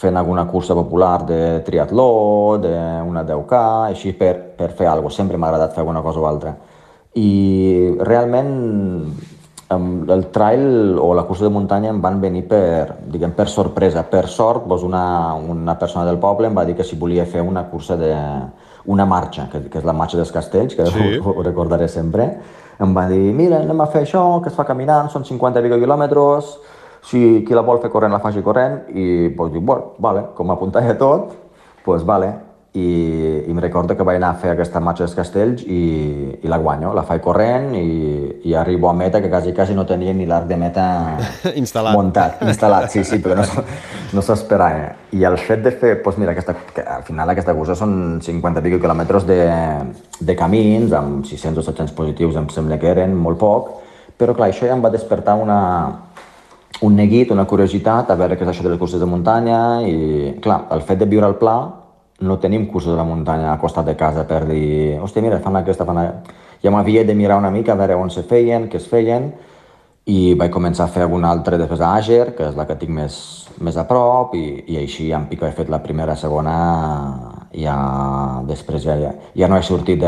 fent 0.00 0.16
alguna 0.16 0.46
cursa 0.48 0.74
popular 0.76 1.24
de 1.28 1.40
triatló, 1.66 2.56
d'una 2.62 3.24
10K, 3.28 3.60
així 3.90 4.14
per, 4.16 4.34
per 4.56 4.70
fer 4.76 4.88
alguna 4.88 5.08
cosa. 5.08 5.22
Sempre 5.22 5.40
m'ha 5.40 5.50
agradat 5.50 5.74
fer 5.76 5.84
alguna 5.84 6.02
cosa 6.04 6.22
o 6.22 6.26
altra. 6.28 6.54
I 7.20 7.30
realment 8.06 8.54
el 9.70 10.24
trail 10.34 10.98
o 10.98 11.12
la 11.14 11.24
cursa 11.28 11.46
de 11.46 11.52
muntanya 11.54 11.92
em 11.92 12.00
van 12.02 12.18
venir 12.22 12.42
per, 12.48 12.96
diguem, 13.12 13.34
per 13.36 13.46
sorpresa. 13.48 14.02
Per 14.10 14.24
sort, 14.28 14.66
doncs 14.66 14.86
una, 14.86 15.04
una 15.34 15.76
persona 15.78 16.06
del 16.08 16.18
poble 16.22 16.50
em 16.50 16.56
va 16.56 16.64
dir 16.66 16.74
que 16.78 16.86
si 16.86 16.98
volia 16.98 17.26
fer 17.26 17.44
una 17.46 17.68
cursa 17.70 17.96
de, 18.00 18.14
una 18.90 19.06
marxa, 19.06 19.46
que, 19.52 19.62
que 19.70 19.78
és 19.78 19.86
la 19.86 19.94
marxa 19.94 20.18
dels 20.18 20.32
castells, 20.34 20.74
que 20.74 20.86
sí. 20.90 21.12
ho, 21.20 21.36
ho 21.36 21.44
recordaré 21.46 21.86
sempre, 21.88 22.32
em 22.80 22.94
va 22.96 23.06
dir, 23.10 23.32
mira, 23.36 23.60
anem 23.60 23.80
a 23.84 23.88
fer 23.92 24.04
això, 24.06 24.24
que 24.42 24.48
es 24.48 24.56
fa 24.56 24.64
caminant, 24.68 25.10
són 25.12 25.26
50 25.28 25.60
i 25.60 25.66
pico 25.66 25.78
quilòmetres, 25.82 26.52
si 27.04 27.44
qui 27.46 27.56
la 27.56 27.64
vol 27.64 27.80
fer 27.82 27.90
corrent 27.92 28.12
la 28.12 28.22
faci 28.24 28.42
corrent, 28.44 28.82
i 28.92 29.28
pues, 29.36 29.52
dic, 29.52 29.64
bueno, 29.64 29.94
vale, 29.98 30.30
com 30.36 30.48
m'apuntava 30.48 30.96
tot, 31.00 31.34
pues 31.84 32.04
vale. 32.08 32.49
I, 32.72 33.42
i 33.48 33.50
em 33.50 33.58
recordo 33.58 33.96
que 33.98 34.04
vaig 34.06 34.20
anar 34.20 34.28
a 34.30 34.38
fer 34.38 34.52
aquesta 34.52 34.78
marxa 34.78 35.02
dels 35.02 35.16
castells 35.18 35.64
i, 35.66 35.80
i 36.38 36.50
la 36.50 36.58
guanyo, 36.62 36.92
la 36.94 37.02
faig 37.02 37.22
corrent 37.24 37.72
i, 37.74 37.86
i 38.46 38.54
arribo 38.54 38.86
a 38.86 38.92
meta 38.94 39.18
que 39.20 39.30
quasi, 39.30 39.50
quasi 39.52 39.74
no 39.74 39.82
tenia 39.88 40.14
ni 40.14 40.26
l'arc 40.28 40.46
de 40.46 40.58
meta 40.60 40.84
instal·lat. 41.62 41.96
muntat, 41.98 42.44
instal·lat, 42.46 42.86
sí, 42.92 43.02
sí, 43.02 43.18
perquè 43.18 43.40
no, 43.40 43.64
no 44.14 44.22
s'esperava. 44.22 44.92
I 45.18 45.26
el 45.26 45.38
fet 45.42 45.64
de 45.66 45.72
fer, 45.74 45.96
doncs 46.04 46.20
mira, 46.22 46.36
aquesta, 46.36 46.54
que 46.76 46.84
al 46.86 47.02
final 47.08 47.34
aquesta 47.34 47.56
cursa 47.58 47.74
són 47.74 48.20
50 48.22 48.62
i 48.62 48.68
pico 48.68 48.78
quilòmetres 48.84 49.26
de, 49.26 49.40
de 50.20 50.38
camins, 50.38 50.94
amb 50.94 51.26
600 51.26 51.58
o 51.58 51.66
700 51.72 51.96
positius, 51.98 52.38
em 52.38 52.46
sembla 52.54 52.78
que 52.78 52.92
eren 52.92 53.18
molt 53.18 53.42
poc, 53.42 53.74
però 54.20 54.36
clar, 54.38 54.52
això 54.52 54.70
ja 54.70 54.78
em 54.78 54.86
va 54.86 54.94
despertar 54.94 55.34
una, 55.42 55.58
un 56.86 56.94
neguit, 56.94 57.34
una 57.34 57.50
curiositat, 57.50 58.14
a 58.14 58.20
veure 58.20 58.38
què 58.38 58.46
és 58.46 58.54
això 58.54 58.62
de 58.62 58.76
les 58.76 58.78
curses 58.78 59.02
de 59.02 59.10
muntanya 59.10 59.60
i, 59.82 60.36
clar, 60.44 60.68
el 60.70 60.86
fet 60.86 61.02
de 61.02 61.10
viure 61.10 61.26
al 61.26 61.38
pla 61.42 61.58
no 62.20 62.38
tenim 62.38 62.66
cursos 62.66 62.92
de 62.92 62.98
la 62.98 63.04
muntanya 63.04 63.52
a 63.52 63.58
costat 63.58 63.86
de 63.86 63.96
casa 63.96 64.26
per 64.28 64.44
dir, 64.48 64.98
hòstia, 65.00 65.22
mira, 65.24 65.40
fan 65.40 65.56
aquesta, 65.56 65.86
fan 65.88 66.02
aquesta. 66.02 66.38
Ja 66.60 66.70
m'havia 66.70 67.04
de 67.08 67.14
mirar 67.16 67.38
una 67.40 67.50
mica 67.50 67.72
a 67.72 67.78
veure 67.80 67.96
on 67.96 68.10
se 68.12 68.22
feien, 68.28 68.68
què 68.68 68.76
es 68.76 68.88
feien, 68.88 69.30
i 70.10 70.34
vaig 70.36 70.52
començar 70.52 70.84
a 70.84 70.92
fer 70.92 71.06
algun 71.06 71.24
altre 71.24 71.56
després 71.60 71.80
a 71.80 71.94
Àger, 71.96 72.34
que 72.36 72.50
és 72.50 72.56
la 72.58 72.66
que 72.68 72.76
tinc 72.76 72.92
més, 72.92 73.16
més 73.64 73.76
a 73.80 73.86
prop, 73.88 74.34
i, 74.36 74.60
i 74.68 74.76
així 74.82 75.08
en 75.16 75.24
pico 75.30 75.48
he 75.48 75.54
fet 75.56 75.72
la 75.72 75.80
primera, 75.80 76.16
segona, 76.20 76.56
ja 77.56 77.76
després 78.48 78.84
ja, 78.84 78.98
ja, 79.00 79.14
ja 79.36 79.48
no 79.48 79.56
he 79.56 79.64
sortit 79.64 80.04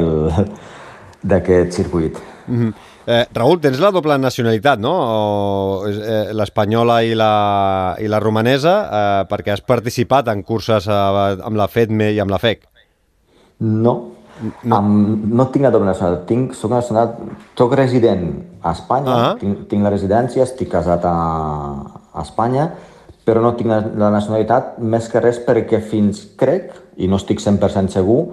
d'aquest 1.31 1.73
circuit. 1.73 2.21
Mm 2.47 2.59
-hmm. 2.59 2.92
Eh, 3.07 3.25
Raül, 3.35 3.59
tens 3.59 3.81
la 3.83 3.91
doble 3.91 4.15
nacionalitat, 4.21 4.79
no? 4.79 4.93
O, 4.93 5.89
eh, 5.91 6.31
L'espanyola 6.39 7.01
i, 7.03 7.17
la, 7.19 7.97
i 7.99 8.07
la 8.11 8.21
romanesa, 8.23 8.75
eh, 8.83 9.23
perquè 9.31 9.57
has 9.57 9.65
participat 9.67 10.31
en 10.31 10.45
curses 10.47 10.87
eh, 10.87 10.93
amb 11.43 11.59
la 11.59 11.67
FEDME 11.67 12.13
i 12.15 12.21
amb 12.23 12.31
la 12.31 12.39
FEC. 12.39 12.63
No, 13.63 13.95
no, 14.63 14.79
um, 14.79 15.19
no 15.35 15.49
tinc 15.51 15.67
la 15.67 15.73
doble 15.75 15.91
nacionalitat. 15.91 16.29
Tinc, 16.31 16.55
soc, 16.59 16.71
nacional, 16.75 17.17
soc 17.59 17.75
resident 17.79 18.31
a 18.63 18.73
Espanya, 18.73 19.11
uh 19.11 19.25
-huh. 19.25 19.39
tinc, 19.41 19.67
tinc 19.69 19.83
la 19.83 19.91
residència, 19.91 20.45
estic 20.45 20.71
casat 20.71 21.05
a, 21.05 21.17
a 22.15 22.23
Espanya, 22.23 22.71
però 23.27 23.43
no 23.43 23.55
tinc 23.55 23.71
la, 23.71 23.83
la 23.97 24.11
nacionalitat 24.11 24.79
més 24.79 25.09
que 25.09 25.21
res 25.21 25.39
perquè 25.47 25.81
fins 25.81 26.27
crec, 26.37 26.73
i 26.97 27.09
no 27.09 27.17
estic 27.17 27.41
100% 27.41 27.89
segur, 27.89 28.27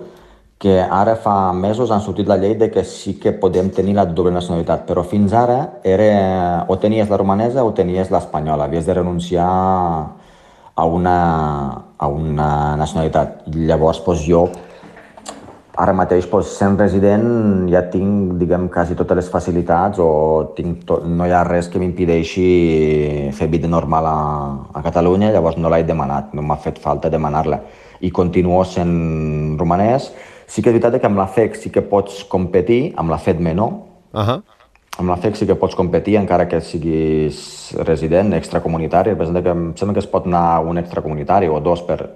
que 0.60 0.82
ara 0.84 1.16
fa 1.16 1.54
mesos 1.56 1.90
han 1.90 2.02
sortit 2.04 2.28
la 2.28 2.36
llei 2.36 2.58
de 2.60 2.68
que 2.70 2.84
sí 2.84 3.14
que 3.16 3.32
podem 3.32 3.70
tenir 3.72 3.94
la 3.96 4.04
doble 4.06 4.34
nacionalitat, 4.36 4.84
però 4.86 5.06
fins 5.08 5.32
ara 5.32 5.80
era 5.88 6.66
o 6.68 6.76
tenies 6.78 7.08
la 7.10 7.18
romanesa 7.18 7.64
o 7.64 7.72
tenies 7.72 8.12
l'espanyola, 8.12 8.66
havies 8.68 8.86
de 8.86 8.98
renunciar 8.98 9.48
a 10.76 10.86
una, 10.86 11.20
a 11.98 12.08
una 12.08 12.76
nacionalitat. 12.76 13.46
Llavors, 13.56 14.02
doncs, 14.04 14.26
jo 14.28 14.50
ara 15.80 15.94
mateix, 15.96 16.28
doncs, 16.28 16.52
sent 16.60 16.76
resident, 16.76 17.30
ja 17.72 17.86
tinc, 17.94 18.34
diguem, 18.42 18.68
quasi 18.68 18.98
totes 19.00 19.16
les 19.16 19.30
facilitats 19.32 20.02
o 20.04 20.10
tinc 20.58 20.84
tot, 20.90 21.06
no 21.08 21.24
hi 21.24 21.32
ha 21.32 21.46
res 21.48 21.70
que 21.72 21.80
m'impideixi 21.80 23.32
fer 23.38 23.48
vida 23.48 23.72
normal 23.72 24.10
a, 24.12 24.18
a 24.76 24.84
Catalunya, 24.84 25.32
llavors 25.32 25.56
no 25.56 25.72
l'he 25.72 25.86
demanat, 25.88 26.36
no 26.36 26.44
m'ha 26.44 26.60
fet 26.60 26.84
falta 26.84 27.08
demanar-la. 27.08 27.62
I 28.04 28.12
continuo 28.16 28.60
sent 28.68 29.56
romanès, 29.60 30.12
Sí 30.50 30.64
que 30.64 30.72
és 30.72 30.76
veritat 30.76 30.98
que 31.00 31.08
amb 31.08 31.20
la 31.20 31.28
FEC 31.30 31.60
sí 31.62 31.70
que 31.70 31.84
pots 31.86 32.24
competir, 32.30 32.96
amb 32.98 33.14
la 33.14 33.20
FEDME 33.22 33.54
no. 33.54 33.68
Uh 34.14 34.22
-huh. 34.22 34.42
Amb 35.00 35.10
la 35.10 35.18
FEC 35.18 35.36
sí 35.36 35.46
que 35.46 35.56
pots 35.56 35.76
competir 35.76 36.18
encara 36.18 36.48
que 36.48 36.62
siguis 36.62 37.76
resident, 37.86 38.34
extracomunitari. 38.34 39.16
Que 39.16 39.50
em 39.50 39.74
sembla 39.76 39.94
que 39.94 40.00
es 40.00 40.08
pot 40.08 40.26
anar 40.26 40.60
un 40.60 40.78
extracomunitari 40.78 41.48
o 41.48 41.60
dos 41.60 41.82
per, 41.82 42.10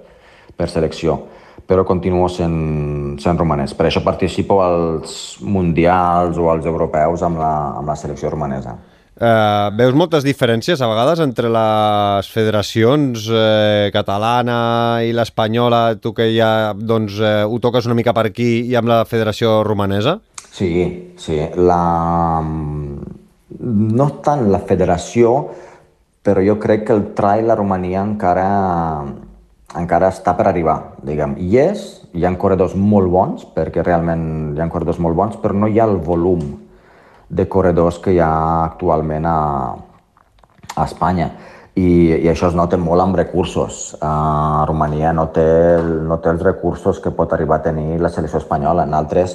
per 0.56 0.68
selecció 0.68 1.20
però 1.66 1.84
continuo 1.84 2.28
sent, 2.28 3.18
sent 3.22 3.38
romanès. 3.38 3.74
Per 3.74 3.86
això 3.86 4.02
participo 4.04 4.60
als 4.62 5.38
mundials 5.40 6.36
o 6.36 6.50
als 6.50 6.66
europeus 6.66 7.22
amb 7.22 7.38
la, 7.38 7.52
amb 7.78 7.88
la 7.88 7.96
selecció 7.96 8.30
romanesa. 8.30 8.76
Uh, 9.14 9.70
veus 9.78 9.94
moltes 9.94 10.24
diferències 10.26 10.80
a 10.82 10.88
vegades 10.90 11.20
entre 11.22 11.46
les 11.46 12.26
federacions 12.34 13.28
eh, 13.30 13.86
catalana 13.94 15.04
i 15.06 15.12
l'espanyola, 15.14 16.00
tu 16.02 16.10
que 16.10 16.26
ja 16.34 16.72
doncs, 16.74 17.20
eh, 17.22 17.44
ho 17.46 17.60
toques 17.62 17.86
una 17.86 17.94
mica 17.94 18.10
per 18.10 18.24
aquí, 18.26 18.64
i 18.66 18.74
amb 18.74 18.90
la 18.90 19.04
federació 19.06 19.60
romanesa? 19.62 20.16
Sí, 20.50 21.14
sí. 21.14 21.38
La... 21.54 22.42
No 23.54 24.08
tant 24.26 24.48
la 24.50 24.64
federació, 24.66 25.36
però 26.26 26.42
jo 26.42 26.58
crec 26.58 26.88
que 26.88 26.98
el 26.98 27.06
trail 27.14 27.54
a 27.54 27.58
Romania 27.60 28.02
encara, 28.02 28.48
encara 29.78 30.10
està 30.10 30.34
per 30.34 30.48
arribar, 30.50 30.96
diguem. 31.06 31.38
I 31.38 31.62
és, 31.68 31.86
hi 32.18 32.26
ha 32.26 32.34
corredors 32.34 32.74
molt 32.74 33.14
bons, 33.14 33.46
perquè 33.54 33.86
realment 33.86 34.56
hi 34.56 34.62
ha 34.62 34.70
corredors 34.74 34.98
molt 34.98 35.22
bons, 35.22 35.38
però 35.38 35.54
no 35.54 35.70
hi 35.70 35.78
ha 35.78 35.86
el 35.86 36.00
volum 36.02 36.63
de 37.34 37.48
corredors 37.50 37.98
que 37.98 38.14
hi 38.14 38.20
ha 38.22 38.30
actualment 38.64 39.26
a, 39.26 39.38
a 40.76 40.86
Espanya. 40.86 41.32
I, 41.74 41.88
I 42.22 42.28
això 42.30 42.46
es 42.52 42.54
nota 42.54 42.78
molt 42.78 43.02
amb 43.02 43.18
recursos. 43.18 43.96
Uh, 43.98 44.62
Romania 44.68 45.10
no 45.16 45.26
té, 45.34 45.46
no 45.82 46.20
té 46.22 46.30
els 46.30 46.44
recursos 46.46 47.00
que 47.02 47.10
pot 47.10 47.34
arribar 47.34 47.58
a 47.58 47.66
tenir 47.66 47.98
la 47.98 48.12
selecció 48.14 48.38
espanyola. 48.38 48.86
En 48.86 48.94
altres, 48.94 49.34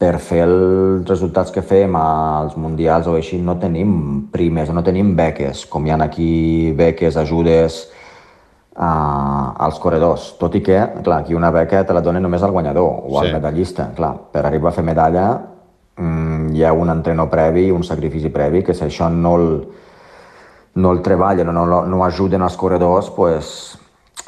per 0.00 0.14
fer 0.24 0.46
els 0.46 1.04
resultats 1.04 1.52
que 1.52 1.60
fem 1.60 1.96
als 2.00 2.56
mundials 2.56 3.10
o 3.12 3.18
així, 3.20 3.36
no 3.44 3.58
tenim 3.60 3.92
primes, 4.32 4.72
no 4.72 4.84
tenim 4.86 5.12
beques, 5.18 5.66
com 5.68 5.84
hi 5.84 5.92
ha 5.92 6.00
aquí 6.06 6.72
beques, 6.78 7.20
ajudes 7.20 7.82
uh, 8.72 9.52
als 9.60 9.76
corredors. 9.84 10.30
Tot 10.40 10.56
i 10.56 10.64
que, 10.64 10.80
clar, 11.04 11.20
aquí 11.26 11.36
una 11.36 11.52
beca 11.52 11.84
te 11.84 11.92
la 11.92 12.00
donen 12.00 12.24
només 12.24 12.40
al 12.40 12.56
guanyador 12.56 13.04
o 13.04 13.20
al 13.20 13.28
sí. 13.28 13.36
medallista. 13.36 13.90
Clar, 14.00 14.14
per 14.32 14.48
arribar 14.48 14.72
a 14.72 14.78
fer 14.80 14.88
medalla 14.88 15.26
mm, 16.00 16.54
hi 16.56 16.64
ha 16.64 16.72
un 16.72 16.90
entrenor 16.90 17.28
previ, 17.30 17.68
un 17.70 17.84
sacrifici 17.84 18.32
previ, 18.32 18.64
que 18.64 18.74
si 18.74 18.84
això 18.86 19.10
no 19.12 19.34
el, 19.36 19.48
no 20.80 20.92
el 20.96 21.02
treballen 21.04 21.52
o 21.52 21.54
no, 21.54 21.66
no, 21.68 21.84
no 21.86 22.02
ajuden 22.04 22.42
els 22.42 22.56
corredors, 22.56 23.10
pues, 23.14 23.54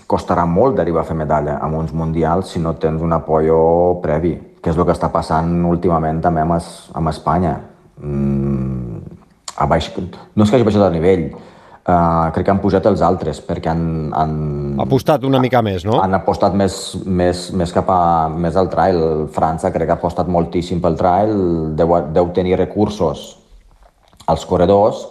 costarà 0.08 0.44
molt 0.46 0.76
d'arribar 0.76 1.02
a 1.02 1.08
fer 1.08 1.16
medalla 1.16 1.56
amb 1.64 1.78
uns 1.80 1.92
mundials 1.96 2.52
si 2.52 2.60
no 2.60 2.74
tens 2.76 3.00
un 3.02 3.12
apoyo 3.16 4.00
previ, 4.02 4.34
que 4.62 4.70
és 4.70 4.76
el 4.76 4.84
que 4.84 4.94
està 4.94 5.08
passant 5.12 5.54
últimament 5.66 6.20
també 6.22 6.44
amb, 6.44 6.58
es, 6.58 6.68
amb 6.94 7.10
Espanya. 7.10 7.56
Mm, 8.02 9.00
a 9.56 9.66
baix, 9.68 9.88
no 9.96 10.44
és 10.44 10.50
que 10.50 10.58
hagi 10.58 10.68
baixat 10.68 10.86
el 10.90 11.00
nivell, 11.00 11.32
Uh, 11.82 12.30
crec 12.30 12.44
que 12.46 12.52
han 12.52 12.60
pujat 12.62 12.84
els 12.86 13.00
altres 13.02 13.40
perquè 13.42 13.72
han... 13.72 14.12
han 14.14 14.34
ha 14.38 14.61
apostat 14.80 15.24
una 15.28 15.40
mica 15.42 15.60
més, 15.64 15.84
no? 15.84 15.98
Han 16.00 16.14
apostat 16.16 16.54
més, 16.56 16.76
més, 17.04 17.50
més 17.56 17.72
cap 17.74 17.90
a 17.92 18.28
més 18.32 18.56
al 18.56 18.70
trail. 18.72 19.26
França 19.34 19.72
crec 19.74 19.90
que 19.90 19.96
ha 19.96 20.00
apostat 20.00 20.30
moltíssim 20.30 20.80
pel 20.80 20.96
trail, 21.00 21.34
deu, 21.78 21.96
deu 22.14 22.32
tenir 22.36 22.56
recursos 22.60 23.26
als 24.30 24.46
corredors 24.48 25.06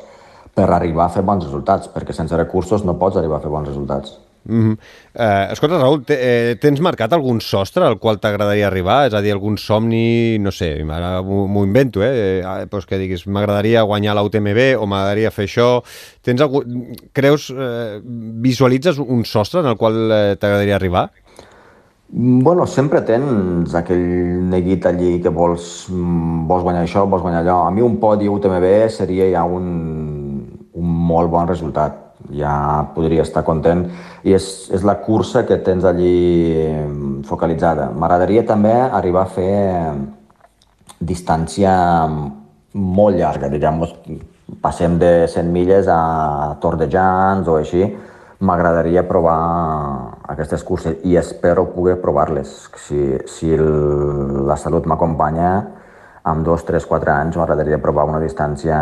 per 0.56 0.68
arribar 0.72 1.06
a 1.06 1.14
fer 1.14 1.24
bons 1.24 1.46
resultats, 1.46 1.90
perquè 1.92 2.16
sense 2.16 2.36
recursos 2.38 2.84
no 2.88 2.98
pots 3.00 3.20
arribar 3.20 3.40
a 3.40 3.44
fer 3.44 3.52
bons 3.52 3.70
resultats. 3.70 4.18
Mm 4.44 4.72
-hmm. 4.72 4.78
eh, 5.14 5.52
escolta, 5.52 5.78
Raül, 5.78 6.04
eh, 6.08 6.58
tens 6.60 6.80
marcat 6.80 7.14
algun 7.14 7.40
sostre 7.42 7.86
al 7.86 8.00
qual 8.00 8.20
t'agradaria 8.20 8.68
arribar? 8.68 9.06
És 9.08 9.14
a 9.14 9.22
dir, 9.22 9.34
algun 9.34 9.58
somni, 9.58 10.40
no 10.40 10.52
sé, 10.52 10.84
m'ho 10.84 11.64
invento, 11.64 12.02
eh? 12.04 12.40
eh 12.40 12.66
pues 12.70 12.86
que 12.86 12.98
diguis, 12.98 13.28
m'agradaria 13.28 13.84
guanyar 13.84 14.16
l'UTMB 14.16 14.78
o 14.80 14.86
m'agradaria 14.88 15.32
fer 15.32 15.46
això. 15.46 15.84
Tens 16.24 16.42
algun... 16.42 16.96
Creus, 17.14 17.52
eh, 17.52 18.02
visualitzes 18.04 18.98
un 18.98 19.26
sostre 19.26 19.60
en 19.60 19.68
el 19.68 19.78
qual 19.78 20.12
eh, 20.12 20.36
t'agradaria 20.40 20.76
arribar? 20.76 21.12
Bueno, 22.14 22.66
sempre 22.68 23.02
tens 23.02 23.74
aquell 23.74 24.50
neguit 24.50 24.86
allí 24.86 25.22
que 25.22 25.30
vols, 25.30 25.88
mm, 25.90 26.48
vols 26.48 26.64
guanyar 26.64 26.84
això, 26.84 27.08
vols 27.08 27.22
guanyar 27.22 27.40
allò. 27.42 27.68
A 27.68 27.72
mi 27.72 27.82
un 27.82 28.00
podi 28.00 28.28
UTMB 28.28 28.90
seria 28.90 29.30
ja 29.32 29.44
un, 29.44 30.60
un 30.74 30.88
molt 31.08 31.30
bon 31.30 31.48
resultat 31.48 32.11
ja 32.36 32.54
podria 32.96 33.26
estar 33.26 33.44
content 33.48 33.86
i 34.24 34.36
és, 34.38 34.48
és 34.74 34.84
la 34.88 34.98
cursa 35.04 35.46
que 35.48 35.60
tens 35.66 35.86
allí 35.88 37.24
focalitzada. 37.28 37.90
M'agradaria 37.92 38.46
també 38.48 38.74
arribar 38.74 39.26
a 39.26 39.32
fer 39.32 39.56
distància 41.02 41.74
molt 42.74 43.18
llarga, 43.18 43.50
diguem 43.52 43.82
passem 44.62 44.98
de 45.00 45.28
100 45.28 45.52
milles 45.52 45.88
a 45.90 46.56
Tor 46.62 46.78
de 46.80 46.88
Jans 46.92 47.48
o 47.48 47.58
així, 47.60 47.86
m'agradaria 48.42 49.04
provar 49.08 49.38
aquestes 50.34 50.64
curses 50.66 50.98
i 51.06 51.16
espero 51.20 51.68
poder 51.76 52.00
provar-les. 52.02 52.50
Si, 52.82 53.00
si 53.30 53.54
el, 53.54 53.68
la 54.48 54.58
salut 54.58 54.88
m'acompanya, 54.90 55.52
amb 56.24 56.46
dos, 56.46 56.66
tres, 56.66 56.86
quatre 56.90 57.14
anys 57.14 57.38
m'agradaria 57.38 57.82
provar 57.82 58.08
una 58.10 58.22
distància 58.22 58.78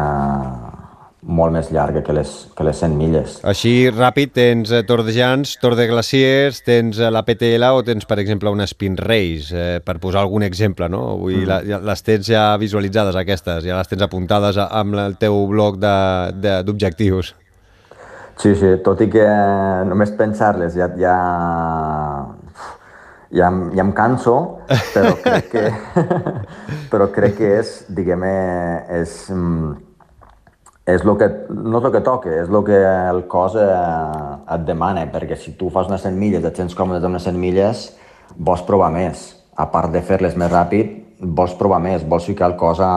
molt 1.22 1.52
més 1.52 1.68
llarga 1.76 2.02
que 2.06 2.14
les, 2.16 2.30
que 2.56 2.64
les 2.64 2.80
100 2.80 2.96
milles. 2.96 3.40
Així, 3.48 3.74
ràpid, 3.92 4.32
tens 4.36 4.72
eh, 4.72 4.84
Tor 4.88 5.04
de 5.04 5.14
Jans, 5.16 5.58
Tor 5.60 5.76
de 5.76 5.88
Glaciers, 5.90 6.62
tens 6.64 7.00
eh, 7.00 7.10
la 7.12 7.26
PTL 7.28 7.72
o 7.76 7.84
tens, 7.84 8.08
per 8.08 8.20
exemple, 8.24 8.52
una 8.54 8.68
Spin 8.70 8.96
Race, 8.98 9.52
eh, 9.52 9.82
per 9.84 9.98
posar 10.00 10.24
algun 10.24 10.46
exemple, 10.48 10.88
no? 10.92 11.18
Vull 11.20 11.42
dir, 11.42 11.44
mm. 11.44 11.50
la, 11.52 11.82
les 11.92 12.06
tens 12.08 12.30
ja 12.32 12.46
visualitzades, 12.62 13.20
aquestes, 13.20 13.68
ja 13.68 13.78
les 13.78 13.92
tens 13.92 14.06
apuntades 14.06 14.60
amb 14.64 14.96
el 15.04 15.20
teu 15.20 15.44
bloc 15.52 15.80
d'objectius. 15.82 17.34
Sí, 18.40 18.54
sí, 18.56 18.78
tot 18.86 19.02
i 19.04 19.10
que 19.12 19.26
només 19.90 20.16
pensar-les 20.16 20.78
ja, 20.80 20.88
ja, 20.96 21.18
ja, 23.36 23.50
em- 23.50 23.68
ja 23.76 23.84
em 23.84 23.92
canso, 23.92 24.38
però 24.94 25.12
crec 25.20 25.52
que, 25.52 25.68
però 26.94 27.12
crec 27.12 27.36
que 27.42 27.54
és, 27.60 27.76
diguem 27.92 28.24
és, 28.24 29.20
mm, 29.36 29.89
és 30.96 31.04
lo 31.08 31.16
que, 31.18 31.28
no 31.50 31.80
és 31.80 31.88
el 31.88 31.94
que 31.94 32.04
toca, 32.06 32.32
és 32.42 32.50
el 32.50 32.64
que 32.68 32.80
el 32.84 33.24
cos 33.32 33.56
eh, 33.60 33.66
et 34.56 34.66
demana, 34.68 35.06
perquè 35.14 35.38
si 35.38 35.56
tu 35.60 35.70
fas 35.74 35.90
unes 35.92 36.06
100 36.06 36.18
milles, 36.18 36.46
et 36.46 36.62
sents 36.62 36.76
còmode 36.78 37.02
amb 37.02 37.16
unes 37.16 37.28
100 37.28 37.40
milles, 37.40 37.86
vols 38.36 38.66
provar 38.68 38.92
més. 38.94 39.30
A 39.60 39.68
part 39.74 39.92
de 39.94 40.02
fer-les 40.06 40.38
més 40.40 40.52
ràpid, 40.52 40.96
vols 41.20 41.56
provar 41.60 41.82
més, 41.84 42.06
vols 42.08 42.28
ficar 42.30 42.52
el 42.52 42.58
cos 42.60 42.80
a, 42.84 42.94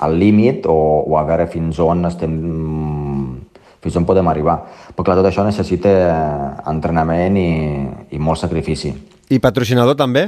al 0.00 0.18
límit 0.18 0.66
o, 0.66 0.76
o 1.06 1.18
a 1.18 1.24
veure 1.28 1.46
fins 1.50 1.78
on 1.84 2.08
estem 2.08 2.34
fins 3.80 3.96
on 3.96 4.04
podem 4.04 4.28
arribar. 4.28 4.58
Però 4.92 5.06
clar, 5.06 5.16
tot 5.20 5.30
això 5.30 5.44
necessita 5.46 5.90
eh, 5.90 6.50
entrenament 6.70 7.38
i, 7.40 7.50
i 8.12 8.20
molt 8.20 8.40
sacrifici. 8.42 8.92
I 9.30 9.40
patrocinador 9.40 9.96
també? 9.96 10.26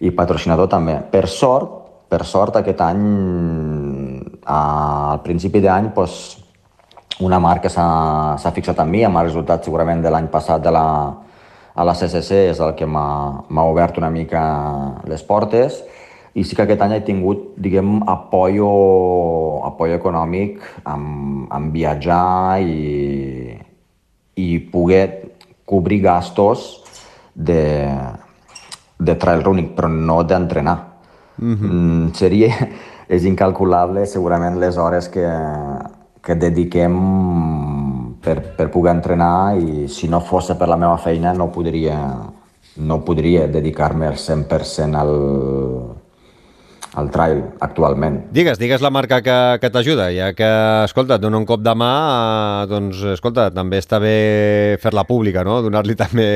I 0.00 0.12
patrocinador 0.16 0.70
també. 0.70 0.96
Per 1.10 1.26
sort, 1.28 1.72
per 2.10 2.22
sort 2.28 2.60
aquest 2.60 2.80
any, 2.84 3.02
al 4.44 5.20
principi 5.22 5.60
d'any, 5.60 5.90
doncs, 5.94 6.38
una 7.20 7.38
marca 7.38 7.68
s'ha 7.68 8.52
fixat 8.56 8.78
en 8.80 8.88
mi, 8.88 9.04
amb 9.04 9.18
el 9.20 9.26
resultat 9.28 9.64
segurament 9.64 10.00
de 10.00 10.10
l'any 10.10 10.30
passat 10.32 10.62
de 10.64 10.70
la, 10.72 10.84
a 11.74 11.84
la 11.84 11.94
CCC 11.94 12.46
és 12.50 12.60
el 12.60 12.72
que 12.78 12.86
m'ha 12.88 13.08
m'ha 13.48 13.64
obert 13.68 13.98
una 14.00 14.08
mica 14.10 14.40
les 15.04 15.22
portes 15.22 15.82
i 16.34 16.44
sí 16.46 16.54
que 16.54 16.62
aquest 16.62 16.82
any 16.84 16.94
he 16.94 17.00
tingut, 17.02 17.42
diguem, 17.58 17.98
apoyo, 18.08 18.68
apoyo 19.66 19.96
econòmic 19.98 20.60
amb, 20.86 21.48
amb 21.50 21.74
viatjar 21.74 22.62
i, 22.62 23.56
i 24.38 24.46
poder 24.70 25.04
cobrir 25.66 26.00
gastos 26.04 26.68
de, 27.34 27.64
de 28.98 29.16
trail 29.18 29.42
running, 29.42 29.72
però 29.74 29.90
no 29.90 30.22
d'entrenar. 30.22 30.78
Mm 31.38 31.56
-hmm. 31.56 32.14
Seria, 32.14 32.54
és 33.10 33.26
incalculable 33.26 34.04
segurament 34.06 34.58
les 34.62 34.76
hores 34.78 35.08
que, 35.10 35.26
que 36.22 36.36
dediquem 36.38 36.94
per, 38.22 38.36
per 38.56 38.68
poder 38.70 38.94
entrenar 38.94 39.58
i 39.58 39.88
si 39.90 40.08
no 40.08 40.20
fos 40.22 40.52
per 40.54 40.68
la 40.70 40.78
meva 40.78 40.98
feina 41.02 41.32
no 41.34 41.48
podria, 41.50 41.96
no 42.76 43.00
podria 43.06 43.48
dedicar-me 43.50 44.06
al 44.06 44.20
100% 44.20 45.00
al, 45.00 45.14
al 46.94 47.10
trail 47.10 47.42
actualment. 47.62 48.16
Digues, 48.34 48.58
digues 48.58 48.82
la 48.82 48.90
marca 48.90 49.20
que, 49.22 49.36
que 49.62 49.70
t'ajuda, 49.70 50.08
ja 50.14 50.32
que, 50.34 50.48
escolta, 50.88 51.16
et 51.16 51.22
dona 51.22 51.38
un 51.38 51.46
cop 51.46 51.62
de 51.62 51.74
mà, 51.78 51.90
eh, 52.64 52.66
doncs, 52.70 53.02
escolta, 53.14 53.48
també 53.54 53.78
està 53.78 54.00
bé 54.02 54.76
fer-la 54.82 55.04
pública, 55.06 55.44
no? 55.46 55.60
Donar-li 55.62 55.94
també 56.04 56.28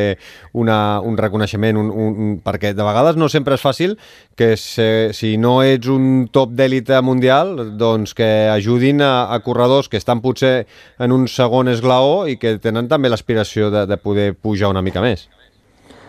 una, 0.53 1.01
un 1.03 1.19
reconeixement, 1.19 1.81
un, 1.81 1.91
un, 1.91 2.15
un, 2.15 2.37
perquè 2.45 2.75
de 2.77 2.87
vegades 2.87 3.19
no 3.19 3.29
sempre 3.33 3.59
és 3.59 3.65
fàcil 3.65 3.97
que 4.39 4.55
se, 4.61 5.11
si 5.17 5.35
no 5.41 5.57
ets 5.67 5.91
un 5.91 6.29
top 6.35 6.55
d'èlite 6.55 7.01
mundial, 7.03 7.57
doncs 7.79 8.15
que 8.15 8.31
ajudin 8.53 9.03
a, 9.03 9.15
a 9.35 9.41
corredors 9.43 9.91
que 9.91 9.99
estan 9.99 10.23
potser 10.23 10.69
en 11.03 11.15
un 11.15 11.27
segon 11.31 11.73
esglaó 11.73 12.29
i 12.31 12.39
que 12.39 12.57
tenen 12.63 12.87
també 12.91 13.11
l'aspiració 13.11 13.73
de, 13.75 13.89
de 13.91 13.99
poder 13.99 14.33
pujar 14.39 14.71
una 14.71 14.85
mica 14.87 15.03
més. 15.03 15.27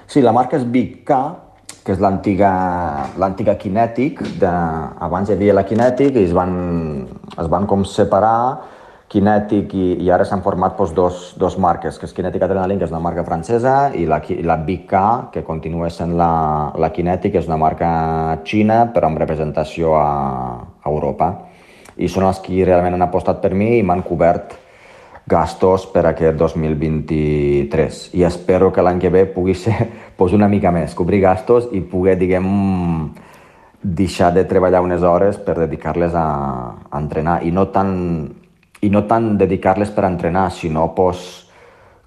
Sí, 0.05 0.21
la 0.21 0.35
marca 0.35 0.59
és 0.59 0.65
Big 0.69 1.01
K, 1.07 1.17
que 1.85 1.93
és 1.93 1.99
l'antiga 2.01 3.53
Kinètic, 3.61 4.21
de, 4.41 4.53
abans 5.05 5.29
hi 5.29 5.35
havia 5.35 5.53
la 5.53 5.63
Kinètic 5.69 6.17
i 6.17 6.23
es 6.25 6.33
van, 6.33 6.55
es 7.37 7.51
van 7.51 7.67
com 7.69 7.85
separar 7.85 8.37
Kinètic 9.13 9.75
i, 9.77 9.83
i 10.01 10.09
ara 10.09 10.25
s'han 10.25 10.41
format 10.41 10.73
doncs, 10.79 10.95
dos, 10.97 11.19
dos 11.37 11.59
marques, 11.61 11.99
que 12.01 12.09
és 12.09 12.15
Kinètic 12.17 12.41
Adrenaline, 12.41 12.81
que 12.81 12.89
és 12.89 12.93
una 12.95 13.03
marca 13.05 13.23
francesa, 13.27 13.75
i 13.93 14.07
la, 14.09 14.17
la 14.49 14.57
Big 14.65 14.87
K, 14.89 15.03
que 15.31 15.45
continua 15.45 15.91
sent 15.93 16.17
la, 16.17 16.73
la 16.73 16.89
Kinètic, 16.89 17.35
que 17.35 17.43
és 17.43 17.49
una 17.51 17.61
marca 17.61 17.89
xina, 18.49 18.87
però 18.95 19.11
amb 19.11 19.21
representació 19.21 19.93
a, 19.99 20.09
a 20.81 20.89
Europa. 20.89 21.31
I 22.01 22.09
són 22.09 22.25
els 22.25 22.41
que 22.43 22.65
realment 22.65 22.97
han 22.97 23.05
apostat 23.05 23.45
per 23.45 23.53
mi 23.53 23.75
i 23.77 23.85
m'han 23.85 24.01
cobert 24.03 24.57
gastos 25.27 25.87
per 25.89 26.05
aquest 26.05 26.37
2023 26.37 28.01
i 28.13 28.23
espero 28.27 28.71
que 28.71 28.83
l'any 28.85 28.99
que 29.01 29.09
ve 29.09 29.25
pugui 29.25 29.55
ser 29.65 29.77
pues, 30.17 30.33
una 30.33 30.47
mica 30.47 30.71
més, 30.71 30.95
cobrir 30.95 31.21
gastos 31.23 31.69
i 31.73 31.81
poder, 31.81 32.17
diguem, 32.19 32.45
deixar 33.85 34.31
de 34.33 34.45
treballar 34.49 34.81
unes 34.81 35.03
hores 35.05 35.37
per 35.37 35.59
dedicar-les 35.59 36.15
a, 36.17 36.27
a 36.89 36.99
entrenar. 36.99 37.41
I 37.45 37.51
no 37.53 37.67
tant, 37.69 37.95
i 38.81 38.89
no 38.89 39.03
tant 39.05 39.35
dedicar-les 39.37 39.91
per 39.93 40.07
entrenar, 40.07 40.47
sinó 40.51 40.87
pues, 40.95 41.45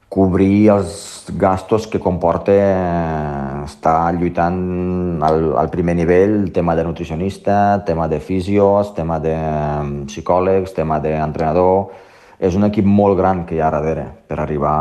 cobrir 0.09 0.71
els 0.73 1.29
gastos 1.37 1.87
que 1.87 2.01
comporta 2.01 2.55
eh, 2.55 3.65
estar 3.67 4.15
lluitant 4.17 5.23
al, 5.23 5.53
al 5.61 5.69
primer 5.71 5.95
nivell, 5.99 6.51
tema 6.53 6.75
de 6.75 6.85
nutricionista, 6.85 7.85
tema 7.85 8.09
de 8.09 8.19
fisios, 8.19 8.95
tema 8.97 9.21
de 9.21 9.37
mm, 9.37 10.07
psicòlegs, 10.09 10.73
tema 10.75 10.99
d'entrenador, 11.05 11.93
és 12.39 12.55
un 12.55 12.67
equip 12.69 12.87
molt 12.87 13.19
gran 13.19 13.45
que 13.47 13.57
hi 13.57 13.61
ha 13.61 13.71
darrere 13.75 14.05
per 14.29 14.39
arribar, 14.39 14.77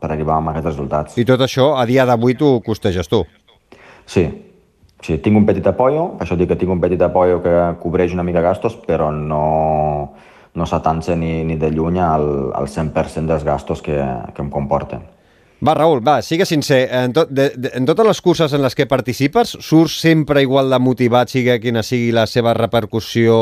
per 0.00 0.10
arribar 0.10 0.36
a 0.36 0.50
aquests 0.52 0.68
resultats. 0.68 1.16
I 1.18 1.24
tot 1.24 1.40
això, 1.40 1.72
a 1.80 1.86
dia 1.88 2.04
d'avui, 2.04 2.36
tu 2.36 2.60
costeges 2.66 3.08
tu? 3.08 3.22
Sí, 4.06 4.26
sí, 5.02 5.18
tinc 5.18 5.40
un 5.40 5.46
petit 5.48 5.66
apoyo, 5.66 6.12
això 6.20 6.36
dic 6.36 6.52
que 6.52 6.60
tinc 6.60 6.72
un 6.76 6.80
petit 6.84 7.02
apoyo 7.02 7.40
que 7.42 7.56
cobreix 7.82 8.12
una 8.14 8.26
mica 8.26 8.44
gastos, 8.44 8.76
però 8.86 9.10
no, 9.10 10.12
no 10.54 10.68
s'atança 10.68 11.16
ni, 11.16 11.42
ni 11.48 11.56
de 11.56 11.72
lluny 11.72 11.98
al, 12.04 12.28
al 12.54 12.68
100% 12.68 13.26
dels 13.26 13.44
gastos 13.44 13.82
que, 13.82 13.96
que 14.34 14.44
em 14.44 14.52
comporten. 14.52 15.15
Va, 15.58 15.72
Raül, 15.72 16.02
va, 16.04 16.18
sigue 16.20 16.44
sincer. 16.44 16.82
En, 16.92 17.14
tot, 17.16 17.30
de, 17.32 17.46
de, 17.56 17.70
en 17.78 17.86
totes 17.88 18.04
les 18.04 18.18
curses 18.20 18.52
en 18.52 18.60
les 18.60 18.74
que 18.76 18.84
participes, 18.86 19.54
surts 19.64 19.94
sempre 20.02 20.42
igual 20.44 20.68
de 20.68 20.78
motivat, 20.84 21.32
sigui 21.32 21.54
quina 21.62 21.80
sigui 21.86 22.10
la 22.12 22.26
seva 22.28 22.52
repercussió 22.56 23.36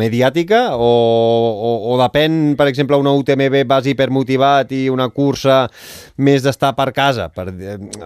mediàtica? 0.00 0.62
O, 0.80 0.88
o, 0.88 1.72
o 1.92 1.98
depèn, 2.00 2.54
per 2.56 2.70
exemple, 2.70 2.96
una 2.96 3.12
UTMB 3.12 3.66
vas 3.68 3.90
hipermotivat 3.92 4.72
i 4.72 4.86
una 4.88 5.10
cursa 5.12 5.66
més 6.24 6.46
d'estar 6.46 6.72
per 6.78 6.88
casa, 6.96 7.28
per, 7.28 7.50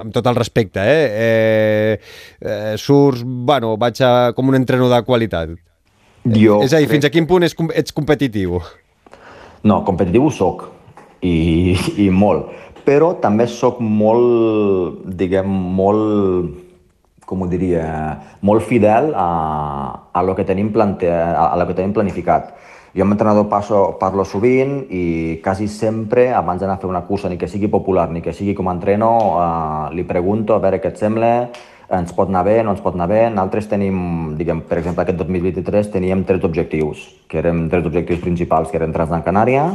amb 0.03 0.11
tot 0.15 0.27
el 0.27 0.35
respecte, 0.41 0.83
eh? 0.83 1.07
eh, 1.23 1.99
eh 2.43 2.75
surts, 2.81 3.23
bueno, 3.23 3.77
vaig 3.79 4.03
a, 4.03 4.33
com 4.35 4.51
un 4.51 4.59
entrenador 4.59 4.99
de 4.99 5.07
qualitat. 5.07 5.55
Jo 6.25 6.59
és 6.65 6.75
a 6.75 6.83
dir, 6.83 6.91
fins 6.91 7.07
a 7.07 7.13
quin 7.13 7.31
punt 7.31 7.47
ets, 7.47 7.55
ets 7.77 7.95
competitiu? 7.95 8.59
No, 9.63 9.83
competitiu 9.87 10.27
soc, 10.35 10.67
i, 11.23 11.77
i 12.03 12.11
molt 12.11 12.64
però 12.85 13.15
també 13.21 13.47
sóc 13.49 13.81
molt, 13.81 15.05
diguem, 15.17 15.49
molt, 15.49 16.53
com 17.25 17.43
ho 17.45 17.49
diria, 17.49 17.85
molt 18.45 18.67
fidel 18.69 19.13
a, 19.17 19.29
a 20.13 20.23
lo 20.23 20.37
que 20.37 20.45
tenim, 20.45 20.71
plante, 20.73 21.09
a, 21.11 21.55
lo 21.57 21.67
que 21.67 21.77
tenim 21.77 21.97
planificat. 21.97 22.53
Jo 22.95 23.03
amb 23.03 23.11
l'entrenador 23.11 23.49
parlo 23.99 24.23
sovint 24.23 24.85
i 24.95 25.41
quasi 25.43 25.67
sempre, 25.67 26.29
abans 26.31 26.61
d'anar 26.63 26.77
a 26.77 26.83
fer 26.83 26.91
una 26.93 27.03
cursa, 27.09 27.33
ni 27.33 27.41
que 27.41 27.49
sigui 27.51 27.67
popular, 27.73 28.07
ni 28.13 28.23
que 28.23 28.37
sigui 28.37 28.55
com 28.55 28.69
a 28.69 28.75
entreno, 28.77 29.11
eh, 29.35 29.95
li 29.97 30.05
pregunto 30.07 30.55
a 30.55 30.61
veure 30.63 30.79
què 30.79 30.93
et 30.93 31.01
sembla, 31.01 31.33
ens 31.91 32.15
pot 32.15 32.31
anar 32.31 32.45
bé, 32.47 32.61
no 32.63 32.71
ens 32.71 32.85
pot 32.85 32.95
anar 32.95 33.09
bé. 33.11 33.25
Nosaltres 33.33 33.67
tenim, 33.73 34.37
diguem, 34.39 34.63
per 34.69 34.79
exemple, 34.79 35.03
aquest 35.03 35.19
2023 35.19 35.91
teníem 35.97 36.23
tres 36.29 36.45
objectius, 36.47 37.09
que 37.29 37.41
eren 37.43 37.67
tres 37.73 37.87
objectius 37.89 38.23
principals, 38.23 38.71
que 38.71 38.79
eren 38.79 38.95
Transgran 38.95 39.27
Canària, 39.27 39.67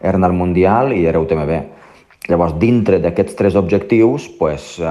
eren 0.00 0.24
el 0.24 0.32
Mundial 0.32 0.94
i 0.96 1.04
era 1.10 1.20
UTMB. 1.20 1.83
Llavors, 2.24 2.54
dintre 2.56 2.96
d'aquests 3.04 3.34
tres 3.36 3.56
objectius, 3.60 4.30
pues, 4.38 4.78
eh, 4.80 4.84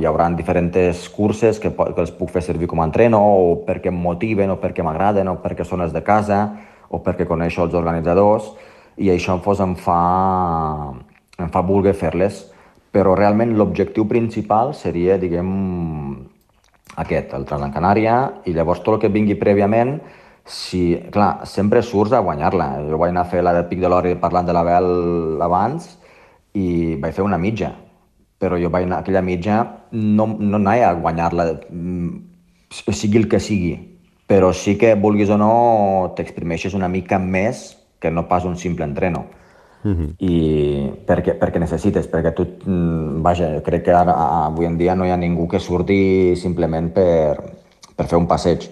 hi 0.00 0.06
haurà 0.08 0.30
diferents 0.32 1.02
curses 1.12 1.58
que, 1.60 1.68
que 1.68 2.00
els 2.00 2.12
puc 2.16 2.30
fer 2.32 2.40
servir 2.40 2.66
com 2.70 2.80
a 2.80 2.86
entreno, 2.88 3.18
o 3.20 3.50
perquè 3.66 3.90
em 3.92 3.98
motiven, 4.00 4.54
o 4.54 4.56
perquè 4.62 4.84
m'agraden, 4.86 5.28
o 5.28 5.36
perquè 5.42 5.66
són 5.68 5.82
els 5.84 5.92
de 5.92 6.00
casa, 6.02 6.38
o 6.88 7.02
perquè 7.04 7.26
coneixo 7.28 7.66
els 7.66 7.76
organitzadors, 7.76 8.46
i 8.96 9.10
això 9.12 9.36
fos, 9.44 9.60
em 9.60 9.74
fa, 9.76 9.98
em 11.36 11.50
fa 11.52 11.62
voler 11.68 11.92
fer-les. 11.92 12.46
Però 12.94 13.12
realment 13.18 13.52
l'objectiu 13.58 14.06
principal 14.08 14.72
seria, 14.78 15.18
diguem, 15.20 15.50
aquest, 16.96 17.34
el 17.36 17.44
Transgran 17.44 17.74
Canària, 17.74 18.14
i 18.48 18.54
llavors 18.56 18.80
tot 18.80 18.96
el 18.96 19.02
que 19.02 19.10
vingui 19.12 19.36
prèviament, 19.36 19.98
si, 20.48 20.94
clar, 21.12 21.44
sempre 21.44 21.82
surts 21.84 22.16
a 22.16 22.22
guanyar-la. 22.24 22.70
Jo 22.88 22.96
vaig 23.02 23.12
anar 23.12 23.26
a 23.26 23.30
fer 23.34 23.44
la 23.44 23.52
del 23.52 23.68
Pic 23.68 23.84
de 23.84 23.92
l'Ori 23.92 24.14
parlant 24.16 24.48
de 24.48 24.56
la 24.56 24.64
Bel 24.64 24.88
abans, 25.44 25.90
i 26.54 26.96
vaig 27.02 27.14
fer 27.16 27.24
una 27.26 27.38
mitja, 27.38 27.72
però 28.38 28.58
jo 28.60 28.70
vaig 28.70 28.86
anar, 28.86 29.02
aquella 29.02 29.22
mitja 29.24 29.62
no, 29.92 30.26
no 30.38 30.60
anava 30.60 30.90
a 30.90 30.94
guanyar-la, 30.98 31.46
mm, 31.70 32.10
sigui 32.70 33.18
el 33.22 33.28
que 33.28 33.40
sigui, 33.42 33.74
però 34.30 34.52
sí 34.54 34.76
que, 34.78 34.94
vulguis 34.94 35.30
o 35.30 35.38
no, 35.40 35.54
t'exprimeixes 36.16 36.74
una 36.74 36.88
mica 36.88 37.18
més 37.18 37.72
que 38.00 38.10
no 38.10 38.28
pas 38.28 38.44
un 38.44 38.56
simple 38.56 38.84
entreno. 38.84 39.26
Uh 39.84 39.92
-huh. 39.92 40.10
I 40.18 40.90
perquè, 41.06 41.38
perquè 41.38 41.60
necessites, 41.60 42.08
perquè 42.10 42.32
tu, 42.32 42.46
mm, 42.64 43.22
vaja, 43.22 43.60
crec 43.62 43.84
que 43.84 43.92
ara, 43.92 44.12
avui 44.46 44.66
en 44.66 44.78
dia 44.78 44.94
no 44.94 45.04
hi 45.04 45.10
ha 45.10 45.16
ningú 45.16 45.46
que 45.48 45.60
surti 45.60 46.34
simplement 46.36 46.92
per, 46.92 47.36
per 47.96 48.06
fer 48.06 48.18
un 48.18 48.26
passeig. 48.26 48.70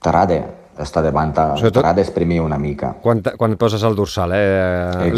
T'agrada 0.00 0.57
estar 0.84 1.02
davant, 1.04 1.32
t'agrada 1.34 2.04
exprimir 2.04 2.40
una 2.44 2.58
mica. 2.58 2.94
Quan, 3.02 3.22
quan 3.36 3.56
poses 3.60 3.82
al 3.84 3.96
dorsal, 3.98 4.34
eh? 4.36 5.10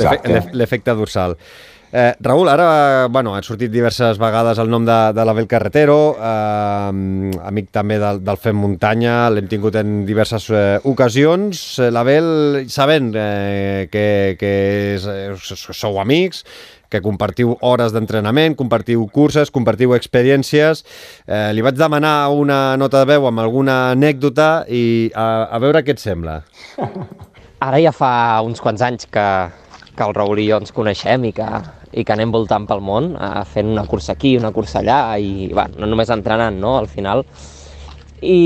L'efecte 0.52 0.94
dorsal. 0.96 1.36
Eh, 1.92 2.14
Raül, 2.22 2.46
ara 2.46 3.08
bueno, 3.11 3.32
ha 3.34 3.42
sortit 3.42 3.70
diverses 3.72 4.18
vegades 4.22 4.61
el 4.62 4.68
nom 4.70 4.84
de, 4.86 4.98
de 5.11 5.24
l'Abel 5.26 5.48
Carretero, 5.50 6.14
eh, 6.22 7.40
amic 7.50 7.72
també 7.74 7.96
del, 7.98 8.20
del 8.22 8.38
Fem 8.38 8.61
Muntanya, 8.62 9.14
l'hem 9.34 9.48
tingut 9.50 9.74
en 9.80 10.04
diverses 10.06 10.46
eh, 10.54 10.78
ocasions. 10.86 11.64
Eh, 11.82 11.90
L'Abel, 11.90 12.30
sabent 12.70 13.11
eh, 13.18 13.88
que, 13.90 14.04
que 14.38 14.52
és, 14.94 15.08
eh, 15.11 15.56
sou 15.74 15.98
amics, 15.98 16.44
que 16.91 17.01
compartiu 17.01 17.55
hores 17.62 17.95
d'entrenament, 17.95 18.57
compartiu 18.59 19.07
curses, 19.14 19.53
compartiu 19.55 19.95
experiències. 19.97 20.84
Eh, 21.26 21.51
li 21.55 21.64
vaig 21.64 21.78
demanar 21.78 22.28
una 22.34 22.76
nota 22.80 23.05
de 23.05 23.14
veu 23.14 23.28
amb 23.30 23.43
alguna 23.43 23.78
anècdota 23.95 24.66
i 24.68 25.11
a, 25.14 25.47
a 25.55 25.62
veure 25.62 25.84
què 25.86 25.95
et 25.95 26.03
sembla. 26.03 26.41
Ara 27.61 27.80
ja 27.80 27.93
fa 27.95 28.12
uns 28.43 28.62
quants 28.64 28.82
anys 28.82 29.07
que, 29.12 29.26
que 29.95 30.07
el 30.07 30.16
Raül 30.16 30.41
i 30.43 30.49
jo 30.49 30.59
ens 30.61 30.74
coneixem 30.74 31.28
i 31.28 31.32
que, 31.36 31.47
i 31.93 32.05
que 32.07 32.14
anem 32.14 32.32
voltant 32.34 32.66
pel 32.66 32.82
món, 32.82 33.14
eh, 33.14 33.45
fent 33.53 33.70
una 33.70 33.86
cursa 33.86 34.16
aquí, 34.16 34.34
una 34.41 34.53
cursa 34.57 34.80
allà, 34.82 35.01
i 35.20 35.51
bueno, 35.53 35.82
no 35.82 35.91
només 35.95 36.11
entrenant, 36.11 36.59
no?, 36.59 36.76
al 36.80 36.91
final. 36.91 37.24
I, 38.20 38.36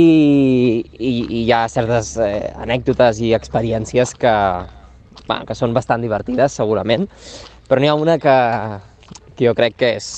i, 0.99 1.11
i 1.11 1.41
hi 1.43 1.49
ha 1.51 1.65
certes 1.71 2.13
eh, 2.23 2.53
anècdotes 2.63 3.19
i 3.27 3.33
experiències 3.35 4.13
que, 4.15 4.35
bueno, 5.27 5.47
que 5.49 5.57
són 5.59 5.75
bastant 5.75 6.05
divertides, 6.05 6.55
segurament, 6.55 7.09
però 7.75 7.83
n'hi 7.83 7.91
ha 7.91 7.97
una 7.99 8.21
que, 8.23 8.37
que 9.35 9.49
jo 9.49 9.55
crec 9.59 9.75
que 9.75 9.89
és, 9.99 10.13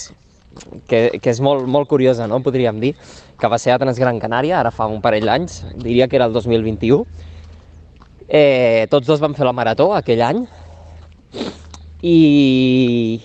que, 0.85 0.99
que 1.17 1.33
és 1.33 1.41
molt, 1.41 1.65
molt 1.65 1.89
curiosa, 1.89 2.27
no?, 2.29 2.43
podríem 2.45 2.83
dir, 2.83 2.93
que 3.41 3.49
va 3.49 3.57
ser 3.57 3.73
a 3.73 3.79
Transgran 3.81 4.21
Canària, 4.21 4.59
ara 4.59 4.75
fa 4.77 4.85
un 4.93 5.01
parell 5.01 5.25
d'anys, 5.25 5.63
diria 5.81 6.05
que 6.05 6.21
era 6.21 6.29
el 6.29 6.37
2021, 6.37 7.01
Eh, 8.29 8.89
tots 8.91 9.07
dos 9.07 9.21
vam 9.23 9.37
fer 9.39 9.45
la 9.47 9.53
marató 9.55 9.93
aquell 9.95 10.19
any 10.27 10.41
i, 12.03 13.21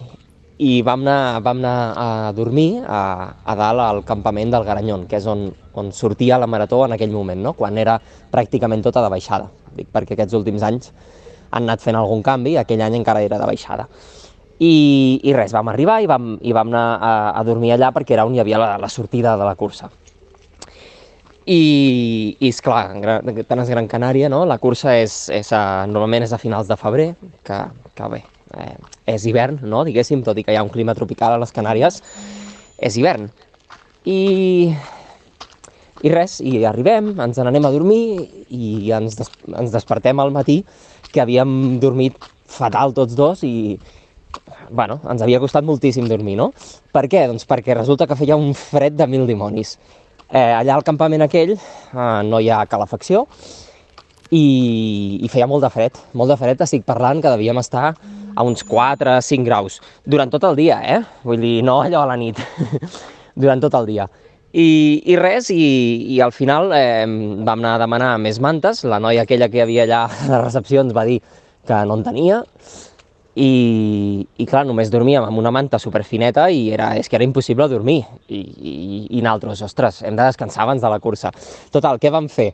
i 0.62 0.76
vam, 0.86 1.02
anar, 1.02 1.42
vam 1.42 1.58
anar 1.58 1.74
a 1.98 2.08
dormir 2.38 2.84
a, 2.86 3.00
a 3.42 3.56
dalt 3.58 3.82
al 3.82 4.04
campament 4.06 4.54
del 4.54 4.68
Garanyon, 4.68 5.08
que 5.10 5.18
és 5.18 5.26
on, 5.26 5.48
on 5.74 5.90
sortia 5.90 6.38
la 6.38 6.46
marató 6.46 6.84
en 6.86 6.94
aquell 6.94 7.10
moment, 7.10 7.42
no? 7.42 7.56
quan 7.58 7.82
era 7.82 7.98
pràcticament 8.30 8.86
tota 8.86 9.02
de 9.02 9.10
baixada. 9.10 9.50
Dic 9.74 9.90
perquè 9.90 10.14
aquests 10.14 10.38
últims 10.38 10.62
anys 10.70 10.94
han 11.50 11.66
anat 11.66 11.82
fent 11.82 11.98
algun 11.98 12.22
canvi, 12.22 12.60
aquell 12.62 12.86
any 12.86 13.02
encara 13.02 13.26
era 13.26 13.42
de 13.42 13.50
baixada. 13.50 13.90
I, 14.62 14.74
i 15.26 15.34
res, 15.34 15.56
vam 15.56 15.72
arribar 15.72 16.02
i 16.04 16.08
vam, 16.10 16.36
i 16.46 16.54
vam 16.54 16.70
anar 16.70 16.86
a, 17.02 17.14
a 17.34 17.42
dormir 17.48 17.74
allà 17.74 17.90
perquè 17.96 18.14
era 18.14 18.28
on 18.30 18.36
hi 18.36 18.44
havia 18.44 18.60
la, 18.62 18.76
la 18.82 18.90
sortida 18.94 19.34
de 19.40 19.48
la 19.48 19.56
cursa. 19.58 19.90
I, 21.50 22.38
i 22.38 22.52
esclar, 22.52 22.84
tant 23.50 23.64
és 23.64 23.72
Gran 23.74 23.88
Canària, 23.90 24.30
no? 24.30 24.44
la 24.46 24.60
cursa 24.62 24.94
és, 25.00 25.16
és 25.34 25.50
a, 25.58 25.88
normalment 25.90 26.28
és 26.28 26.36
a 26.36 26.40
finals 26.42 26.70
de 26.70 26.78
febrer, 26.78 27.08
que, 27.48 27.58
que 27.98 28.10
bé, 28.14 28.22
eh, 28.62 28.76
és 29.16 29.26
hivern, 29.26 29.58
no? 29.66 29.82
diguéssim, 29.88 30.22
tot 30.24 30.38
i 30.38 30.46
que 30.46 30.54
hi 30.54 30.60
ha 30.60 30.66
un 30.68 30.70
clima 30.70 30.94
tropical 30.98 31.34
a 31.34 31.42
les 31.42 31.54
Canàries, 31.56 31.98
és 32.78 32.98
hivern. 33.02 33.32
I, 34.06 34.70
i 36.06 36.14
res, 36.14 36.38
i 36.46 36.62
arribem, 36.70 37.16
ens 37.18 37.42
n'anem 37.42 37.66
a 37.66 37.74
dormir 37.74 38.04
i 38.54 38.94
ens, 38.94 39.18
des, 39.18 39.34
ens 39.50 39.74
despertem 39.74 40.22
al 40.22 40.34
matí 40.34 40.62
que 41.10 41.26
havíem 41.26 41.80
dormit 41.82 42.30
fatal 42.52 42.94
tots 42.94 43.18
dos 43.18 43.42
i 43.48 43.80
bueno, 44.72 45.00
ens 45.12 45.22
havia 45.22 45.42
costat 45.44 45.66
moltíssim 45.68 46.08
dormir, 46.10 46.38
no? 46.40 46.52
Per 46.96 47.06
què? 47.12 47.26
Doncs 47.30 47.48
perquè 47.50 47.76
resulta 47.78 48.08
que 48.08 48.18
feia 48.20 48.40
un 48.40 48.54
fred 48.58 48.96
de 48.98 49.08
mil 49.12 49.28
dimonis. 49.30 49.76
Eh, 50.32 50.40
allà 50.40 50.78
al 50.78 50.88
campament 50.88 51.26
aquell 51.26 51.58
eh, 51.58 52.22
no 52.24 52.40
hi 52.40 52.48
ha 52.50 52.64
calefacció 52.72 53.26
i, 54.32 55.20
i 55.20 55.30
feia 55.32 55.48
molt 55.52 55.66
de 55.66 55.70
fred, 55.74 55.98
molt 56.16 56.32
de 56.32 56.38
fred, 56.40 56.64
estic 56.64 56.86
parlant 56.88 57.20
que 57.22 57.34
devíem 57.34 57.60
estar 57.60 57.92
a 58.32 58.46
uns 58.48 58.64
4 58.64 59.18
5 59.28 59.44
graus, 59.44 59.82
durant 60.08 60.32
tot 60.32 60.46
el 60.48 60.56
dia, 60.56 60.80
eh? 60.88 61.02
Vull 61.28 61.44
dir, 61.44 61.58
no 61.68 61.82
allò 61.84 62.06
a 62.06 62.12
la 62.14 62.18
nit, 62.20 62.40
durant 63.44 63.60
tot 63.60 63.76
el 63.82 63.90
dia. 63.92 64.08
I, 64.52 65.02
i 65.08 65.16
res, 65.20 65.50
i, 65.52 65.66
i 66.16 66.20
al 66.24 66.32
final 66.36 66.72
eh, 66.76 67.04
vam 67.08 67.60
anar 67.60 67.76
a 67.76 67.84
demanar 67.84 68.16
més 68.24 68.40
mantes, 68.44 68.86
la 68.88 69.00
noia 69.04 69.24
aquella 69.24 69.52
que 69.52 69.60
hi 69.60 69.66
havia 69.66 69.86
allà 69.88 70.02
a 70.08 70.42
recepció 70.46 70.84
ens 70.84 70.96
va 70.96 71.06
dir 71.08 71.20
que 71.68 71.84
no 71.88 72.00
en 72.00 72.04
tenia, 72.08 72.42
i, 73.36 74.28
i 74.38 74.46
clar, 74.50 74.66
només 74.68 74.92
dormíem 74.92 75.24
amb 75.24 75.40
una 75.40 75.54
manta 75.56 75.80
superfineta 75.80 76.50
i 76.52 76.66
era, 76.76 76.92
és 77.00 77.08
que 77.08 77.16
era 77.16 77.28
impossible 77.28 77.70
dormir. 77.72 78.02
I, 78.28 78.42
i, 78.42 78.76
i 79.18 79.24
nosaltres, 79.24 79.64
ostres, 79.70 80.02
hem 80.04 80.20
de 80.20 80.28
descansar 80.28 80.66
abans 80.66 80.84
de 80.84 80.92
la 80.92 81.00
cursa. 81.00 81.32
Total, 81.72 82.00
què 82.02 82.12
vam 82.12 82.28
fer? 82.32 82.52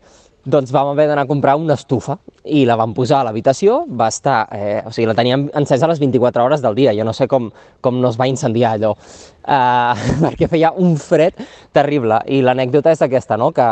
Doncs 0.48 0.72
vam 0.72 0.94
haver 0.94 1.10
d'anar 1.10 1.26
a 1.26 1.28
comprar 1.28 1.58
una 1.60 1.76
estufa 1.76 2.16
i 2.46 2.62
la 2.70 2.78
vam 2.80 2.94
posar 2.96 3.20
a 3.20 3.28
l'habitació, 3.28 3.82
va 3.90 4.08
estar, 4.14 4.38
eh, 4.56 4.80
o 4.86 4.94
sigui, 4.96 5.10
la 5.10 5.16
teníem 5.18 5.50
encesa 5.60 5.90
les 5.92 6.00
24 6.00 6.46
hores 6.46 6.64
del 6.64 6.78
dia, 6.78 6.94
jo 6.96 7.04
no 7.04 7.12
sé 7.12 7.28
com, 7.28 7.50
com 7.84 7.98
no 8.00 8.14
es 8.14 8.20
va 8.22 8.30
incendiar 8.32 8.78
allò, 8.78 8.94
eh, 9.44 10.06
perquè 10.24 10.48
feia 10.48 10.72
un 10.72 10.96
fred 11.02 11.36
terrible, 11.76 12.22
i 12.32 12.40
l'anècdota 12.46 12.96
és 12.96 13.04
aquesta, 13.04 13.36
no?, 13.36 13.52
que 13.52 13.68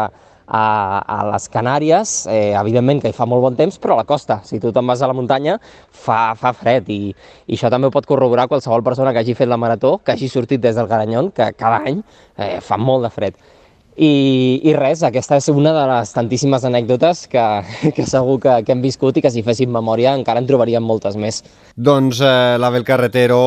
a, 0.47 0.65
a 1.01 1.17
les 1.31 1.47
Canàries, 1.51 2.13
eh, 2.31 2.53
evidentment 2.59 3.01
que 3.01 3.09
hi 3.09 3.17
fa 3.17 3.27
molt 3.29 3.43
bon 3.45 3.57
temps, 3.57 3.79
però 3.81 3.95
a 3.95 4.03
la 4.03 4.07
costa, 4.09 4.39
si 4.45 4.59
tu 4.61 4.71
te'n 4.75 4.87
vas 4.87 5.01
a 5.01 5.09
la 5.09 5.17
muntanya, 5.17 5.57
fa, 5.89 6.35
fa 6.39 6.53
fred, 6.53 6.89
i, 6.93 7.15
i 7.47 7.57
això 7.57 7.71
també 7.73 7.89
ho 7.89 7.95
pot 7.95 8.07
corroborar 8.09 8.47
qualsevol 8.51 8.85
persona 8.85 9.13
que 9.13 9.23
hagi 9.23 9.37
fet 9.37 9.49
la 9.49 9.59
marató, 9.61 9.97
que 10.03 10.15
hagi 10.15 10.29
sortit 10.29 10.61
des 10.61 10.77
del 10.77 10.89
Garanyon, 10.91 11.31
que 11.35 11.51
cada 11.57 11.81
any 11.85 12.01
eh, 12.37 12.59
fa 12.61 12.77
molt 12.77 13.07
de 13.07 13.13
fred. 13.13 13.41
I, 13.95 14.59
I 14.67 14.73
res, 14.75 15.05
aquesta 15.07 15.37
és 15.39 15.47
una 15.47 15.71
de 15.71 15.83
les 15.87 16.11
tantíssimes 16.11 16.65
anècdotes 16.67 17.25
que, 17.31 17.45
que 17.95 18.07
segur 18.09 18.37
que, 18.43 18.57
que 18.67 18.75
hem 18.75 18.83
viscut 18.83 19.15
i 19.15 19.23
que 19.23 19.31
si 19.31 19.43
féssim 19.45 19.71
memòria 19.71 20.15
encara 20.19 20.43
en 20.43 20.49
trobaríem 20.49 20.83
moltes 20.83 21.15
més. 21.15 21.41
Doncs 21.79 22.19
eh, 22.19 22.57
l'Abel 22.59 22.83
Carretero 22.87 23.39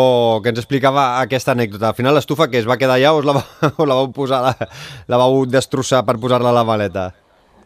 que 0.43 0.55
ens 0.55 0.63
explicava 0.65 1.21
aquesta 1.21 1.53
anècdota. 1.53 1.93
Al 1.93 1.99
final 2.01 2.17
l'estufa 2.17 2.49
que 2.49 2.63
es 2.63 2.69
va 2.69 2.81
quedar 2.81 2.97
allà 2.97 3.13
o, 3.13 3.21
la, 3.21 3.37
o 3.77 3.89
la 3.89 4.01
vau 4.01 4.13
posar, 4.17 4.43
la, 4.49 4.71
la 5.09 5.21
vau 5.21 5.43
destrossar 5.45 6.07
per 6.09 6.17
posar-la 6.23 6.55
a 6.55 6.61
la 6.63 6.65
maleta? 6.69 7.11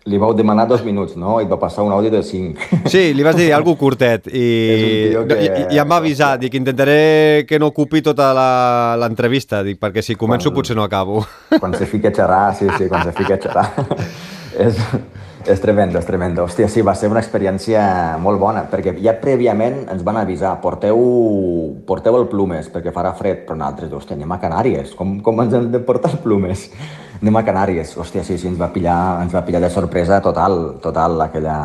Li 0.04 0.18
vau 0.18 0.32
demanar 0.34 0.66
dos 0.66 0.82
minuts, 0.84 1.14
no? 1.16 1.36
I 1.38 1.46
et 1.46 1.50
va 1.50 1.58
passar 1.60 1.84
un 1.86 1.92
àudio 1.94 2.10
de 2.10 2.22
cinc. 2.26 2.58
Sí, 2.90 3.12
li 3.14 3.22
vas 3.26 3.36
dir 3.38 3.52
alguna 3.56 3.78
curtet 3.78 4.26
i, 4.26 5.14
que... 5.28 5.38
i, 5.38 5.48
i 5.76 5.80
em 5.82 5.88
va 5.88 6.00
avisar, 6.02 6.34
dic, 6.42 6.56
intentaré 6.58 7.44
que 7.48 7.60
no 7.62 7.70
ocupi 7.70 8.02
tota 8.02 8.32
l'entrevista, 8.98 9.62
dic, 9.66 9.78
perquè 9.82 10.02
si 10.02 10.18
començo 10.18 10.50
quan, 10.50 10.58
potser 10.58 10.78
no 10.78 10.86
acabo. 10.86 11.22
Quan 11.62 11.74
se 11.78 11.86
fica 11.86 12.10
a 12.10 12.16
xerrar, 12.16 12.46
sí, 12.58 12.66
sí, 12.78 12.88
quan 12.90 13.04
se 13.06 13.12
fica 13.14 13.36
a 13.36 13.42
xerrar. 13.42 13.66
és, 14.66 14.78
és 15.46 15.62
tremendo, 15.62 16.00
és 16.00 16.08
tremendo. 16.08 16.46
Hòstia, 16.48 16.66
sí, 16.72 16.82
va 16.82 16.96
ser 16.98 17.10
una 17.12 17.22
experiència 17.22 17.84
molt 18.22 18.40
bona, 18.42 18.64
perquè 18.70 18.96
ja 19.04 19.14
prèviament 19.22 19.84
ens 19.92 20.02
van 20.06 20.18
avisar, 20.18 20.56
porteu, 20.64 20.98
porteu 21.86 22.18
el 22.18 22.26
plumes, 22.32 22.72
perquè 22.74 22.94
farà 22.94 23.14
fred, 23.18 23.46
però 23.46 23.58
nosaltres, 23.60 23.94
hòstia, 24.00 24.18
anem 24.18 24.34
a 24.34 24.40
Canàries, 24.42 24.96
com, 24.98 25.20
com 25.22 25.44
ens 25.44 25.54
hem 25.58 25.70
de 25.74 25.82
portar 25.86 26.16
el 26.16 26.22
plumes? 26.24 26.66
Anem 27.22 27.38
a 27.38 27.44
Canàries. 27.46 27.94
Hòstia, 27.96 28.24
sí, 28.26 28.36
sí, 28.38 28.48
ens 28.50 28.58
va 28.60 28.72
pillar, 28.74 29.22
ens 29.22 29.34
va 29.34 29.44
pillar 29.46 29.62
de 29.62 29.70
sorpresa 29.70 30.20
total, 30.20 30.80
total, 30.82 31.20
aquella 31.22 31.58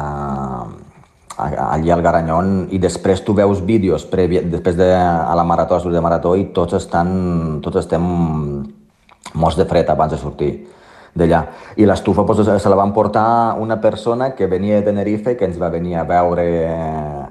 allí 1.38 1.92
al 1.94 2.02
Garanyón 2.02 2.68
i 2.74 2.80
després 2.82 3.22
tu 3.22 3.36
veus 3.38 3.60
vídeos 3.66 4.08
previ, 4.10 4.40
després 4.50 4.78
de 4.78 4.88
a 4.96 5.36
la 5.38 5.44
marató, 5.46 5.78
a 5.78 5.92
de 5.94 6.02
marató 6.02 6.36
i 6.36 6.48
tots 6.54 6.74
estan, 6.74 7.60
tots 7.62 7.78
estem 7.84 8.02
morts 9.38 9.58
de 9.58 9.66
fred 9.70 9.90
abans 9.90 10.12
de 10.12 10.18
sortir 10.18 10.52
d'allà. 11.18 11.44
I 11.78 11.86
l'estufa 11.86 12.26
pues, 12.26 12.42
se 12.46 12.70
la 12.70 12.76
van 12.76 12.94
portar 12.94 13.58
una 13.60 13.80
persona 13.82 14.32
que 14.34 14.48
venia 14.48 14.76
de 14.76 14.86
Tenerife 14.90 15.36
que 15.38 15.46
ens 15.46 15.62
va 15.62 15.70
venir 15.70 15.96
a 15.98 16.04
veure 16.04 16.48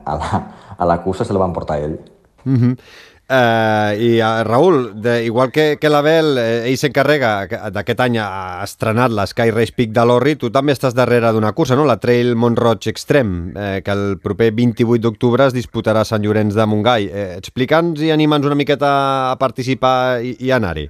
a 0.05 0.16
la, 0.16 0.43
a 0.79 0.87
la 0.87 1.03
cursa, 1.03 1.24
se 1.24 1.33
la 1.33 1.43
van 1.43 1.53
portar 1.53 1.81
ell. 1.81 1.99
Mm 2.45 2.57
-hmm. 2.57 2.79
Uh, 3.27 3.91
I 3.99 4.20
uh, 4.22 4.45
Raül, 4.47 5.03
de, 5.03 5.24
igual 5.24 5.51
que, 5.51 5.79
que 5.81 5.89
l'Abel, 5.91 6.37
eh, 6.39 6.68
ell 6.70 6.77
s'encarrega 6.79 7.31
d'aquest 7.74 8.03
any 8.05 8.20
ha 8.22 8.62
estrenat 8.62 9.11
l'Sky 9.11 9.51
Race 9.51 9.74
Peak 9.74 9.91
de 9.97 10.05
l'Orri, 10.07 10.37
tu 10.39 10.53
també 10.55 10.77
estàs 10.77 10.95
darrere 10.95 11.33
d'una 11.35 11.51
cursa, 11.51 11.74
no? 11.74 11.83
la 11.91 11.97
Trail 11.99 12.37
Montroig 12.39 12.87
Extrem, 12.87 13.33
eh, 13.51 13.81
que 13.83 13.91
el 13.91 14.20
proper 14.22 14.53
28 14.55 15.03
d'octubre 15.03 15.49
es 15.51 15.57
disputarà 15.57 16.05
a 16.05 16.07
Sant 16.07 16.22
Llorenç 16.22 16.55
de 16.55 16.66
Montgai. 16.70 17.09
Eh, 17.11 17.24
Explica'ns 17.41 18.05
i 18.07 18.12
anima'ns 18.14 18.47
una 18.47 18.59
miqueta 18.59 18.93
a 19.33 19.35
participar 19.41 20.22
i, 20.22 20.37
i 20.47 20.55
anar-hi. 20.55 20.87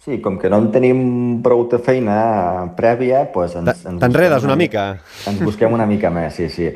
Sí, 0.00 0.16
com 0.24 0.38
que 0.40 0.48
no 0.48 0.62
en 0.64 0.70
tenim 0.72 1.02
prou 1.44 1.66
de 1.68 1.82
feina 1.84 2.70
prèvia, 2.78 3.26
doncs 3.34 3.84
ens... 3.84 4.00
T'enredes 4.00 4.48
una 4.48 4.56
mica. 4.56 4.94
Ens 5.28 5.44
busquem 5.44 5.76
una 5.76 5.84
mica 5.84 6.08
més, 6.08 6.40
sí, 6.40 6.48
sí. 6.48 6.72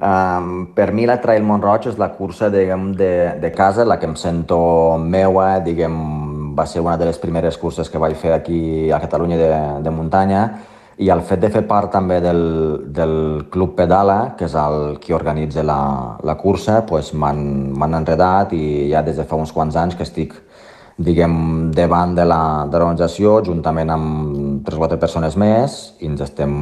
Um, 0.00 0.70
per 0.72 0.94
mi 0.96 1.04
la 1.04 1.18
Trail 1.20 1.44
Montroig 1.44 1.90
és 1.90 1.98
la 2.00 2.08
cursa 2.16 2.48
diguem, 2.48 2.94
de, 2.96 3.36
de 3.42 3.50
casa, 3.52 3.84
la 3.84 3.98
que 4.00 4.08
em 4.08 4.16
sento 4.16 4.56
meua, 4.96 5.58
diguem, 5.60 5.96
va 6.56 6.64
ser 6.64 6.80
una 6.80 6.96
de 6.96 7.10
les 7.10 7.20
primeres 7.20 7.58
curses 7.60 7.92
que 7.92 8.00
vaig 8.00 8.16
fer 8.16 8.32
aquí 8.32 8.88
a 8.90 9.00
Catalunya 9.02 9.36
de, 9.36 9.50
de 9.84 9.92
muntanya. 9.92 10.44
I 11.00 11.08
el 11.12 11.20
fet 11.24 11.40
de 11.40 11.48
fer 11.52 11.62
part 11.68 11.92
també 11.92 12.18
del, 12.20 12.42
del 12.92 13.14
Club 13.52 13.76
Pedala, 13.76 14.34
que 14.36 14.48
és 14.48 14.56
el 14.56 14.98
qui 15.00 15.16
organitza 15.16 15.64
la, 15.64 15.80
la 16.24 16.36
cursa, 16.40 16.80
pues 16.88 17.12
m'han 17.12 17.96
enredat 18.00 18.52
i 18.56 18.88
ja 18.92 19.04
des 19.04 19.20
de 19.20 19.28
fa 19.28 19.36
uns 19.40 19.52
quants 19.52 19.76
anys 19.80 19.96
que 19.96 20.04
estic 20.08 20.36
diguem, 21.00 21.70
davant 21.72 22.12
de 22.16 22.26
l'organització, 22.28 23.38
juntament 23.44 23.92
amb 23.92 24.64
tres 24.66 24.76
o 24.76 24.82
quatre 24.82 25.00
persones 25.00 25.36
més, 25.40 25.80
i 26.00 26.10
ens 26.10 26.20
estem 26.24 26.52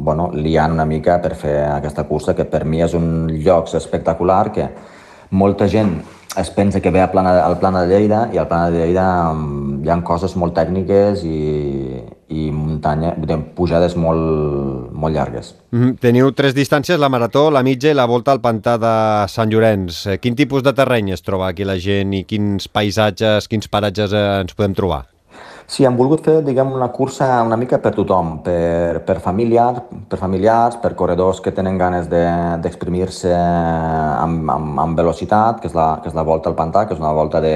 bueno, 0.00 0.30
liant 0.32 0.72
una 0.72 0.86
mica 0.88 1.18
per 1.20 1.34
fer 1.36 1.58
aquesta 1.68 2.06
cursa, 2.08 2.34
que 2.34 2.48
per 2.48 2.64
mi 2.64 2.80
és 2.82 2.96
un 2.96 3.28
lloc 3.44 3.68
espectacular, 3.76 4.46
que 4.54 4.70
molta 5.30 5.68
gent 5.68 6.00
es 6.38 6.50
pensa 6.50 6.80
que 6.80 6.90
ve 6.90 7.00
al 7.00 7.10
Plana, 7.10 7.40
al 7.44 7.58
Plana 7.58 7.82
de 7.82 7.90
Lleida 7.90 8.28
i 8.32 8.38
al 8.38 8.46
Plana 8.46 8.70
de 8.70 8.78
Lleida 8.78 9.04
um, 9.32 9.80
hi 9.82 9.90
ha 9.90 9.96
coses 10.06 10.36
molt 10.38 10.54
tècniques 10.54 11.24
i, 11.26 11.98
i 12.30 12.46
muntanya, 12.54 13.16
pujades 13.56 13.96
molt, 13.98 14.92
molt 14.92 15.14
llargues. 15.14 15.54
Mm 15.72 15.82
-hmm. 15.82 15.98
Teniu 15.98 16.32
tres 16.32 16.54
distàncies, 16.54 16.98
la 16.98 17.08
marató, 17.08 17.50
la 17.50 17.62
mitja 17.62 17.90
i 17.90 17.94
la 17.94 18.06
volta 18.06 18.32
al 18.32 18.40
pantà 18.40 18.78
de 18.78 19.28
Sant 19.28 19.50
Llorenç. 19.50 20.06
Eh, 20.06 20.18
quin 20.18 20.36
tipus 20.36 20.62
de 20.62 20.72
terreny 20.72 21.10
es 21.10 21.22
troba 21.22 21.48
aquí 21.48 21.64
la 21.64 21.78
gent 21.78 22.14
i 22.14 22.24
quins 22.24 22.68
paisatges, 22.68 23.48
quins 23.48 23.68
paratges 23.68 24.12
eh, 24.12 24.40
ens 24.40 24.54
podem 24.54 24.74
trobar? 24.74 25.06
Sí, 25.70 25.84
hem 25.86 25.94
volgut 25.94 26.24
fer 26.26 26.40
diguem, 26.42 26.72
una 26.74 26.88
cursa 26.90 27.28
una 27.46 27.54
mica 27.54 27.78
per 27.78 27.92
tothom, 27.94 28.40
per, 28.42 29.04
per, 29.06 29.20
familiar, 29.22 29.84
per 30.10 30.18
familiars, 30.18 30.74
per 30.82 30.96
corredors 30.98 31.38
que 31.44 31.52
tenen 31.54 31.76
ganes 31.78 32.08
d'exprimir-se 32.10 33.30
de, 33.30 33.36
amb, 34.24 34.50
amb, 34.50 34.80
amb 34.82 34.98
velocitat, 34.98 35.60
que 35.62 35.70
és, 35.70 35.76
la, 35.78 36.00
que 36.02 36.10
és 36.10 36.16
la 36.18 36.24
volta 36.26 36.50
al 36.50 36.56
pantà, 36.58 36.82
que 36.88 36.96
és 36.96 37.02
una 37.02 37.12
volta 37.14 37.38
de, 37.44 37.54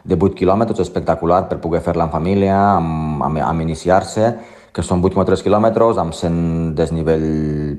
de 0.00 0.16
8 0.16 0.32
quilòmetres 0.38 0.80
espectacular 0.86 1.42
per 1.50 1.60
poder 1.60 1.82
fer-la 1.84 2.06
en 2.08 2.14
família, 2.14 2.56
amb, 2.78 3.20
amb, 3.28 3.42
amb 3.50 3.66
iniciar-se, 3.66 4.32
que 4.72 4.86
són 4.88 5.04
8,3 5.04 5.44
quilòmetres, 5.44 6.00
amb 6.00 6.16
100 6.16 6.72
desnivell 6.80 7.28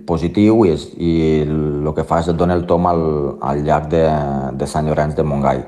positiu 0.06 0.68
i, 0.68 0.76
és, 0.78 0.86
i 1.02 1.16
el 1.48 1.90
que 1.98 2.06
fa 2.06 2.22
és 2.22 2.30
et 2.30 2.38
dona 2.38 2.54
el 2.62 2.68
tom 2.70 2.86
al, 2.94 3.04
al 3.42 3.66
llac 3.66 3.90
de, 3.90 4.06
de 4.54 4.70
Sant 4.70 4.86
Llorenç 4.86 5.18
de 5.18 5.26
Montgai. 5.26 5.66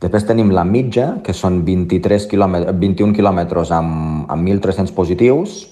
Després 0.00 0.26
tenim 0.28 0.50
la 0.52 0.64
mitja, 0.68 1.16
que 1.24 1.32
són 1.32 1.62
23 1.64 2.26
quilòmetres, 2.28 2.76
21 2.76 3.16
quilòmetres 3.16 3.72
amb, 3.72 4.26
amb 4.32 4.48
1.300 4.48 4.92
positius, 4.96 5.62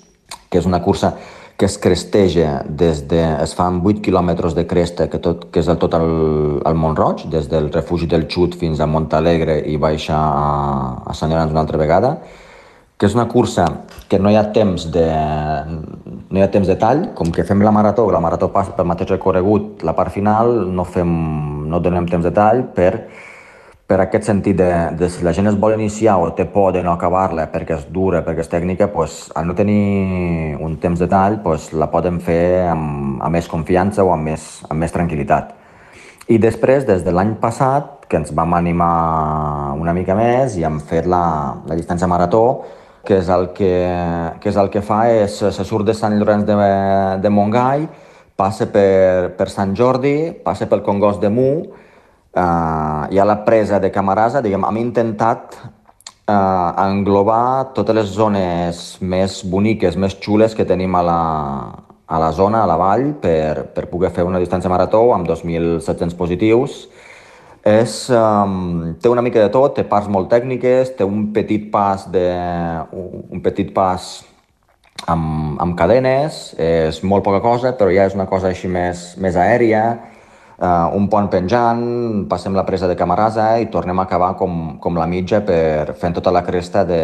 que 0.48 0.60
és 0.62 0.68
una 0.68 0.80
cursa 0.84 1.12
que 1.56 1.66
es 1.66 1.76
cresteja 1.78 2.64
des 2.66 3.04
de... 3.08 3.20
es 3.44 3.52
fan 3.54 3.80
8 3.84 4.00
quilòmetres 4.02 4.56
de 4.56 4.64
cresta, 4.66 5.06
que, 5.10 5.20
tot, 5.22 5.50
que 5.52 5.60
és 5.62 5.68
el, 5.70 5.78
tot 5.78 5.94
el, 5.94 6.08
el 6.66 6.78
Montroig, 6.78 7.28
des 7.30 7.46
del 7.52 7.68
refugi 7.74 8.08
del 8.10 8.26
Xut 8.26 8.56
fins 8.58 8.80
a 8.80 8.88
Montalegre 8.90 9.60
i 9.70 9.76
baixar 9.78 10.18
a, 10.18 10.48
a 11.06 11.14
Sant 11.14 11.30
Llorenç 11.30 11.54
una 11.54 11.62
altra 11.62 11.78
vegada, 11.78 12.16
que 12.98 13.06
és 13.06 13.14
una 13.14 13.28
cursa 13.30 13.66
que 14.08 14.18
no 14.22 14.32
hi 14.32 14.38
ha 14.38 14.48
temps 14.54 14.88
de, 14.94 15.06
no 16.30 16.40
hi 16.40 16.42
ha 16.42 16.50
temps 16.50 16.70
de 16.70 16.78
tall, 16.80 17.04
com 17.18 17.30
que 17.34 17.46
fem 17.46 17.62
la 17.62 17.74
marató, 17.74 18.08
la 18.10 18.22
marató 18.22 18.48
passa 18.54 18.74
pel 18.74 18.88
mateix 18.90 19.12
recorregut, 19.14 19.84
la 19.86 19.94
part 19.94 20.14
final 20.14 20.56
no, 20.74 20.86
fem, 20.86 21.14
no 21.70 21.82
donem 21.82 22.10
temps 22.10 22.26
de 22.26 22.34
tall 22.34 22.64
per 22.74 22.92
per 23.94 24.00
aquest 24.02 24.26
sentit 24.26 24.56
de, 24.58 24.68
de 24.98 25.06
si 25.06 25.22
la 25.22 25.30
gent 25.30 25.46
es 25.46 25.56
vol 25.60 25.76
iniciar 25.76 26.16
o 26.18 26.32
té 26.34 26.48
por 26.50 26.72
de 26.74 26.80
no 26.82 26.90
acabar-la 26.96 27.44
perquè 27.52 27.76
és 27.76 27.84
dura, 27.94 28.24
perquè 28.26 28.42
és 28.42 28.50
tècnica, 28.50 28.88
pues, 28.90 29.28
al 29.38 29.46
no 29.46 29.54
tenir 29.54 30.56
un 30.58 30.74
temps 30.82 30.98
de 30.98 31.06
tall 31.06 31.36
pues, 31.44 31.68
la 31.78 31.86
poden 31.92 32.18
fer 32.18 32.66
amb, 32.72 33.20
amb 33.22 33.38
més 33.38 33.46
confiança 33.46 34.02
o 34.02 34.10
amb 34.10 34.26
més, 34.32 34.48
amb 34.66 34.82
més 34.82 34.94
tranquil·litat. 34.96 35.52
I 36.26 36.40
després, 36.42 36.82
des 36.88 37.04
de 37.06 37.14
l'any 37.14 37.36
passat, 37.38 38.08
que 38.10 38.18
ens 38.18 38.34
vam 38.34 38.56
animar 38.58 39.76
una 39.78 39.94
mica 39.94 40.18
més 40.18 40.58
i 40.58 40.66
hem 40.66 40.80
fet 40.82 41.06
la, 41.06 41.22
la 41.62 41.78
distància 41.78 42.10
marató, 42.10 42.42
que 43.06 43.20
és 43.20 43.30
el 43.30 43.52
que, 43.54 43.70
que, 44.40 44.50
és 44.50 44.58
el 44.58 44.72
que 44.74 44.82
fa 44.82 45.04
és, 45.12 45.38
se 45.38 45.68
surt 45.68 45.86
de 45.86 45.94
Sant 45.94 46.18
Llorenç 46.18 46.48
de, 46.50 46.58
de 47.22 47.30
Montgai, 47.30 47.86
passa 48.34 48.66
per, 48.74 49.36
per 49.38 49.50
Sant 49.54 49.78
Jordi, 49.78 50.32
passa 50.42 50.66
pel 50.66 50.82
Congost 50.82 51.22
de 51.22 51.30
Mu, 51.30 51.50
Uh, 52.34 53.06
hi 53.14 53.18
ha 53.20 53.24
la 53.24 53.44
presa 53.46 53.78
de 53.78 53.92
Camarasa, 53.94 54.40
diguem, 54.42 54.64
hem 54.66 54.78
intentat 54.80 55.54
uh, 55.62 56.74
englobar 56.82 57.70
totes 57.76 57.94
les 57.94 58.08
zones 58.10 58.80
més 58.98 59.36
boniques, 59.46 59.94
més 59.94 60.16
xules 60.18 60.56
que 60.58 60.66
tenim 60.66 60.96
a 60.98 61.02
la, 61.06 61.20
a 62.10 62.18
la 62.18 62.32
zona, 62.34 62.64
a 62.64 62.66
la 62.66 62.74
vall, 62.80 63.12
per, 63.22 63.68
per 63.76 63.86
poder 63.86 64.10
fer 64.16 64.24
una 64.26 64.40
distància 64.42 64.72
marató 64.72 65.04
amb 65.14 65.30
2.700 65.30 66.16
positius. 66.18 66.88
És, 67.64 67.94
um, 68.10 68.96
té 68.98 69.08
una 69.08 69.22
mica 69.22 69.38
de 69.38 69.52
tot, 69.54 69.76
té 69.78 69.84
parts 69.86 70.10
molt 70.10 70.26
tècniques, 70.32 70.90
té 70.98 71.06
un 71.06 71.28
petit 71.32 71.70
pas, 71.70 72.08
de, 72.10 72.26
un 72.98 73.44
petit 73.46 73.70
pas 73.72 74.08
amb, 75.06 75.54
amb 75.62 75.78
cadenes, 75.78 76.50
és 76.58 76.98
molt 77.06 77.22
poca 77.22 77.38
cosa, 77.46 77.72
però 77.78 77.94
ja 77.94 78.08
és 78.10 78.18
una 78.18 78.26
cosa 78.26 78.50
així 78.50 78.66
més, 78.66 79.12
més 79.22 79.38
aèria, 79.38 79.84
uh, 80.58 80.90
un 80.96 81.08
pont 81.10 81.28
penjant, 81.30 81.82
passem 82.30 82.54
la 82.54 82.64
presa 82.66 82.88
de 82.90 82.96
Camarasa 82.96 83.54
i 83.62 83.68
tornem 83.72 83.98
a 83.98 84.06
acabar 84.08 84.34
com, 84.38 84.78
com 84.80 84.98
la 84.98 85.08
mitja 85.10 85.40
per 85.46 85.94
fent 86.00 86.16
tota 86.18 86.32
la 86.34 86.44
cresta 86.46 86.84
de, 86.88 87.02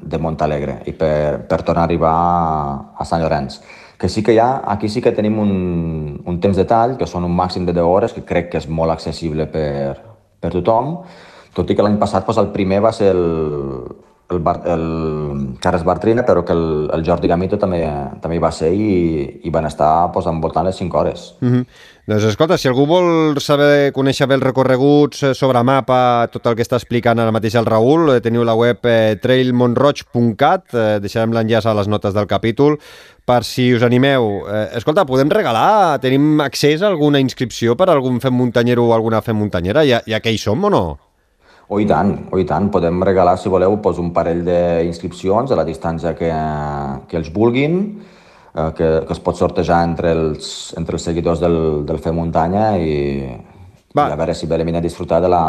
de 0.00 0.20
Montalegre 0.22 0.80
i 0.86 0.94
per, 0.96 1.44
per 1.48 1.62
tornar 1.62 1.86
a 1.86 1.90
arribar 1.90 2.14
a, 2.94 3.06
Sant 3.08 3.22
Llorenç. 3.22 3.60
Que 3.98 4.08
sí 4.08 4.22
que 4.22 4.34
hi 4.34 4.38
ha, 4.38 4.62
aquí 4.70 4.88
sí 4.88 5.02
que 5.02 5.10
tenim 5.12 5.38
un, 5.42 5.54
un 6.24 6.40
temps 6.40 6.56
de 6.56 6.66
tall, 6.68 6.94
que 6.98 7.06
són 7.06 7.26
un 7.26 7.34
màxim 7.34 7.64
de 7.66 7.74
10 7.74 7.88
hores, 7.88 8.14
que 8.14 8.22
crec 8.22 8.52
que 8.52 8.60
és 8.62 8.68
molt 8.70 8.94
accessible 8.94 9.48
per, 9.50 9.96
per 10.38 10.52
tothom, 10.54 11.00
tot 11.56 11.70
i 11.70 11.74
que 11.74 11.82
l'any 11.82 11.98
passat 11.98 12.26
doncs, 12.26 12.38
el 12.38 12.52
primer 12.54 12.78
va 12.84 12.92
ser 12.94 13.10
el, 13.10 13.24
el, 14.30 14.40
Bar, 14.40 14.62
el 14.66 15.56
Carles 15.60 15.84
Bartrina, 15.84 16.24
però 16.26 16.44
que 16.44 16.52
el, 16.52 16.88
el 16.92 17.04
Jordi 17.06 17.28
Gamito 17.30 17.58
també, 17.58 17.80
també 18.22 18.36
hi 18.36 18.42
va 18.42 18.50
ser 18.52 18.70
i, 18.74 18.90
i 19.44 19.52
van 19.54 19.68
estar 19.68 20.10
pues, 20.12 20.28
envoltant 20.28 20.66
les 20.68 20.76
5 20.76 20.98
hores. 20.98 21.34
Mm 21.40 21.52
-hmm. 21.52 21.64
Doncs 22.08 22.24
escolta, 22.24 22.56
si 22.56 22.68
algú 22.68 22.86
vol 22.86 23.36
saber, 23.40 23.92
conèixer 23.92 24.26
bé 24.26 24.34
els 24.34 24.44
recorreguts 24.44 25.22
eh, 25.22 25.34
sobre 25.34 25.62
mapa, 25.62 26.28
tot 26.32 26.46
el 26.46 26.54
que 26.56 26.62
està 26.62 26.76
explicant 26.76 27.18
ara 27.18 27.30
mateix 27.30 27.54
el 27.54 27.66
Raül, 27.66 28.14
eh, 28.14 28.20
teniu 28.20 28.44
la 28.44 28.54
web 28.54 28.78
eh, 28.84 29.18
trailmonroig.cat, 29.20 30.64
eh, 30.72 31.00
deixarem 31.00 31.32
l'enllaç 31.32 31.66
a 31.66 31.74
les 31.74 31.86
notes 31.86 32.14
del 32.14 32.26
capítol, 32.26 32.78
per 33.26 33.44
si 33.44 33.74
us 33.74 33.82
animeu. 33.82 34.48
Eh, 34.48 34.68
escolta, 34.76 35.04
podem 35.04 35.28
regalar? 35.28 36.00
Tenim 36.00 36.40
accés 36.40 36.80
a 36.80 36.88
alguna 36.88 37.20
inscripció 37.20 37.76
per 37.76 37.90
a 37.90 37.92
algun 37.92 38.20
fem 38.20 38.32
muntanyero 38.32 38.86
o 38.86 38.94
alguna 38.94 39.20
fem 39.20 39.36
muntanyera? 39.36 39.84
Ja, 39.84 40.00
ja 40.06 40.20
que 40.20 40.32
hi 40.32 40.38
som 40.38 40.64
o 40.64 40.70
no? 40.70 41.07
O 41.68 41.76
oh, 41.76 41.80
i 41.80 41.86
tant, 41.88 42.14
o 42.30 42.36
oh, 42.36 42.40
i 42.40 42.46
tant. 42.48 42.70
Podem 42.72 43.02
regalar, 43.04 43.36
si 43.36 43.50
voleu, 43.52 43.76
doncs, 43.84 43.98
un 44.00 44.08
parell 44.16 44.40
d'inscripcions 44.46 45.52
a 45.52 45.58
la 45.58 45.66
distància 45.68 46.14
que, 46.16 46.30
que 47.10 47.18
els 47.20 47.28
vulguin, 47.34 47.76
eh, 48.54 48.70
que, 48.78 48.88
que 49.04 49.12
es 49.12 49.20
pot 49.20 49.36
sortejar 49.36 49.82
entre 49.84 50.14
els, 50.16 50.72
entre 50.80 50.96
els 50.96 51.04
seguidors 51.04 51.44
del, 51.44 51.58
del 51.84 52.00
Fer 52.00 52.14
Muntanya 52.16 52.70
i, 52.80 52.96
i 53.28 54.00
a 54.00 54.16
veure 54.16 54.36
si 54.36 54.48
venim 54.48 54.80
a 54.80 54.84
disfrutar 54.84 55.20
de 55.20 55.28
la, 55.28 55.44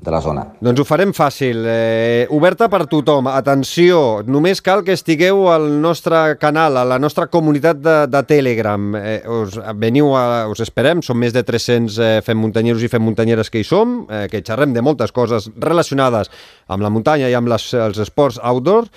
de 0.00 0.10
la 0.10 0.20
zona. 0.24 0.44
Doncs 0.64 0.80
ho 0.80 0.86
farem 0.88 1.12
fàcil. 1.16 1.60
Eh, 1.68 2.26
oberta 2.32 2.70
per 2.72 2.86
tothom. 2.90 3.28
Atenció, 3.30 4.22
només 4.26 4.62
cal 4.64 4.82
que 4.86 4.96
estigueu 4.96 5.44
al 5.52 5.66
nostre 5.82 6.38
canal, 6.40 6.78
a 6.80 6.84
la 6.88 6.98
nostra 6.98 7.26
comunitat 7.28 7.82
de, 7.84 7.96
de 8.08 8.22
Telegram. 8.28 8.90
Eh, 8.96 9.18
us, 9.28 9.58
veniu 9.80 10.14
a, 10.16 10.46
us 10.50 10.64
esperem, 10.64 11.04
som 11.04 11.20
més 11.20 11.36
de 11.36 11.44
300 11.44 11.98
eh, 12.00 12.12
fem 12.24 12.40
muntanyeros 12.40 12.84
i 12.84 12.92
fem 12.92 13.04
muntanyeres 13.04 13.52
que 13.52 13.60
hi 13.60 13.66
som, 13.66 14.04
eh, 14.08 14.26
que 14.32 14.42
xerrem 14.46 14.72
de 14.76 14.84
moltes 14.84 15.12
coses 15.12 15.50
relacionades 15.60 16.32
amb 16.68 16.86
la 16.86 16.92
muntanya 16.92 17.28
i 17.28 17.36
amb 17.36 17.52
les, 17.52 17.72
els 17.76 18.00
esports 18.00 18.40
outdoor. 18.40 18.88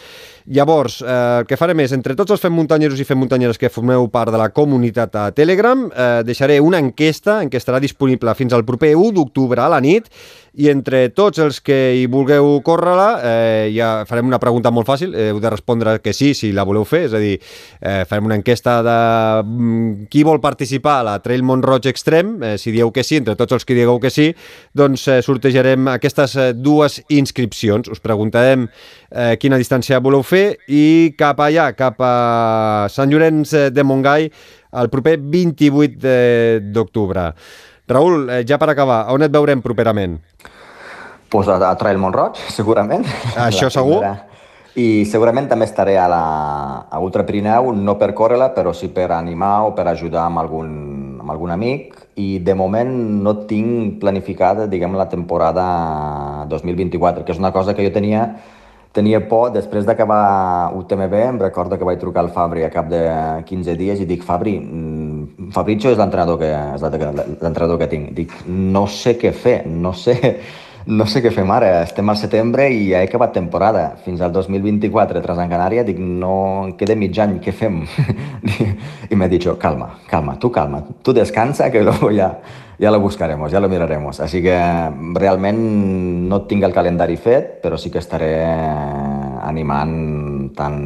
Llavors, 0.46 1.02
eh, 1.02 1.40
el 1.40 1.48
que 1.48 1.58
farem 1.58 1.80
és, 1.86 1.94
entre 1.96 2.16
tots 2.20 2.36
els 2.36 2.42
fem 2.44 2.54
muntanyeros 2.54 3.00
i 3.00 3.08
fem 3.08 3.20
muntanyeres 3.20 3.60
que 3.60 3.72
formeu 3.72 4.10
part 4.12 4.32
de 4.34 4.40
la 4.42 4.50
comunitat 4.52 5.16
a 5.16 5.30
Telegram, 5.32 5.86
eh, 5.88 6.22
deixaré 6.28 6.60
una 6.60 6.82
enquesta 6.84 7.42
en 7.42 7.50
què 7.50 7.62
estarà 7.62 7.80
disponible 7.80 8.34
fins 8.36 8.54
al 8.54 8.66
proper 8.66 8.96
1 8.96 9.14
d'octubre 9.16 9.62
a 9.62 9.70
la 9.72 9.80
nit 9.80 10.10
i 10.54 10.68
entre 10.70 11.08
tots 11.10 11.40
els 11.42 11.60
que 11.66 11.78
hi 11.98 12.04
vulgueu 12.06 12.60
córrer-la, 12.66 13.08
eh, 13.24 13.72
ja 13.74 14.04
farem 14.06 14.28
una 14.30 14.40
pregunta 14.40 14.70
molt 14.70 14.86
fàcil, 14.86 15.16
eh, 15.16 15.30
heu 15.32 15.40
de 15.40 15.50
respondre 15.50 15.96
que 16.00 16.14
sí, 16.14 16.34
si 16.38 16.52
la 16.52 16.64
voleu 16.64 16.84
fer, 16.86 17.06
és 17.08 17.14
a 17.14 17.22
dir, 17.22 17.40
eh, 17.82 18.04
farem 18.06 18.26
una 18.26 18.36
enquesta 18.36 18.82
de 18.84 18.98
mm, 19.44 20.08
qui 20.10 20.24
vol 20.24 20.40
participar 20.42 21.00
a 21.00 21.04
la 21.04 21.20
Trail 21.24 21.42
Montroig 21.42 21.88
Extrem, 21.88 22.36
eh, 22.44 22.58
si 22.58 22.72
dieu 22.72 22.92
que 22.92 23.04
sí, 23.04 23.18
entre 23.18 23.36
tots 23.36 23.54
els 23.54 23.66
que 23.66 23.74
digueu 23.74 24.00
que 24.00 24.12
sí, 24.12 24.36
doncs 24.74 25.08
eh, 25.08 25.22
sortejarem 25.26 25.88
aquestes 25.88 26.36
eh, 26.36 26.54
dues 26.54 27.02
inscripcions. 27.10 27.90
Us 27.90 28.04
preguntarem 28.04 28.68
eh, 29.10 29.38
quina 29.42 29.58
distància 29.58 30.02
voleu 30.04 30.22
fer 30.22 30.33
i 30.68 31.14
cap 31.20 31.40
allà, 31.44 31.70
cap 31.78 32.02
a 32.02 32.88
Sant 32.92 33.12
Llorenç 33.12 33.54
de 33.74 33.86
Montgai, 33.86 34.30
el 34.82 34.90
proper 34.90 35.18
28 35.22 36.18
d'octubre. 36.74 37.30
Raül, 37.88 38.30
eh, 38.30 38.44
ja 38.48 38.58
per 38.58 38.70
acabar, 38.72 39.06
on 39.14 39.26
et 39.26 39.32
veurem 39.32 39.62
properament? 39.62 40.20
Pues 41.30 41.50
a, 41.50 41.58
a 41.70 41.74
Trail 41.76 41.98
Montroig, 42.00 42.38
segurament. 42.60 43.04
Això 43.36 43.70
segur? 43.74 44.00
I 44.74 45.04
segurament 45.06 45.46
també 45.52 45.68
estaré 45.68 46.00
a, 46.02 46.08
la, 46.10 46.24
a 46.90 47.00
Ultra 47.04 47.26
Pirineu, 47.28 47.70
no 47.78 47.94
per 48.00 48.10
córrer-la, 48.18 48.50
però 48.56 48.72
sí 48.74 48.88
per 48.90 49.12
animar 49.14 49.68
o 49.68 49.76
per 49.78 49.86
ajudar 49.92 50.24
amb 50.26 50.42
algun, 50.42 50.72
amb 51.22 51.30
algun 51.30 51.54
amic. 51.54 52.00
I 52.18 52.40
de 52.42 52.56
moment 52.58 52.90
no 53.22 53.36
tinc 53.50 54.00
planificada, 54.02 54.66
diguem, 54.70 54.96
la 54.98 55.10
temporada 55.12 55.66
2024, 56.50 57.26
que 57.26 57.36
és 57.36 57.42
una 57.42 57.54
cosa 57.54 57.76
que 57.78 57.86
jo 57.86 57.94
tenia 57.94 58.26
tenia 58.94 59.20
por, 59.28 59.50
després 59.54 59.88
d'acabar 59.88 60.72
UTMB, 60.78 61.14
em 61.18 61.40
recordo 61.42 61.78
que 61.78 61.88
vaig 61.88 62.00
trucar 62.02 62.22
al 62.24 62.34
Fabri 62.34 62.64
a 62.64 62.72
cap 62.74 62.92
de 62.92 63.02
15 63.50 63.76
dies 63.80 64.04
i 64.04 64.06
dic, 64.10 64.24
Fabri, 64.24 64.60
mm, 64.60 65.50
Fabrizio 65.56 65.92
és 65.92 65.98
l'entrenador 65.98 66.38
que, 66.40 66.52
és 66.76 66.86
l'entrenador 66.86 67.80
que 67.82 67.90
tinc. 67.90 68.14
Dic, 68.14 68.36
no 68.48 68.86
sé 68.86 69.18
què 69.18 69.34
fer, 69.34 69.64
no 69.66 69.94
sé, 69.98 70.16
no 70.86 71.08
sé 71.08 71.24
què 71.24 71.32
fem 71.34 71.50
ara. 71.52 71.72
Estem 71.84 72.10
al 72.10 72.20
setembre 72.20 72.68
i 72.70 72.90
ja 72.92 73.02
he 73.02 73.08
acabat 73.08 73.34
temporada. 73.34 73.86
Fins 74.06 74.22
al 74.22 74.34
2024 74.36 75.24
a 75.24 75.48
Canària, 75.48 75.84
dic, 75.84 75.98
no, 75.98 76.76
queda 76.78 76.96
mig 76.96 77.18
any, 77.20 77.40
què 77.42 77.52
fem? 77.52 77.82
I 79.12 79.16
m'ha 79.16 79.28
dit, 79.32 79.48
calma, 79.60 79.94
calma, 80.10 80.38
tu 80.38 80.52
calma, 80.52 80.84
tu 81.02 81.14
descansa 81.14 81.72
que 81.72 81.84
ja, 82.20 82.36
ya 82.80 82.92
lo 82.92 83.00
buscaremos, 83.00 83.52
ya 83.52 83.60
lo 83.60 83.70
miraremos. 83.70 84.20
Así 84.20 84.42
que 84.42 84.58
realment 85.14 86.28
no 86.30 86.44
tinc 86.50 86.64
el 86.64 86.74
calendari 86.74 87.18
fet, 87.18 87.60
però 87.64 87.78
sí 87.78 87.92
que 87.92 88.02
estaré 88.02 88.34
animant 89.44 90.54
tant 90.58 90.82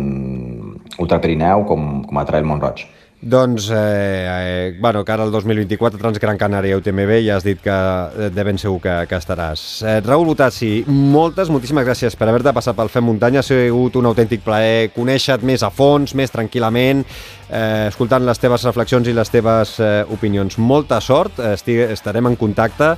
Ultra 0.98 1.20
Pirineu 1.22 1.66
com, 1.68 2.04
com 2.08 2.20
a 2.20 2.26
Trail 2.26 2.46
Montroig. 2.46 2.88
Doncs, 3.20 3.72
eh, 3.72 3.76
eh, 3.76 4.78
bueno, 4.80 5.04
cara 5.04 5.24
al 5.24 5.32
2024, 5.32 5.98
Transgran 5.98 6.38
Canària 6.38 6.78
UTMB, 6.78 7.16
ja 7.26 7.38
has 7.38 7.44
dit 7.44 7.58
que 7.58 7.74
eh, 7.74 8.30
de 8.30 8.44
ben 8.46 8.60
segur 8.62 8.78
que, 8.84 8.94
que 9.10 9.18
estaràs. 9.18 9.64
Eh, 9.82 9.98
Raül 10.06 10.28
Botassi, 10.30 10.84
moltes, 10.86 11.50
moltíssimes 11.50 11.86
gràcies 11.88 12.14
per 12.16 12.28
haver-te 12.30 12.54
passat 12.54 12.78
pel 12.78 12.94
Fem 12.94 13.08
Muntanya. 13.10 13.42
Ha 13.42 13.48
sigut 13.48 13.98
un 13.98 14.06
autèntic 14.12 14.46
plaer 14.46 14.92
conèixer-te 14.94 15.50
més 15.50 15.66
a 15.66 15.72
fons, 15.74 16.14
més 16.14 16.34
tranquil·lament, 16.34 17.02
eh, 17.50 17.88
escoltant 17.88 18.26
les 18.26 18.40
teves 18.40 18.66
reflexions 18.68 19.08
i 19.08 19.16
les 19.16 19.34
teves 19.34 19.78
eh, 19.80 20.04
opinions. 20.14 20.58
Molta 20.58 21.02
sort, 21.02 21.42
estig, 21.54 21.84
estarem 21.98 22.32
en 22.32 22.40
contacte 22.40 22.96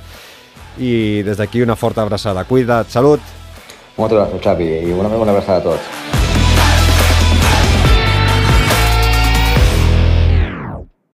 i 0.78 1.22
des 1.26 1.40
d'aquí 1.40 1.62
una 1.62 1.76
forta 1.76 2.02
abraçada. 2.06 2.46
Cuida't, 2.48 2.90
salut! 2.90 3.36
Moltes 3.98 4.16
gràcies, 4.16 4.42
Xavi, 4.44 4.72
i 4.88 4.96
una, 4.96 5.12
una 5.12 5.34
abraçada 5.34 5.60
a 5.60 5.68
tots. 5.72 6.19